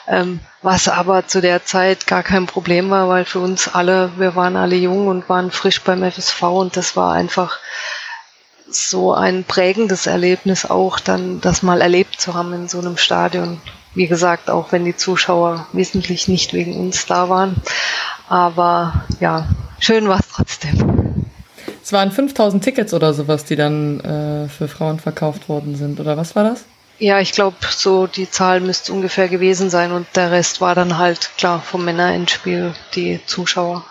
[0.07, 4.35] Ähm, was aber zu der Zeit gar kein Problem war, weil für uns alle, wir
[4.35, 7.59] waren alle jung und waren frisch beim FSV und das war einfach
[8.69, 13.61] so ein prägendes Erlebnis auch, dann das mal erlebt zu haben in so einem Stadion.
[13.93, 17.55] Wie gesagt, auch wenn die Zuschauer wesentlich nicht wegen uns da waren.
[18.27, 19.47] Aber ja,
[19.79, 21.25] schön war es trotzdem.
[21.81, 26.17] Es waren 5000 Tickets oder sowas, die dann äh, für Frauen verkauft worden sind, oder
[26.17, 26.65] was war das?
[26.99, 30.97] Ja, ich glaube, so die Zahl müsste ungefähr gewesen sein und der Rest war dann
[30.97, 33.85] halt klar vom Männerendspiel die Zuschauer.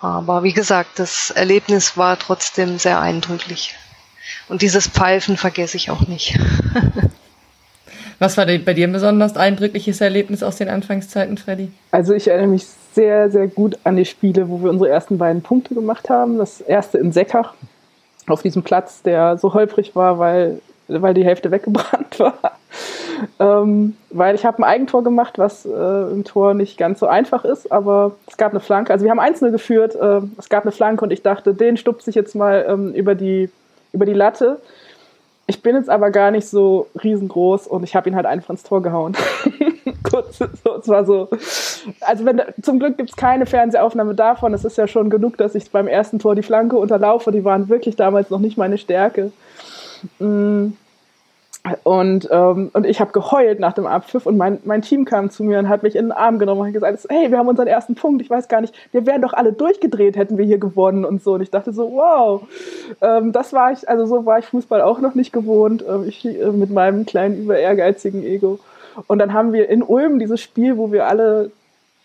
[0.00, 3.74] Aber wie gesagt, das Erlebnis war trotzdem sehr eindrücklich.
[4.50, 6.36] Und dieses Pfeifen vergesse ich auch nicht.
[8.18, 11.72] Was war bei dir ein besonders eindrückliches Erlebnis aus den Anfangszeiten, Freddy?
[11.92, 15.40] Also ich erinnere mich sehr, sehr gut an die Spiele, wo wir unsere ersten beiden
[15.40, 16.36] Punkte gemacht haben.
[16.36, 17.54] Das erste in Seckach,
[18.26, 22.58] auf diesem Platz, der so holprig war, weil, weil die Hälfte weggebrannt war.
[23.38, 27.44] ähm, weil ich habe ein Eigentor gemacht, was äh, im Tor nicht ganz so einfach
[27.44, 28.92] ist, aber es gab eine Flanke.
[28.92, 32.10] Also wir haben 1-0 geführt, äh, es gab eine Flanke und ich dachte, den stupse
[32.10, 33.48] ich jetzt mal ähm, über die
[33.92, 34.60] über die Latte.
[35.46, 38.62] Ich bin jetzt aber gar nicht so riesengroß und ich habe ihn halt einfach ins
[38.62, 39.16] Tor gehauen.
[40.08, 41.28] Kurz, so, es war so.
[42.00, 44.54] Also wenn, zum Glück gibt es keine Fernsehaufnahme davon.
[44.54, 47.32] Es ist ja schon genug, dass ich beim ersten Tor die Flanke unterlaufe.
[47.32, 49.32] Die waren wirklich damals noch nicht meine Stärke.
[50.20, 50.68] Mm.
[51.82, 55.44] Und, ähm, und ich habe geheult nach dem Abpfiff und mein, mein Team kam zu
[55.44, 57.94] mir und hat mich in den Arm genommen und gesagt, hey, wir haben unseren ersten
[57.94, 61.22] Punkt, ich weiß gar nicht, wir wären doch alle durchgedreht, hätten wir hier gewonnen und
[61.22, 61.34] so.
[61.34, 62.42] Und ich dachte so, wow,
[63.02, 66.24] ähm, das war ich, also so war ich Fußball auch noch nicht gewohnt, ähm, ich,
[66.24, 68.58] äh, mit meinem kleinen, über ehrgeizigen Ego.
[69.06, 71.50] Und dann haben wir in Ulm dieses Spiel, wo wir alle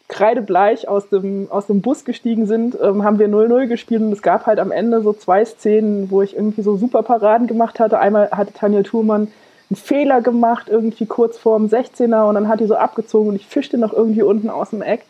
[0.07, 4.21] kreidebleich aus dem, aus dem Bus gestiegen sind, ähm, haben wir 0-0 gespielt und es
[4.21, 7.97] gab halt am Ende so zwei Szenen, wo ich irgendwie so super Paraden gemacht hatte.
[7.97, 9.29] Einmal hatte Tanja Thurmann
[9.69, 13.47] einen Fehler gemacht, irgendwie kurz vorm 16er und dann hat die so abgezogen und ich
[13.47, 15.05] fischte noch irgendwie unten aus dem Eck.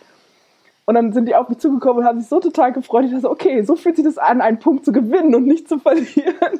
[0.85, 3.05] Und dann sind die auf mich zugekommen und haben sich so total gefreut.
[3.05, 5.79] Ich dachte, okay, so fühlt sich das an, einen Punkt zu gewinnen und nicht zu
[5.79, 6.59] verlieren.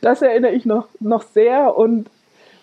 [0.00, 1.76] Das erinnere ich noch, noch sehr.
[1.76, 2.08] Und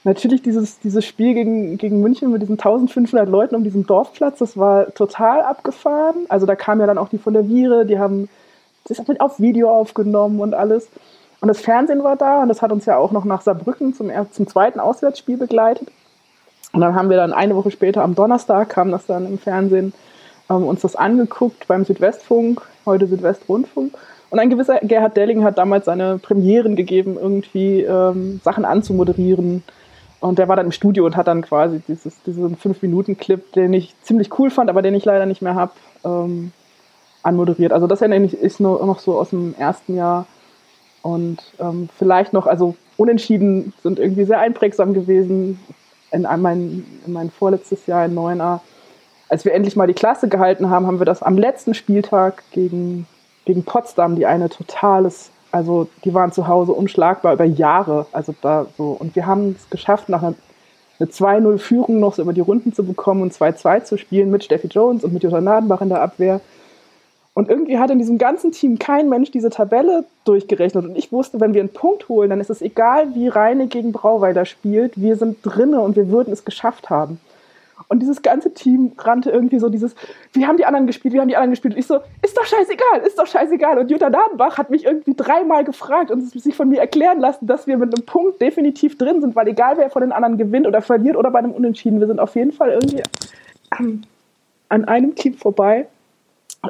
[0.04, 4.58] natürlich dieses, dieses Spiel gegen, gegen München mit diesen 1500 Leuten um diesen Dorfplatz, das
[4.58, 6.26] war total abgefahren.
[6.30, 8.30] Also da kam ja dann auch die von der Viere, die haben
[8.86, 10.88] das auf Video aufgenommen und alles.
[11.42, 14.12] Und das Fernsehen war da und das hat uns ja auch noch nach Saarbrücken zum,
[14.32, 15.90] zum zweiten Auswärtsspiel begleitet.
[16.74, 19.94] Und dann haben wir dann eine Woche später am Donnerstag kam das dann im Fernsehen
[20.50, 23.94] ähm, uns das angeguckt beim Südwestfunk, heute Südwestrundfunk.
[24.30, 29.64] Und ein gewisser Gerhard Delling hat damals seine Premieren gegeben, irgendwie ähm, Sachen anzumoderieren.
[30.20, 33.94] Und der war dann im Studio und hat dann quasi dieses, diesen 5-Minuten-Clip, den ich
[34.02, 35.72] ziemlich cool fand, aber den ich leider nicht mehr habe,
[36.04, 36.52] ähm,
[37.22, 37.72] anmoderiert.
[37.72, 40.26] Also das ist nur noch so aus dem ersten Jahr.
[41.06, 45.60] Und ähm, vielleicht noch, also Unentschieden sind irgendwie sehr einprägsam gewesen
[46.10, 48.60] in mein, in mein vorletztes Jahr in 9a.
[49.30, 53.06] Als wir endlich mal die Klasse gehalten haben, haben wir das am letzten Spieltag gegen,
[53.46, 58.08] gegen Potsdam, die eine totales, also die waren zu Hause unschlagbar über Jahre.
[58.12, 58.98] Also da so.
[59.00, 60.34] Und wir haben es geschafft, nach einer,
[61.00, 64.70] eine 2-0-Führung noch so über die Runden zu bekommen und 2-2 zu spielen mit Steffi
[64.70, 66.42] Jones und mit Jutta Nadenbach in der Abwehr.
[67.36, 70.86] Und irgendwie hat in diesem ganzen Team kein Mensch diese Tabelle durchgerechnet.
[70.86, 73.92] Und ich wusste, wenn wir einen Punkt holen, dann ist es egal, wie Reine gegen
[73.92, 74.94] Brauweiler spielt.
[74.96, 77.20] Wir sind drinne und wir würden es geschafft haben.
[77.90, 79.96] Und dieses ganze Team rannte irgendwie so dieses,
[80.32, 81.74] wie haben die anderen gespielt, wie haben die anderen gespielt?
[81.74, 83.80] Und ich so, ist doch scheißegal, ist doch scheißegal.
[83.80, 87.68] Und Jutta Dadenbach hat mich irgendwie dreimal gefragt und sich von mir erklären lassen, dass
[87.68, 90.82] wir mit einem Punkt definitiv drin sind, weil egal wer von den anderen gewinnt oder
[90.82, 93.04] verliert oder bei einem Unentschieden, wir sind auf jeden Fall irgendwie
[94.70, 95.88] an einem Team vorbei.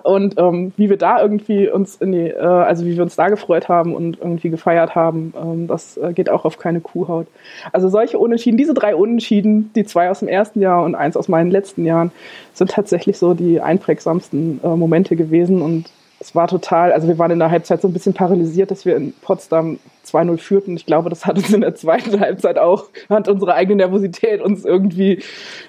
[0.04, 3.30] Und ähm, wie wir da irgendwie uns in die, äh, also wie wir uns da
[3.30, 7.28] gefreut haben und irgendwie gefeiert haben, ähm, das äh, geht auch auf keine Kuhhaut.
[7.72, 11.28] Also solche Unentschieden, diese drei Unentschieden, die zwei aus dem ersten Jahr und eins aus
[11.28, 12.12] meinen letzten Jahren,
[12.54, 15.62] sind tatsächlich so die einprägsamsten äh, Momente gewesen.
[15.62, 15.90] Und
[16.26, 18.96] es war total, also wir waren in der Halbzeit so ein bisschen paralysiert, dass wir
[18.96, 19.78] in Potsdam
[20.08, 20.76] 2-0 führten.
[20.76, 24.66] Ich glaube, das hat uns in der zweiten Halbzeit auch, hat unsere eigene Nervosität uns
[24.66, 25.22] irgendwie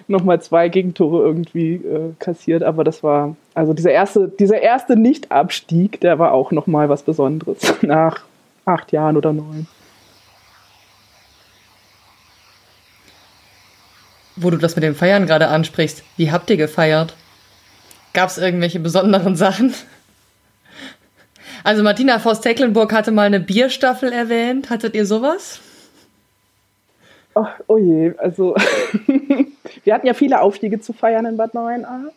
[0.08, 2.62] nochmal zwei Gegentore irgendwie äh, kassiert.
[2.62, 7.74] Aber das war, also dieser erste, dieser erste Nicht-Abstieg, der war auch nochmal was Besonderes
[7.82, 8.20] nach
[8.64, 9.66] acht Jahren oder neun.
[14.36, 17.14] Wo du das mit dem Feiern gerade ansprichst, wie habt ihr gefeiert?
[18.14, 19.74] Gab es irgendwelche besonderen Sachen?
[21.66, 24.70] Also Martina Voss-Tecklenburg hatte mal eine Bierstaffel erwähnt.
[24.70, 25.58] Hattet ihr sowas?
[27.34, 28.54] Oh, oh je, also
[29.84, 32.12] wir hatten ja viele Aufstiege zu feiern in Bad 9a.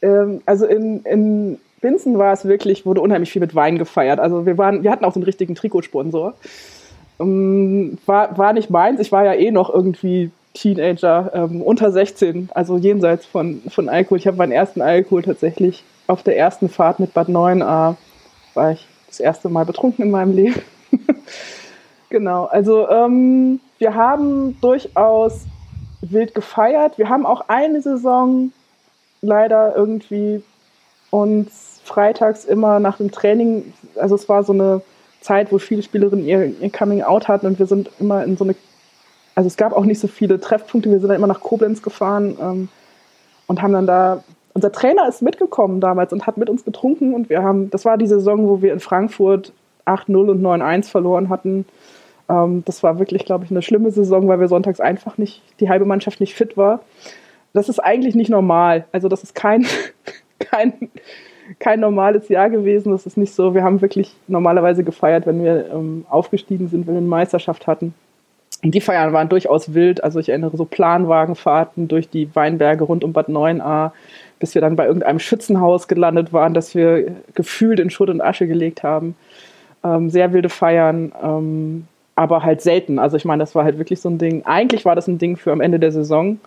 [0.00, 4.18] Ähm, also in, in Binzen war es wirklich, wurde unheimlich viel mit Wein gefeiert.
[4.18, 6.32] Also wir waren, wir hatten auch den richtigen Trikotsponsor.
[7.20, 12.48] Ähm, war, war nicht meins, ich war ja eh noch irgendwie Teenager, ähm, unter 16,
[12.54, 14.16] also jenseits von, von Alkohol.
[14.16, 17.96] Ich habe meinen ersten Alkohol tatsächlich auf der ersten Fahrt mit Bad 9a
[18.54, 20.62] war ich das erste Mal betrunken in meinem Leben.
[22.08, 25.46] genau, also ähm, wir haben durchaus
[26.00, 26.98] wild gefeiert.
[26.98, 28.52] Wir haben auch eine Saison
[29.20, 30.42] leider irgendwie
[31.10, 34.82] uns freitags immer nach dem Training, also es war so eine
[35.20, 38.44] Zeit, wo viele Spielerinnen ihr, ihr Coming Out hatten und wir sind immer in so
[38.44, 38.54] eine,
[39.34, 42.36] also es gab auch nicht so viele Treffpunkte, wir sind dann immer nach Koblenz gefahren
[42.40, 42.68] ähm,
[43.46, 44.24] und haben dann da
[44.54, 47.96] unser Trainer ist mitgekommen damals und hat mit uns getrunken und wir haben, das war
[47.96, 49.52] die Saison, wo wir in Frankfurt
[49.86, 51.64] 8-0 und 9-1 verloren hatten.
[52.28, 55.68] Ähm, das war wirklich, glaube ich, eine schlimme Saison, weil wir sonntags einfach nicht, die
[55.68, 56.80] halbe Mannschaft nicht fit war.
[57.52, 58.86] Das ist eigentlich nicht normal.
[58.92, 59.66] Also das ist kein,
[60.38, 60.90] kein,
[61.58, 62.92] kein normales Jahr gewesen.
[62.92, 63.54] Das ist nicht so.
[63.54, 67.94] Wir haben wirklich normalerweise gefeiert, wenn wir ähm, aufgestiegen sind, wenn wir eine Meisterschaft hatten.
[68.64, 70.04] Die Feiern waren durchaus wild.
[70.04, 73.92] Also ich erinnere so Planwagenfahrten durch die Weinberge rund um Bad 9a
[74.42, 78.48] bis wir dann bei irgendeinem Schützenhaus gelandet waren, das wir gefühlt in Schutt und Asche
[78.48, 79.14] gelegt haben.
[79.84, 81.86] Ähm, sehr wilde Feiern, ähm,
[82.16, 82.98] aber halt selten.
[82.98, 84.44] Also ich meine, das war halt wirklich so ein Ding.
[84.44, 86.40] Eigentlich war das ein Ding für am Ende der Saison.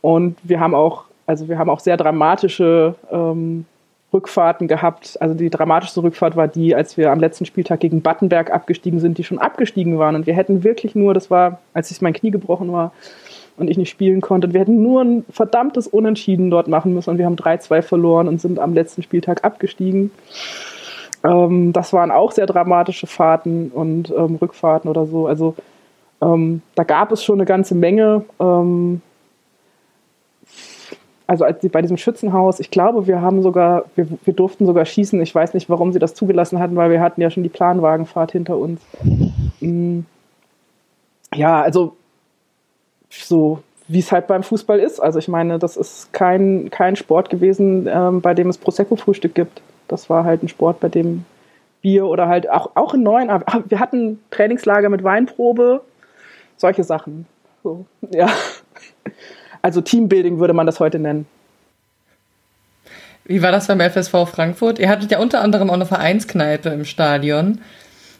[0.00, 3.66] Und wir haben auch, also wir haben auch sehr dramatische ähm,
[4.14, 5.18] Rückfahrten gehabt.
[5.20, 9.18] Also die dramatischste Rückfahrt war die, als wir am letzten Spieltag gegen Battenberg abgestiegen sind,
[9.18, 10.14] die schon abgestiegen waren.
[10.14, 12.92] Und wir hätten wirklich nur, das war, als ich mein Knie gebrochen war
[13.56, 17.10] und ich nicht spielen konnte, wir hätten nur ein verdammtes Unentschieden dort machen müssen.
[17.10, 20.12] Und wir haben 3-2 verloren und sind am letzten Spieltag abgestiegen.
[21.24, 25.26] Ähm, das waren auch sehr dramatische Fahrten und ähm, Rückfahrten oder so.
[25.26, 25.56] Also
[26.22, 28.24] ähm, da gab es schon eine ganze Menge.
[28.40, 29.02] Ähm,
[31.26, 35.20] also als bei diesem Schützenhaus, ich glaube, wir haben sogar, wir, wir, durften sogar schießen.
[35.22, 38.32] Ich weiß nicht, warum sie das zugelassen hatten, weil wir hatten ja schon die Planwagenfahrt
[38.32, 38.80] hinter uns.
[39.60, 40.04] Mhm.
[41.34, 41.96] Ja, also
[43.08, 45.00] so wie es halt beim Fußball ist.
[45.00, 49.62] Also ich meine, das ist kein, kein Sport gewesen, ähm, bei dem es Prosecco-Frühstück gibt.
[49.88, 51.24] Das war halt ein Sport, bei dem
[51.82, 55.82] Bier oder halt auch, auch in neuen, wir hatten Trainingslager mit Weinprobe,
[56.56, 57.26] solche Sachen.
[57.62, 58.28] So, ja.
[59.64, 61.26] Also Teambuilding würde man das heute nennen.
[63.24, 64.78] Wie war das beim FSV Frankfurt?
[64.78, 67.62] Ihr hattet ja unter anderem auch eine Vereinskneipe im Stadion.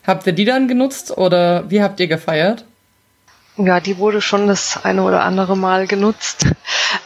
[0.06, 2.64] Habt ihr die dann genutzt oder wie habt ihr gefeiert?
[3.58, 6.46] Ja, die wurde schon das eine oder andere Mal genutzt.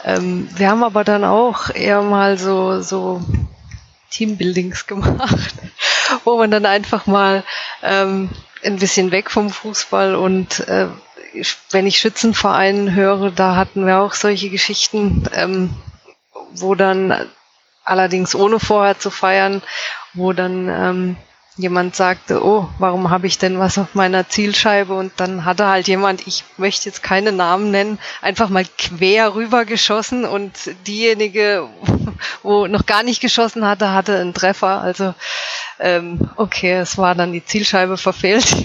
[0.05, 3.21] Ähm, wir haben aber dann auch eher mal so, so
[4.09, 5.53] Teambuildings gemacht,
[6.23, 7.43] wo man dann einfach mal
[7.83, 8.29] ähm,
[8.63, 10.87] ein bisschen weg vom Fußball und äh,
[11.71, 15.75] wenn ich Schützenverein höre, da hatten wir auch solche Geschichten, ähm,
[16.51, 17.29] wo dann
[17.83, 19.61] allerdings ohne vorher zu feiern,
[20.13, 21.17] wo dann ähm,
[21.59, 24.93] jemand sagte, oh, warum habe ich denn was auf meiner Zielscheibe?
[24.93, 29.65] Und dann hatte halt jemand, ich möchte jetzt keine Namen nennen, einfach mal quer rüber
[29.65, 30.53] geschossen und
[30.87, 31.67] diejenige,
[32.43, 34.81] wo noch gar nicht geschossen hatte, hatte einen Treffer.
[34.81, 35.13] Also
[35.79, 38.45] ähm, okay, es war dann die Zielscheibe verfehlt.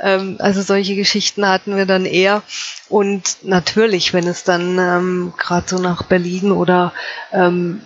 [0.00, 2.42] ähm, also solche Geschichten hatten wir dann eher.
[2.88, 6.92] Und natürlich, wenn es dann ähm, gerade so nach Berlin oder
[7.32, 7.82] ähm,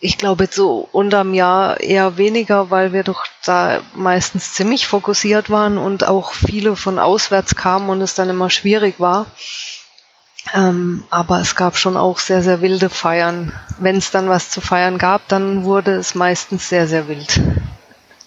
[0.00, 5.48] ich glaube jetzt so unterm Jahr eher weniger, weil wir doch da meistens ziemlich fokussiert
[5.48, 9.26] waren und auch viele von auswärts kamen und es dann immer schwierig war.
[10.54, 13.52] Ähm, aber es gab schon auch sehr, sehr wilde Feiern.
[13.78, 17.40] Wenn es dann was zu feiern gab, dann wurde es meistens sehr, sehr wild.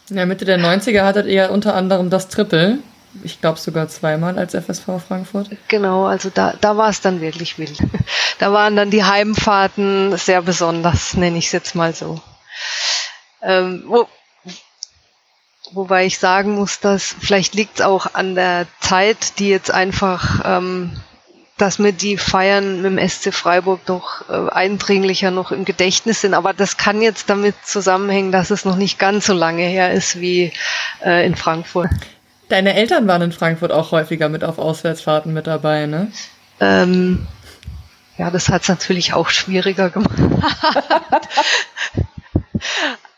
[0.10, 2.80] Ja, Mitte der 90er hattet ihr unter anderem das Triple
[3.24, 5.50] ich glaube sogar zweimal als FSV Frankfurt.
[5.68, 7.78] Genau, also da, da war es dann wirklich wild.
[8.38, 12.22] Da waren dann die Heimfahrten sehr besonders, nenne ich es jetzt mal so.
[13.42, 14.10] Ähm, wo,
[15.72, 20.42] wobei ich sagen muss, dass vielleicht liegt es auch an der Zeit, die jetzt einfach,
[20.44, 21.00] ähm,
[21.58, 26.34] dass mir die Feiern mit dem SC Freiburg doch äh, eindringlicher noch im Gedächtnis sind.
[26.34, 30.20] Aber das kann jetzt damit zusammenhängen, dass es noch nicht ganz so lange her ist
[30.20, 30.52] wie
[31.04, 31.90] äh, in Frankfurt.
[32.50, 36.12] Deine Eltern waren in Frankfurt auch häufiger mit auf Auswärtsfahrten mit dabei, ne?
[36.60, 37.26] Ähm,
[38.18, 40.18] ja, das hat es natürlich auch schwieriger gemacht.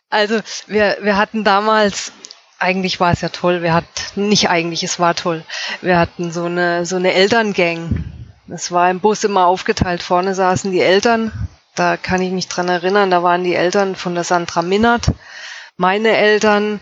[0.09, 2.11] also wir, wir hatten damals,
[2.57, 5.43] eigentlich war es ja toll, wir hatten, nicht eigentlich, es war toll,
[5.81, 8.16] wir hatten so eine, so eine Elterngang.
[8.49, 11.31] Es war im Bus immer aufgeteilt, vorne saßen die Eltern,
[11.75, 15.11] da kann ich mich dran erinnern, da waren die Eltern von der Sandra Minnert,
[15.75, 16.79] meine Eltern,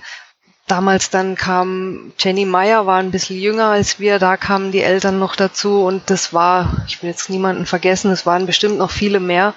[0.67, 5.19] Damals dann kam Jenny Meyer, war ein bisschen jünger als wir, da kamen die Eltern
[5.19, 9.19] noch dazu und das war, ich will jetzt niemanden vergessen, es waren bestimmt noch viele
[9.19, 9.53] mehr,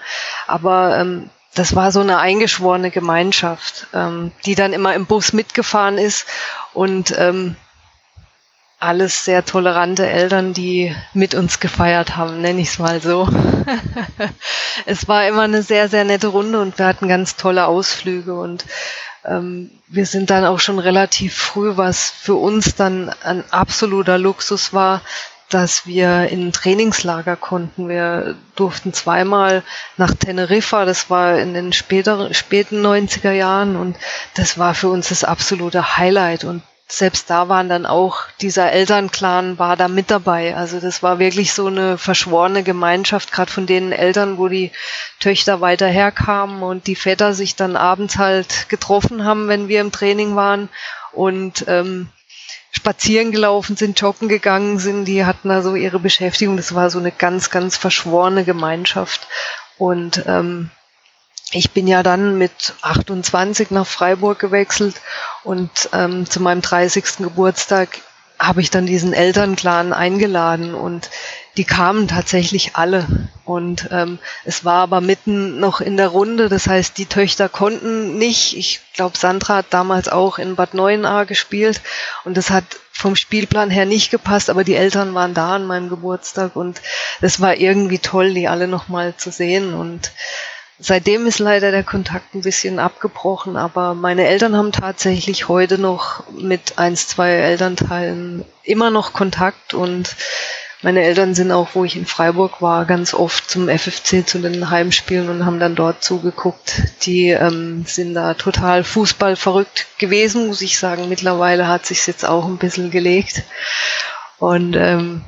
[0.47, 5.97] aber ähm, das war so eine eingeschworene Gemeinschaft, ähm, die dann immer im Bus mitgefahren
[5.97, 6.27] ist.
[6.75, 7.57] Und ähm,
[8.79, 13.29] alles sehr tolerante Eltern, die mit uns gefeiert haben, nenne ich es mal so.
[14.87, 18.65] es war immer eine sehr, sehr nette Runde und wir hatten ganz tolle Ausflüge und
[19.25, 24.73] ähm, wir sind dann auch schon relativ früh, was für uns dann ein absoluter Luxus
[24.73, 25.03] war,
[25.51, 27.89] dass wir in ein Trainingslager konnten.
[27.89, 29.65] Wir durften zweimal
[29.97, 33.97] nach Teneriffa, das war in den späteren, späten 90er Jahren und
[34.35, 39.59] das war für uns das absolute Highlight und selbst da waren dann auch dieser Elternclan
[39.59, 40.57] war da mit dabei.
[40.57, 44.73] Also das war wirklich so eine verschworene Gemeinschaft, gerade von den Eltern, wo die
[45.21, 49.93] Töchter weiter herkamen und die Väter sich dann abends halt getroffen haben, wenn wir im
[49.93, 50.71] Training waren
[51.13, 52.09] und ähm,
[52.71, 55.05] spazieren gelaufen sind, joggen gegangen sind.
[55.05, 56.57] Die hatten da so ihre Beschäftigung.
[56.57, 59.27] Das war so eine ganz, ganz verschworene Gemeinschaft
[59.77, 60.71] und ähm,
[61.53, 64.97] ich bin ja dann mit 28 nach Freiburg gewechselt
[65.45, 67.19] und ähm, zu meinem 30.
[67.19, 68.01] Geburtstag
[68.39, 71.11] habe ich dann diesen Elternclan eingeladen und
[71.57, 73.07] die kamen tatsächlich alle.
[73.45, 78.17] Und ähm, es war aber mitten noch in der Runde, das heißt, die Töchter konnten
[78.17, 78.57] nicht.
[78.57, 81.81] Ich glaube, Sandra hat damals auch in Bad Neuenahr gespielt
[82.25, 85.89] und das hat vom Spielplan her nicht gepasst, aber die Eltern waren da an meinem
[85.89, 86.81] Geburtstag und
[87.21, 90.13] es war irgendwie toll, die alle nochmal zu sehen und
[90.79, 96.25] seitdem ist leider der Kontakt ein bisschen abgebrochen, aber meine Eltern haben tatsächlich heute noch
[96.31, 100.15] mit eins, zwei Elternteilen immer noch Kontakt und
[100.81, 104.71] meine Eltern sind auch, wo ich in Freiburg war, ganz oft zum FFC zu den
[104.71, 107.05] Heimspielen und haben dann dort zugeguckt.
[107.05, 111.09] Die ähm, sind da total Fußball verrückt gewesen, muss ich sagen.
[111.09, 113.43] Mittlerweile hat sich jetzt auch ein bisschen gelegt.
[114.39, 115.25] Und ähm,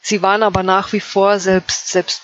[0.00, 2.22] sie waren aber nach wie vor selbst selbst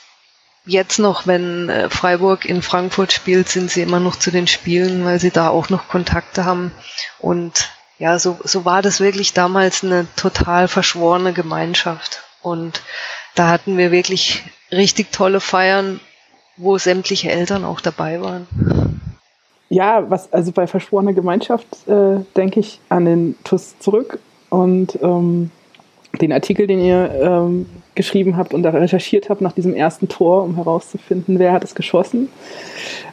[0.70, 5.04] jetzt noch, wenn äh, Freiburg in Frankfurt spielt, sind sie immer noch zu den Spielen,
[5.04, 6.72] weil sie da auch noch Kontakte haben.
[7.18, 12.22] Und ja, so, so war das wirklich damals eine total verschworene Gemeinschaft.
[12.42, 12.82] Und
[13.34, 14.42] da hatten wir wirklich
[14.72, 16.00] richtig tolle Feiern,
[16.56, 18.46] wo sämtliche Eltern auch dabei waren.
[19.68, 24.18] Ja, was also bei verschworener Gemeinschaft äh, denke ich an den TUS zurück
[24.48, 25.50] und ähm,
[26.18, 30.44] den Artikel, den ihr ähm, geschrieben habt und da recherchiert habt nach diesem ersten Tor,
[30.44, 32.28] um herauszufinden, wer hat es geschossen.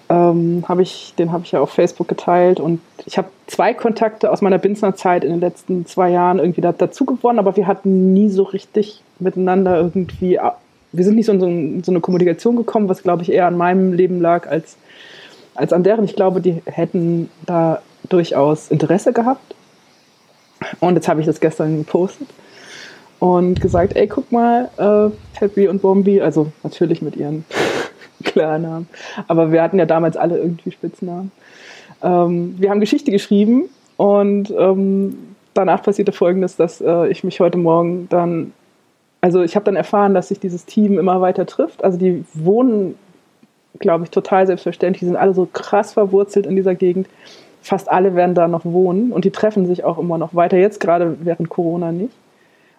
[0.09, 4.31] Ähm, hab ich, den habe ich ja auf Facebook geteilt und ich habe zwei Kontakte
[4.31, 7.67] aus meiner Binzner Zeit in den letzten zwei Jahren irgendwie da, dazu gewonnen, aber wir
[7.67, 10.39] hatten nie so richtig miteinander irgendwie,
[10.93, 13.47] wir sind nicht so in so, in so eine Kommunikation gekommen, was glaube ich eher
[13.47, 14.77] an meinem Leben lag als,
[15.55, 16.05] als an deren.
[16.05, 19.55] Ich glaube, die hätten da durchaus Interesse gehabt.
[20.79, 22.27] Und jetzt habe ich das gestern gepostet
[23.19, 27.45] und gesagt, ey, guck mal, äh, Happy und Bombi, also natürlich mit ihren
[28.23, 28.88] Klarnamen,
[29.27, 31.31] aber wir hatten ja damals alle irgendwie Spitznamen.
[32.02, 35.18] Ähm, wir haben Geschichte geschrieben und ähm,
[35.53, 38.53] danach passierte Folgendes, dass äh, ich mich heute Morgen dann,
[39.22, 41.84] also ich habe dann erfahren, dass sich dieses Team immer weiter trifft.
[41.84, 42.95] Also die wohnen,
[43.80, 44.99] glaube ich, total selbstverständlich.
[44.99, 47.07] Die sind alle so krass verwurzelt in dieser Gegend.
[47.64, 50.57] Fast alle werden da noch wohnen und die treffen sich auch immer noch weiter.
[50.57, 52.14] Jetzt gerade während Corona nicht.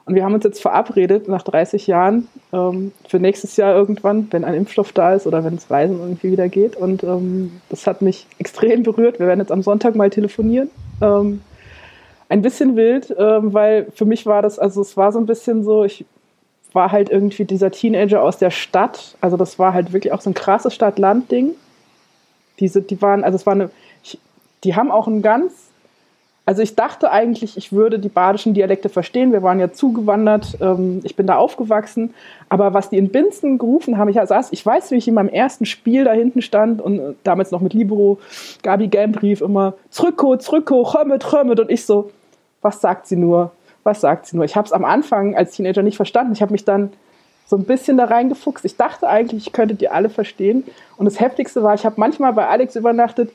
[0.09, 4.43] Und wir haben uns jetzt verabredet, nach 30 Jahren, ähm, für nächstes Jahr irgendwann, wenn
[4.43, 6.76] ein Impfstoff da ist oder wenn das Reisen irgendwie wieder geht.
[6.76, 9.18] Und ähm, das hat mich extrem berührt.
[9.18, 10.70] Wir werden jetzt am Sonntag mal telefonieren.
[11.02, 11.43] Ähm,
[12.30, 15.62] ein bisschen wild, ähm, weil für mich war das, also es war so ein bisschen
[15.62, 16.06] so, ich
[16.72, 19.14] war halt irgendwie dieser Teenager aus der Stadt.
[19.20, 21.51] Also das war halt wirklich auch so ein krasses Stadt-Land-Ding.
[22.60, 23.70] Diese, die waren, also es war eine,
[24.64, 25.67] die haben auch ein ganz
[26.48, 29.32] also ich dachte eigentlich, ich würde die badischen Dialekte verstehen.
[29.32, 32.14] Wir waren ja zugewandert, ähm, ich bin da aufgewachsen.
[32.48, 35.28] Aber was die in Binzen gerufen haben, ich saß, ich weiß, wie ich in meinem
[35.28, 38.18] ersten Spiel da hinten stand und äh, damals noch mit Libero,
[38.62, 41.60] Gabi Gamp rief immer, zurückko, zurückko, chömmet, chömmet.
[41.60, 42.12] Und ich so,
[42.62, 43.50] was sagt sie nur?
[43.82, 44.46] Was sagt sie nur?
[44.46, 46.32] Ich habe es am Anfang als Teenager nicht verstanden.
[46.32, 46.94] Ich habe mich dann
[47.46, 48.64] so ein bisschen da reingefuchst.
[48.64, 50.64] Ich dachte eigentlich, ich könnte die alle verstehen.
[50.96, 53.32] Und das Heftigste war, ich habe manchmal bei Alex übernachtet,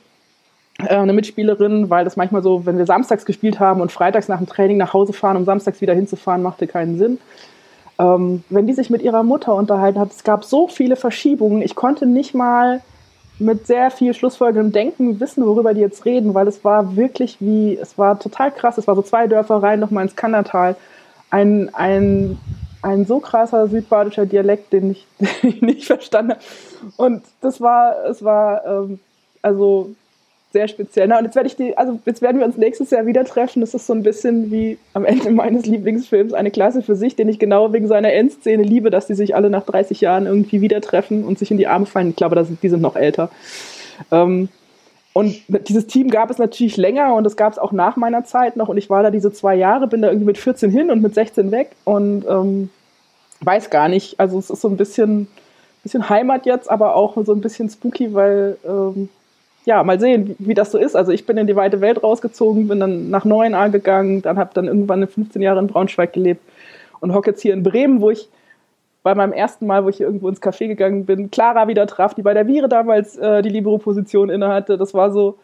[0.78, 4.48] eine Mitspielerin, weil das manchmal so, wenn wir samstags gespielt haben und freitags nach dem
[4.48, 7.18] Training nach Hause fahren, um samstags wieder hinzufahren, machte keinen Sinn.
[7.98, 11.76] Ähm, wenn die sich mit ihrer Mutter unterhalten hat, es gab so viele Verschiebungen, ich
[11.76, 12.80] konnte nicht mal
[13.38, 17.76] mit sehr viel schlussfolgendem Denken wissen, worüber die jetzt reden, weil es war wirklich wie,
[17.76, 20.76] es war total krass, es war so zwei Dörfer rein, nochmal ins Kandertal,
[21.30, 22.38] ein, ein,
[22.82, 26.42] ein so krasser südbadischer Dialekt, den ich, den ich nicht verstanden habe.
[26.96, 28.98] Und das war, es war, ähm,
[29.42, 29.94] also
[30.54, 31.08] sehr speziell.
[31.08, 33.60] Na, und jetzt werde ich die, also jetzt werden wir uns nächstes Jahr wieder treffen.
[33.60, 37.28] Das ist so ein bisschen wie am Ende meines Lieblingsfilms eine Klasse für sich, den
[37.28, 40.80] ich genau wegen seiner Endszene liebe, dass die sich alle nach 30 Jahren irgendwie wieder
[40.80, 42.10] treffen und sich in die Arme fallen.
[42.10, 43.30] Ich glaube, die sind noch älter.
[44.10, 44.48] Ähm,
[45.12, 48.56] und dieses Team gab es natürlich länger und es gab es auch nach meiner Zeit
[48.56, 48.68] noch.
[48.68, 51.14] Und ich war da diese zwei Jahre, bin da irgendwie mit 14 hin und mit
[51.14, 52.70] 16 weg und ähm,
[53.40, 54.18] weiß gar nicht.
[54.20, 55.26] Also es ist so ein bisschen,
[55.82, 59.08] bisschen Heimat jetzt, aber auch so ein bisschen spooky, weil ähm,
[59.64, 60.94] ja, mal sehen, wie, wie, das so ist.
[60.94, 64.50] Also ich bin in die weite Welt rausgezogen, bin dann nach Neuenahr gegangen, dann habe
[64.54, 66.42] dann irgendwann 15 Jahre in Braunschweig gelebt
[67.00, 68.28] und hocke jetzt hier in Bremen, wo ich
[69.02, 72.14] bei meinem ersten Mal, wo ich hier irgendwo ins Café gegangen bin, Clara wieder traf,
[72.14, 74.78] die bei der Viere damals äh, die Libero-Position innehatte.
[74.78, 75.36] Das war so,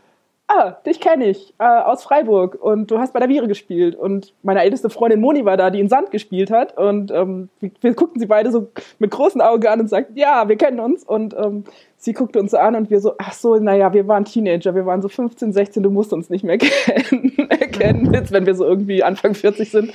[0.51, 3.95] ah, dich kenne ich, äh, aus Freiburg und du hast bei der Viere gespielt.
[3.95, 6.77] Und meine älteste Freundin Moni war da, die in Sand gespielt hat.
[6.77, 8.69] Und ähm, wir, wir, guckten sie beide so
[8.99, 11.05] mit großen Augen an und sagten, ja, wir kennen uns.
[11.05, 11.65] Und ähm,
[11.97, 15.03] sie guckte uns an und wir so, ach so, naja, wir waren Teenager, wir waren
[15.03, 18.13] so 15, 16, du musst uns nicht mehr kennen, erkennen.
[18.13, 19.93] Jetzt, wenn wir so irgendwie Anfang 40 sind,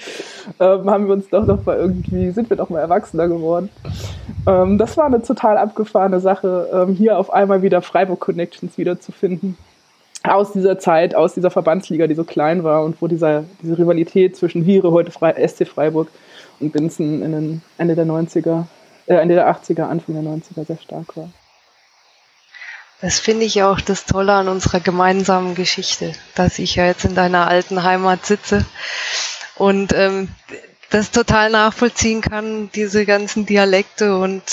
[0.59, 3.69] ähm, haben wir uns doch noch mal irgendwie, sind wir doch mal erwachsener geworden.
[4.47, 9.57] Ähm, das war eine total abgefahrene Sache, ähm, hier auf einmal wieder Freiburg Connections wiederzufinden
[10.27, 14.35] aus dieser Zeit, aus dieser Verbandsliga, die so klein war und wo dieser, diese Rivalität
[14.35, 16.09] zwischen Viere, heute Fre SC Freiburg
[16.59, 18.65] und Binzen in den Ende der 90er,
[19.07, 21.29] äh, Ende der 80er, Anfang der 90er sehr stark war.
[23.01, 27.13] Das finde ich auch das Tolle an unserer gemeinsamen Geschichte, dass ich ja jetzt in
[27.13, 28.65] deiner alten Heimat sitze
[29.57, 30.29] und ähm,
[30.95, 34.43] das total nachvollziehen kann, diese ganzen Dialekte und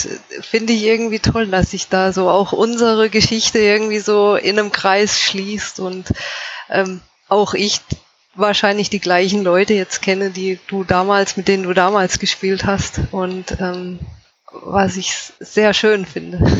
[0.40, 4.72] finde ich irgendwie toll, dass sich da so auch unsere Geschichte irgendwie so in einem
[4.72, 6.12] Kreis schließt und
[6.68, 7.80] ähm, auch ich
[8.34, 13.00] wahrscheinlich die gleichen Leute jetzt kenne, die du damals, mit denen du damals gespielt hast
[13.12, 14.00] und ähm,
[14.50, 16.40] was ich sehr schön finde.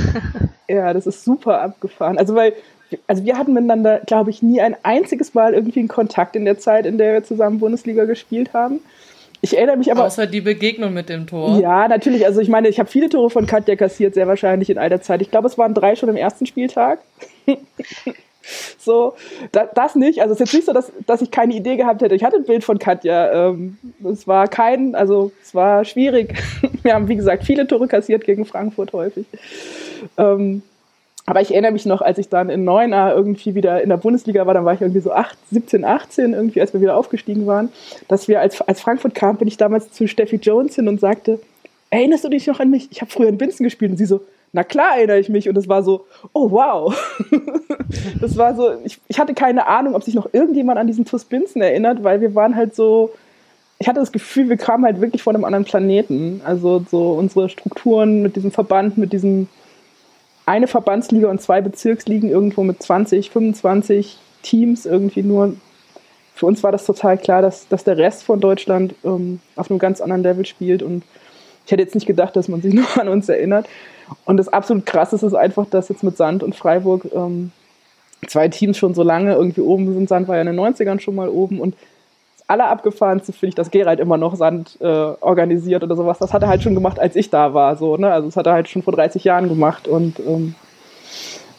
[0.69, 2.17] Ja, das ist super abgefahren.
[2.17, 2.55] Also weil,
[3.07, 6.59] also wir hatten miteinander, glaube ich, nie ein einziges Mal irgendwie einen Kontakt in der
[6.59, 8.81] Zeit, in der wir zusammen Bundesliga gespielt haben.
[9.45, 10.05] Ich erinnere mich aber.
[10.05, 11.59] Außer die Begegnung mit dem Tor.
[11.59, 12.25] Ja, natürlich.
[12.25, 15.21] Also ich meine, ich habe viele Tore von Katja kassiert, sehr wahrscheinlich in alter Zeit.
[15.21, 17.01] Ich glaube, es waren drei schon im ersten Spieltag.
[18.79, 19.15] so,
[19.51, 20.23] da, das nicht.
[20.23, 22.15] Also es ist jetzt nicht so, dass, dass ich keine Idee gehabt hätte.
[22.15, 23.49] Ich hatte ein Bild von Katja.
[23.49, 26.35] Ähm, es war kein, also es war schwierig.
[26.85, 29.27] Wir haben, wie gesagt, viele Tore kassiert gegen Frankfurt häufig.
[30.19, 30.63] Ähm,
[31.25, 34.45] aber ich erinnere mich noch, als ich dann in 9a irgendwie wieder in der Bundesliga
[34.47, 37.71] war, dann war ich irgendwie so 8, 17, 18, irgendwie, als wir wieder aufgestiegen waren,
[38.09, 41.39] dass wir, als, als Frankfurt kam, bin ich damals zu Steffi Jones hin und sagte,
[41.91, 42.89] erinnerst du dich noch an mich?
[42.91, 43.93] Ich habe früher in Binzen gespielt.
[43.93, 44.23] Und sie so,
[44.53, 45.49] na klar erinnere ich mich.
[45.49, 46.93] Und es war so, oh wow.
[48.21, 51.25] das war so, ich, ich hatte keine Ahnung, ob sich noch irgendjemand an diesen TuS
[51.25, 53.13] Binzen erinnert, weil wir waren halt so,
[53.79, 56.41] ich hatte das Gefühl, wir kamen halt wirklich von einem anderen Planeten.
[56.45, 59.49] Also so unsere Strukturen mit diesem Verband, mit diesem
[60.47, 65.55] eine Verbandsliga und zwei Bezirksligen irgendwo mit 20, 25 Teams irgendwie nur.
[66.35, 69.79] Für uns war das total klar, dass, dass der Rest von Deutschland ähm, auf einem
[69.79, 71.05] ganz anderen Level spielt und
[71.65, 73.69] ich hätte jetzt nicht gedacht, dass man sich nur an uns erinnert.
[74.25, 77.53] Und das absolut krasse ist einfach, dass jetzt mit Sand und Freiburg ähm,
[78.27, 80.09] zwei Teams schon so lange irgendwie oben sind.
[80.09, 81.75] Sand war ja in den 90ern schon mal oben und
[82.43, 86.19] das Allerabgefahrenste finde ich, dass Gerald immer noch Sand äh, organisiert oder sowas.
[86.19, 87.77] Das hat er halt schon gemacht, als ich da war.
[87.77, 88.13] So, ne?
[88.13, 89.89] Also das hat er halt schon vor 30 Jahren gemacht.
[89.89, 90.55] Und ähm,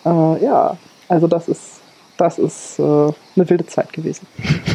[0.05, 0.77] äh, ja,
[1.07, 1.81] also das ist,
[2.17, 4.27] das ist äh, eine wilde Zeit gewesen.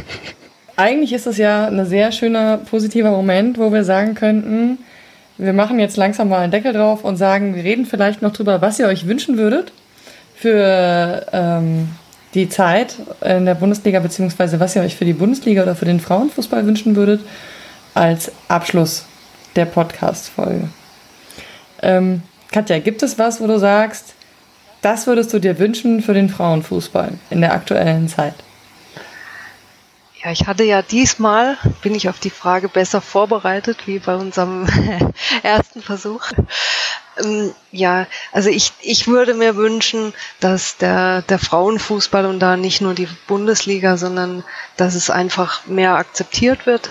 [0.76, 4.78] Eigentlich ist es ja ein sehr schöner, positiver Moment, wo wir sagen könnten,
[5.36, 8.60] wir machen jetzt langsam mal einen Deckel drauf und sagen, wir reden vielleicht noch drüber,
[8.60, 9.72] was ihr euch wünschen würdet
[10.35, 11.89] für ähm,
[12.34, 16.00] die Zeit in der Bundesliga, beziehungsweise was ihr euch für die Bundesliga oder für den
[16.00, 17.20] Frauenfußball wünschen würdet,
[17.94, 19.06] als Abschluss
[19.56, 20.68] der Podcast-Folge.
[21.82, 22.22] Ähm,
[22.52, 24.14] Katja, gibt es was, wo du sagst,
[24.82, 28.34] das würdest du dir wünschen für den Frauenfußball in der aktuellen Zeit?
[30.22, 34.66] Ja, ich hatte ja diesmal, bin ich auf die Frage besser vorbereitet wie bei unserem
[35.42, 36.32] ersten Versuch.
[37.23, 42.81] Ähm, ja, also ich, ich würde mir wünschen, dass der, der Frauenfußball und da nicht
[42.81, 44.45] nur die Bundesliga, sondern
[44.77, 46.90] dass es einfach mehr akzeptiert wird,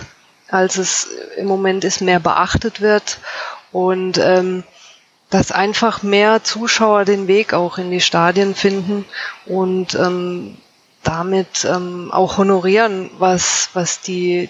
[0.50, 3.20] als es im Moment ist, mehr beachtet wird
[3.72, 4.64] und ähm,
[5.30, 9.06] dass einfach mehr Zuschauer den Weg auch in die Stadien finden
[9.46, 10.58] und ähm,
[11.04, 14.50] damit ähm, auch honorieren, was, was die,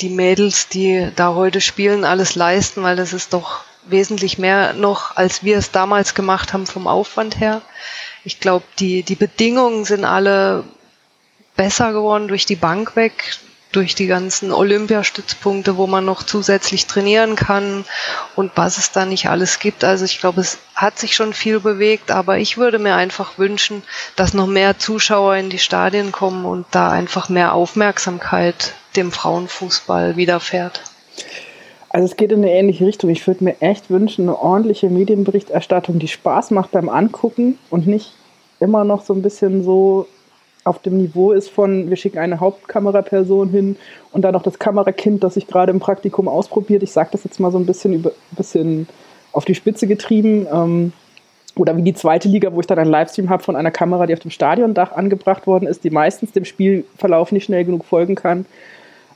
[0.00, 5.16] die Mädels, die da heute spielen, alles leisten, weil das ist doch wesentlich mehr noch,
[5.16, 7.62] als wir es damals gemacht haben vom Aufwand her.
[8.24, 10.64] Ich glaube, die, die Bedingungen sind alle
[11.56, 13.38] besser geworden durch die Bank weg,
[13.72, 17.84] durch die ganzen Olympiastützpunkte, wo man noch zusätzlich trainieren kann
[18.34, 19.84] und was es da nicht alles gibt.
[19.84, 23.82] Also ich glaube, es hat sich schon viel bewegt, aber ich würde mir einfach wünschen,
[24.16, 30.16] dass noch mehr Zuschauer in die Stadien kommen und da einfach mehr Aufmerksamkeit dem Frauenfußball
[30.16, 30.80] widerfährt.
[31.90, 33.10] Also es geht in eine ähnliche Richtung.
[33.10, 38.12] Ich würde mir echt wünschen, eine ordentliche Medienberichterstattung, die Spaß macht beim Angucken und nicht
[38.60, 40.06] immer noch so ein bisschen so
[40.64, 43.76] auf dem Niveau ist von, wir schicken eine Hauptkameraperson hin
[44.12, 46.82] und dann noch das Kamerakind, das sich gerade im Praktikum ausprobiert.
[46.82, 48.86] Ich sage das jetzt mal so ein bisschen, über, bisschen
[49.32, 50.46] auf die Spitze getrieben.
[50.52, 50.92] Ähm,
[51.56, 54.12] oder wie die zweite Liga, wo ich dann einen Livestream habe von einer Kamera, die
[54.12, 58.46] auf dem Stadiondach angebracht worden ist, die meistens dem Spielverlauf nicht schnell genug folgen kann.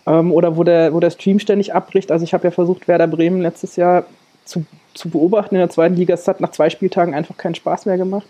[0.06, 2.10] Ähm, oder wo der, wo der Stream ständig abbricht.
[2.10, 4.04] Also ich habe ja versucht, Werder Bremen letztes Jahr
[4.44, 4.64] zu,
[4.94, 6.14] zu beobachten in der zweiten Liga.
[6.14, 8.26] Es hat nach zwei Spieltagen einfach keinen Spaß mehr gemacht.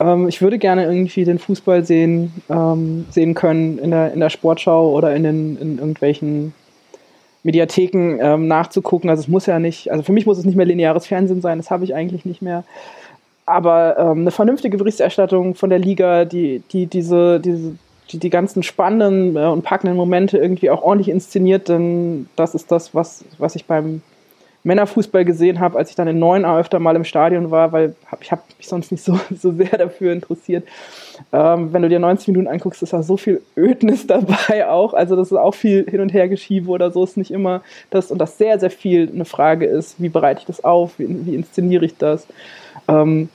[0.00, 4.30] Ähm, ich würde gerne irgendwie den Fußball sehen, ähm, sehen können in der, in der
[4.30, 6.54] Sportschau oder in, den, in irgendwelchen
[7.42, 9.10] Mediatheken ähm, nachzugucken.
[9.10, 11.58] Also es muss ja nicht, also für mich muss es nicht mehr lineares Fernsehen sein,
[11.58, 12.64] das habe ich eigentlich nicht mehr.
[13.46, 17.74] Aber ähm, eine vernünftige Berichterstattung von der Liga, die, die diese, diese
[18.12, 22.70] die, die ganzen spannenden äh, und packenden Momente irgendwie auch ordentlich inszeniert, denn das ist
[22.70, 24.02] das, was, was ich beim
[24.62, 28.22] Männerfußball gesehen habe, als ich dann in 9a öfter mal im Stadion war, weil hab,
[28.22, 30.66] ich habe mich sonst nicht so, so sehr dafür interessiert.
[31.32, 34.92] Ähm, wenn du dir 90 Minuten anguckst, ist da so viel Ödnis dabei auch.
[34.92, 38.18] Also das ist auch viel Hin- und Hergeschiebe oder so ist nicht immer das und
[38.18, 41.84] das sehr, sehr viel eine Frage ist, wie bereite ich das auf, wie, wie inszeniere
[41.86, 42.26] ich das.
[42.86, 43.30] Ähm,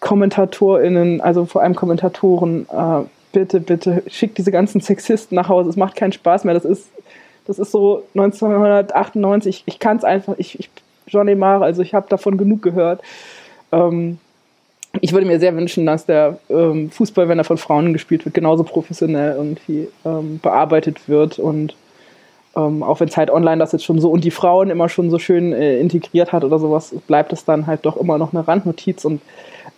[0.00, 3.02] KommentatorInnen, also vor allem Kommentatoren, äh,
[3.32, 5.70] bitte, bitte schickt diese ganzen Sexisten nach Hause.
[5.70, 6.54] Es macht keinen Spaß mehr.
[6.54, 6.88] Das ist
[7.46, 9.64] Das ist so 1998.
[9.66, 10.34] Ich kann es einfach.
[10.38, 10.70] Ich, ich
[11.06, 13.02] Jean Neymar, also ich habe davon genug gehört.
[13.72, 14.18] Ähm,
[15.00, 18.34] ich würde mir sehr wünschen, dass der ähm, Fußball, wenn er von Frauen gespielt wird,
[18.34, 21.74] genauso professionell irgendwie ähm, bearbeitet wird und
[22.56, 25.18] ähm, auch wenn Zeit Online das jetzt schon so und die Frauen immer schon so
[25.18, 29.04] schön äh, integriert hat oder sowas, bleibt es dann halt doch immer noch eine Randnotiz
[29.04, 29.20] und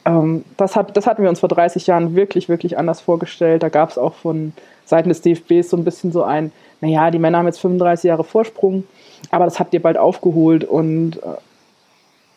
[0.05, 3.63] ähm, das, hat, das hatten wir uns vor 30 Jahren wirklich, wirklich anders vorgestellt.
[3.63, 4.53] Da gab es auch von
[4.85, 8.25] Seiten des DFBs so ein bisschen so ein, naja, die Männer haben jetzt 35 Jahre
[8.25, 8.85] Vorsprung,
[9.31, 11.37] aber das habt ihr bald aufgeholt und äh,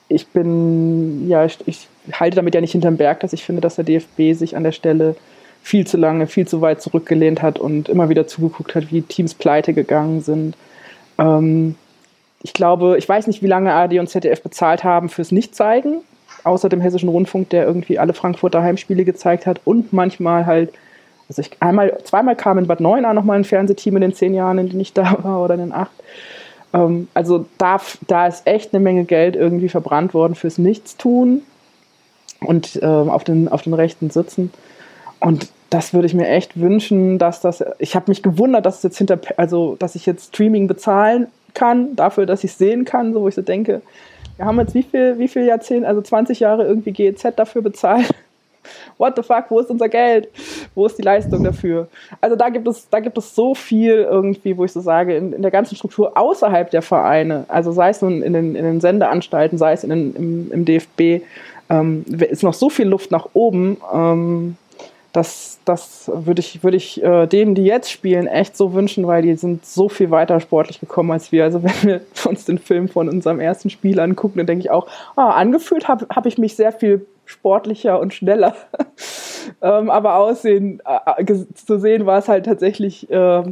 [0.10, 3.76] ich bin, ja, ich, ich, halte damit ja nicht hinterm Berg, dass ich finde, dass
[3.76, 5.18] der DFB sich an der Stelle
[5.62, 9.34] viel zu lange, viel zu weit zurückgelehnt hat und immer wieder zugeguckt hat, wie Teams
[9.34, 10.56] pleite gegangen sind.
[11.18, 11.76] Ähm,
[12.44, 16.02] ich glaube, ich weiß nicht, wie lange ARD und ZDF bezahlt haben fürs Nichtzeigen,
[16.44, 20.72] außer dem Hessischen Rundfunk, der irgendwie alle Frankfurter Heimspiele gezeigt hat und manchmal halt,
[21.28, 24.60] also ich einmal, zweimal kam in Bad Neuenahr nochmal ein Fernsehteam in den zehn Jahren,
[24.60, 25.92] in denen ich da war, oder in den acht.
[26.74, 31.42] Ähm, also da, da ist echt eine Menge Geld irgendwie verbrannt worden fürs Nichtstun
[32.42, 34.52] und ähm, auf, den, auf den rechten Sitzen.
[35.20, 37.64] Und das würde ich mir echt wünschen, dass das.
[37.80, 42.26] Ich habe mich gewundert, dass jetzt hinter, also dass ich jetzt Streaming bezahlen kann, dafür,
[42.26, 43.82] dass ich es sehen kann, so wo ich so denke,
[44.38, 48.10] wir haben jetzt wie viel, wie viel Jahrzehnte, also 20 Jahre irgendwie GEZ dafür bezahlt.
[48.98, 50.28] What the fuck, wo ist unser Geld?
[50.76, 51.88] Wo ist die Leistung dafür?
[52.20, 55.34] Also da gibt es, da gibt es so viel irgendwie, wo ich so sage, in,
[55.34, 58.82] in der ganzen Struktur außerhalb der Vereine, also sei es nun in den, in den
[58.82, 61.24] Sendeanstalten, sei es in den, im, im DFB,
[61.70, 63.78] ähm, ist noch so viel Luft nach oben.
[63.94, 64.58] Ähm,
[65.18, 69.24] das, das würde ich, würde ich äh, denen, die jetzt spielen, echt so wünschen, weil
[69.24, 71.44] die sind so viel weiter sportlich gekommen als wir.
[71.44, 74.88] Also wenn wir uns den Film von unserem ersten Spiel angucken, dann denke ich auch,
[75.16, 78.56] oh, angefühlt habe hab ich mich sehr viel sportlicher und schneller.
[79.64, 81.26] ähm, aber aussehen, äh,
[81.56, 83.44] zu sehen war es halt tatsächlich äh,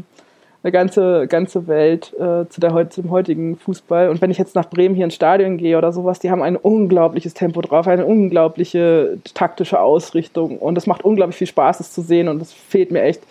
[0.66, 4.10] eine ganze, ganze Welt äh, zu der, zum heutigen Fußball.
[4.10, 6.56] Und wenn ich jetzt nach Bremen hier ins Stadion gehe oder sowas, die haben ein
[6.56, 10.58] unglaubliches Tempo drauf, eine unglaubliche taktische Ausrichtung.
[10.58, 12.28] Und es macht unglaublich viel Spaß, es zu sehen.
[12.28, 13.22] Und es fehlt mir echt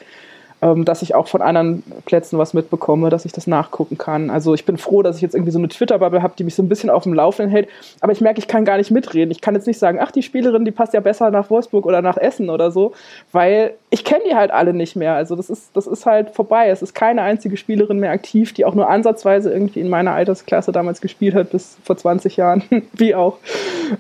[0.64, 4.30] ähm, dass ich auch von anderen Plätzen was mitbekomme, dass ich das nachgucken kann.
[4.30, 6.62] Also ich bin froh, dass ich jetzt irgendwie so eine Twitter-Bubble habe, die mich so
[6.62, 7.68] ein bisschen auf dem Laufenden hält.
[8.00, 9.30] Aber ich merke, ich kann gar nicht mitreden.
[9.30, 12.00] Ich kann jetzt nicht sagen, ach, die Spielerin, die passt ja besser nach Wolfsburg oder
[12.00, 12.94] nach Essen oder so,
[13.30, 15.12] weil ich kenne die halt alle nicht mehr.
[15.12, 16.68] Also das ist, das ist halt vorbei.
[16.68, 20.72] Es ist keine einzige Spielerin mehr aktiv, die auch nur ansatzweise irgendwie in meiner Altersklasse
[20.72, 22.62] damals gespielt hat, bis vor 20 Jahren,
[22.94, 23.36] wie auch.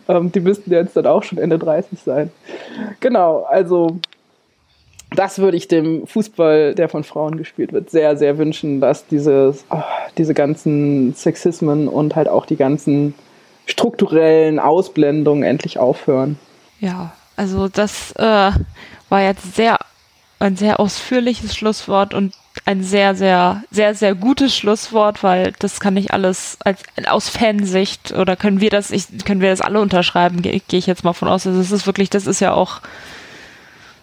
[0.08, 2.32] Ähm, die müssten jetzt dann auch schon Ende 30 sein.
[3.00, 3.98] Genau, also
[5.14, 9.64] das würde ich dem Fußball, der von Frauen gespielt wird, sehr, sehr wünschen, dass dieses,
[9.70, 9.82] oh,
[10.18, 13.14] diese ganzen Sexismen und halt auch die ganzen
[13.66, 16.38] strukturellen Ausblendungen endlich aufhören.
[16.80, 18.50] Ja, also das äh,
[19.08, 19.78] war jetzt sehr
[20.40, 22.34] ein sehr ausführliches Schlusswort und
[22.66, 28.12] ein sehr, sehr, sehr, sehr gutes Schlusswort, weil das kann ich alles als aus Fansicht
[28.12, 31.12] oder können wir das, ich, können wir das alle unterschreiben, gehe geh ich jetzt mal
[31.12, 31.46] von aus.
[31.46, 32.80] Also es ist wirklich, das ist ja auch.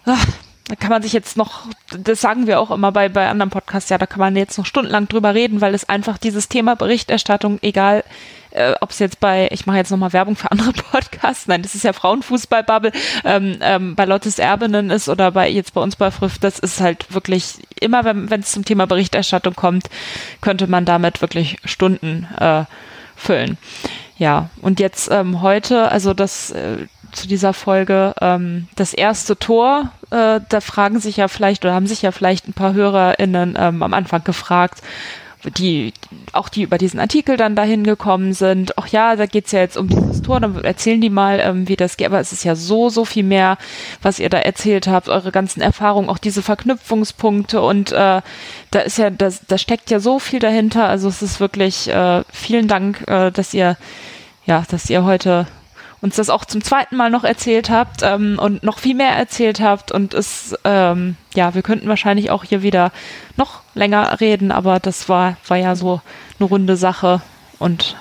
[0.06, 0.26] Ach,
[0.72, 1.66] da kann man sich jetzt noch,
[2.00, 4.66] das sagen wir auch immer bei, bei anderen Podcasts, ja, da kann man jetzt noch
[4.66, 8.06] stundenlang drüber reden, weil es einfach dieses Thema Berichterstattung, egal
[8.52, 11.76] äh, ob es jetzt bei, ich mache jetzt nochmal Werbung für andere Podcasts, nein, das
[11.76, 12.94] ist ja Frauenfußballbubble,
[13.26, 16.80] ähm, ähm, bei Lottes Erbinnen ist oder bei jetzt bei uns bei Früff, das ist
[16.80, 19.90] halt wirklich, immer wenn es zum Thema Berichterstattung kommt,
[20.40, 22.64] könnte man damit wirklich Stunden äh,
[23.18, 23.58] füllen.
[24.18, 28.14] Ja, und jetzt ähm, heute, also das äh, zu dieser Folge.
[28.22, 32.48] Ähm, das erste Tor, äh, da fragen sich ja vielleicht oder haben sich ja vielleicht
[32.48, 34.82] ein paar HörerInnen ähm, am Anfang gefragt,
[35.58, 35.94] die
[36.34, 38.78] auch die über diesen Artikel dann dahin gekommen sind.
[38.78, 41.76] Ach ja, da geht's ja jetzt um dieses Tor, dann erzählen die mal, ähm, wie
[41.76, 42.08] das geht.
[42.08, 43.58] Aber es ist ja so, so viel mehr,
[44.02, 48.22] was ihr da erzählt habt, eure ganzen Erfahrungen, auch diese Verknüpfungspunkte und äh,
[48.72, 50.88] da ist ja, das, da steckt ja so viel dahinter.
[50.88, 53.78] Also es ist wirklich äh, vielen Dank, äh, dass ihr
[54.46, 55.48] ja, dass ihr heute
[56.02, 59.62] uns das auch zum zweiten Mal noch erzählt habt ähm, und noch viel mehr erzählt
[59.62, 59.92] habt.
[59.92, 62.92] Und es, ähm, ja, wir könnten wahrscheinlich auch hier wieder
[63.38, 66.02] noch länger reden, aber das war, war ja so
[66.40, 67.22] eine runde Sache.
[67.60, 67.96] Und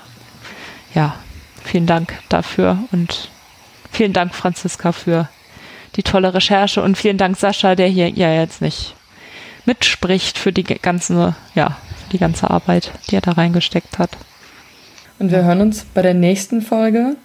[0.95, 1.15] ja,
[1.63, 3.29] vielen Dank dafür und
[3.93, 5.29] vielen Dank, Franziska, für
[5.97, 6.83] die tolle Recherche.
[6.83, 8.95] Und vielen Dank, Sascha, der hier ja jetzt nicht
[9.67, 11.77] mitspricht für die ganze, ja,
[12.13, 14.11] die ganze Arbeit, die er da reingesteckt hat.
[15.19, 17.17] Und wir hören uns bei der nächsten Folge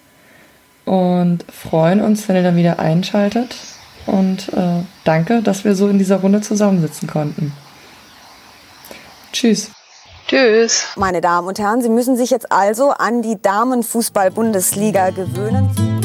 [0.86, 3.54] und freuen uns, wenn ihr dann wieder einschaltet.
[4.06, 7.52] Und äh, danke, dass wir so in dieser Runde zusammensitzen konnten.
[9.32, 9.70] Tschüss.
[10.28, 10.86] Tschüss.
[10.96, 15.95] Meine Damen und Herren, Sie müssen sich jetzt also an die Damenfußball-Bundesliga gewöhnen.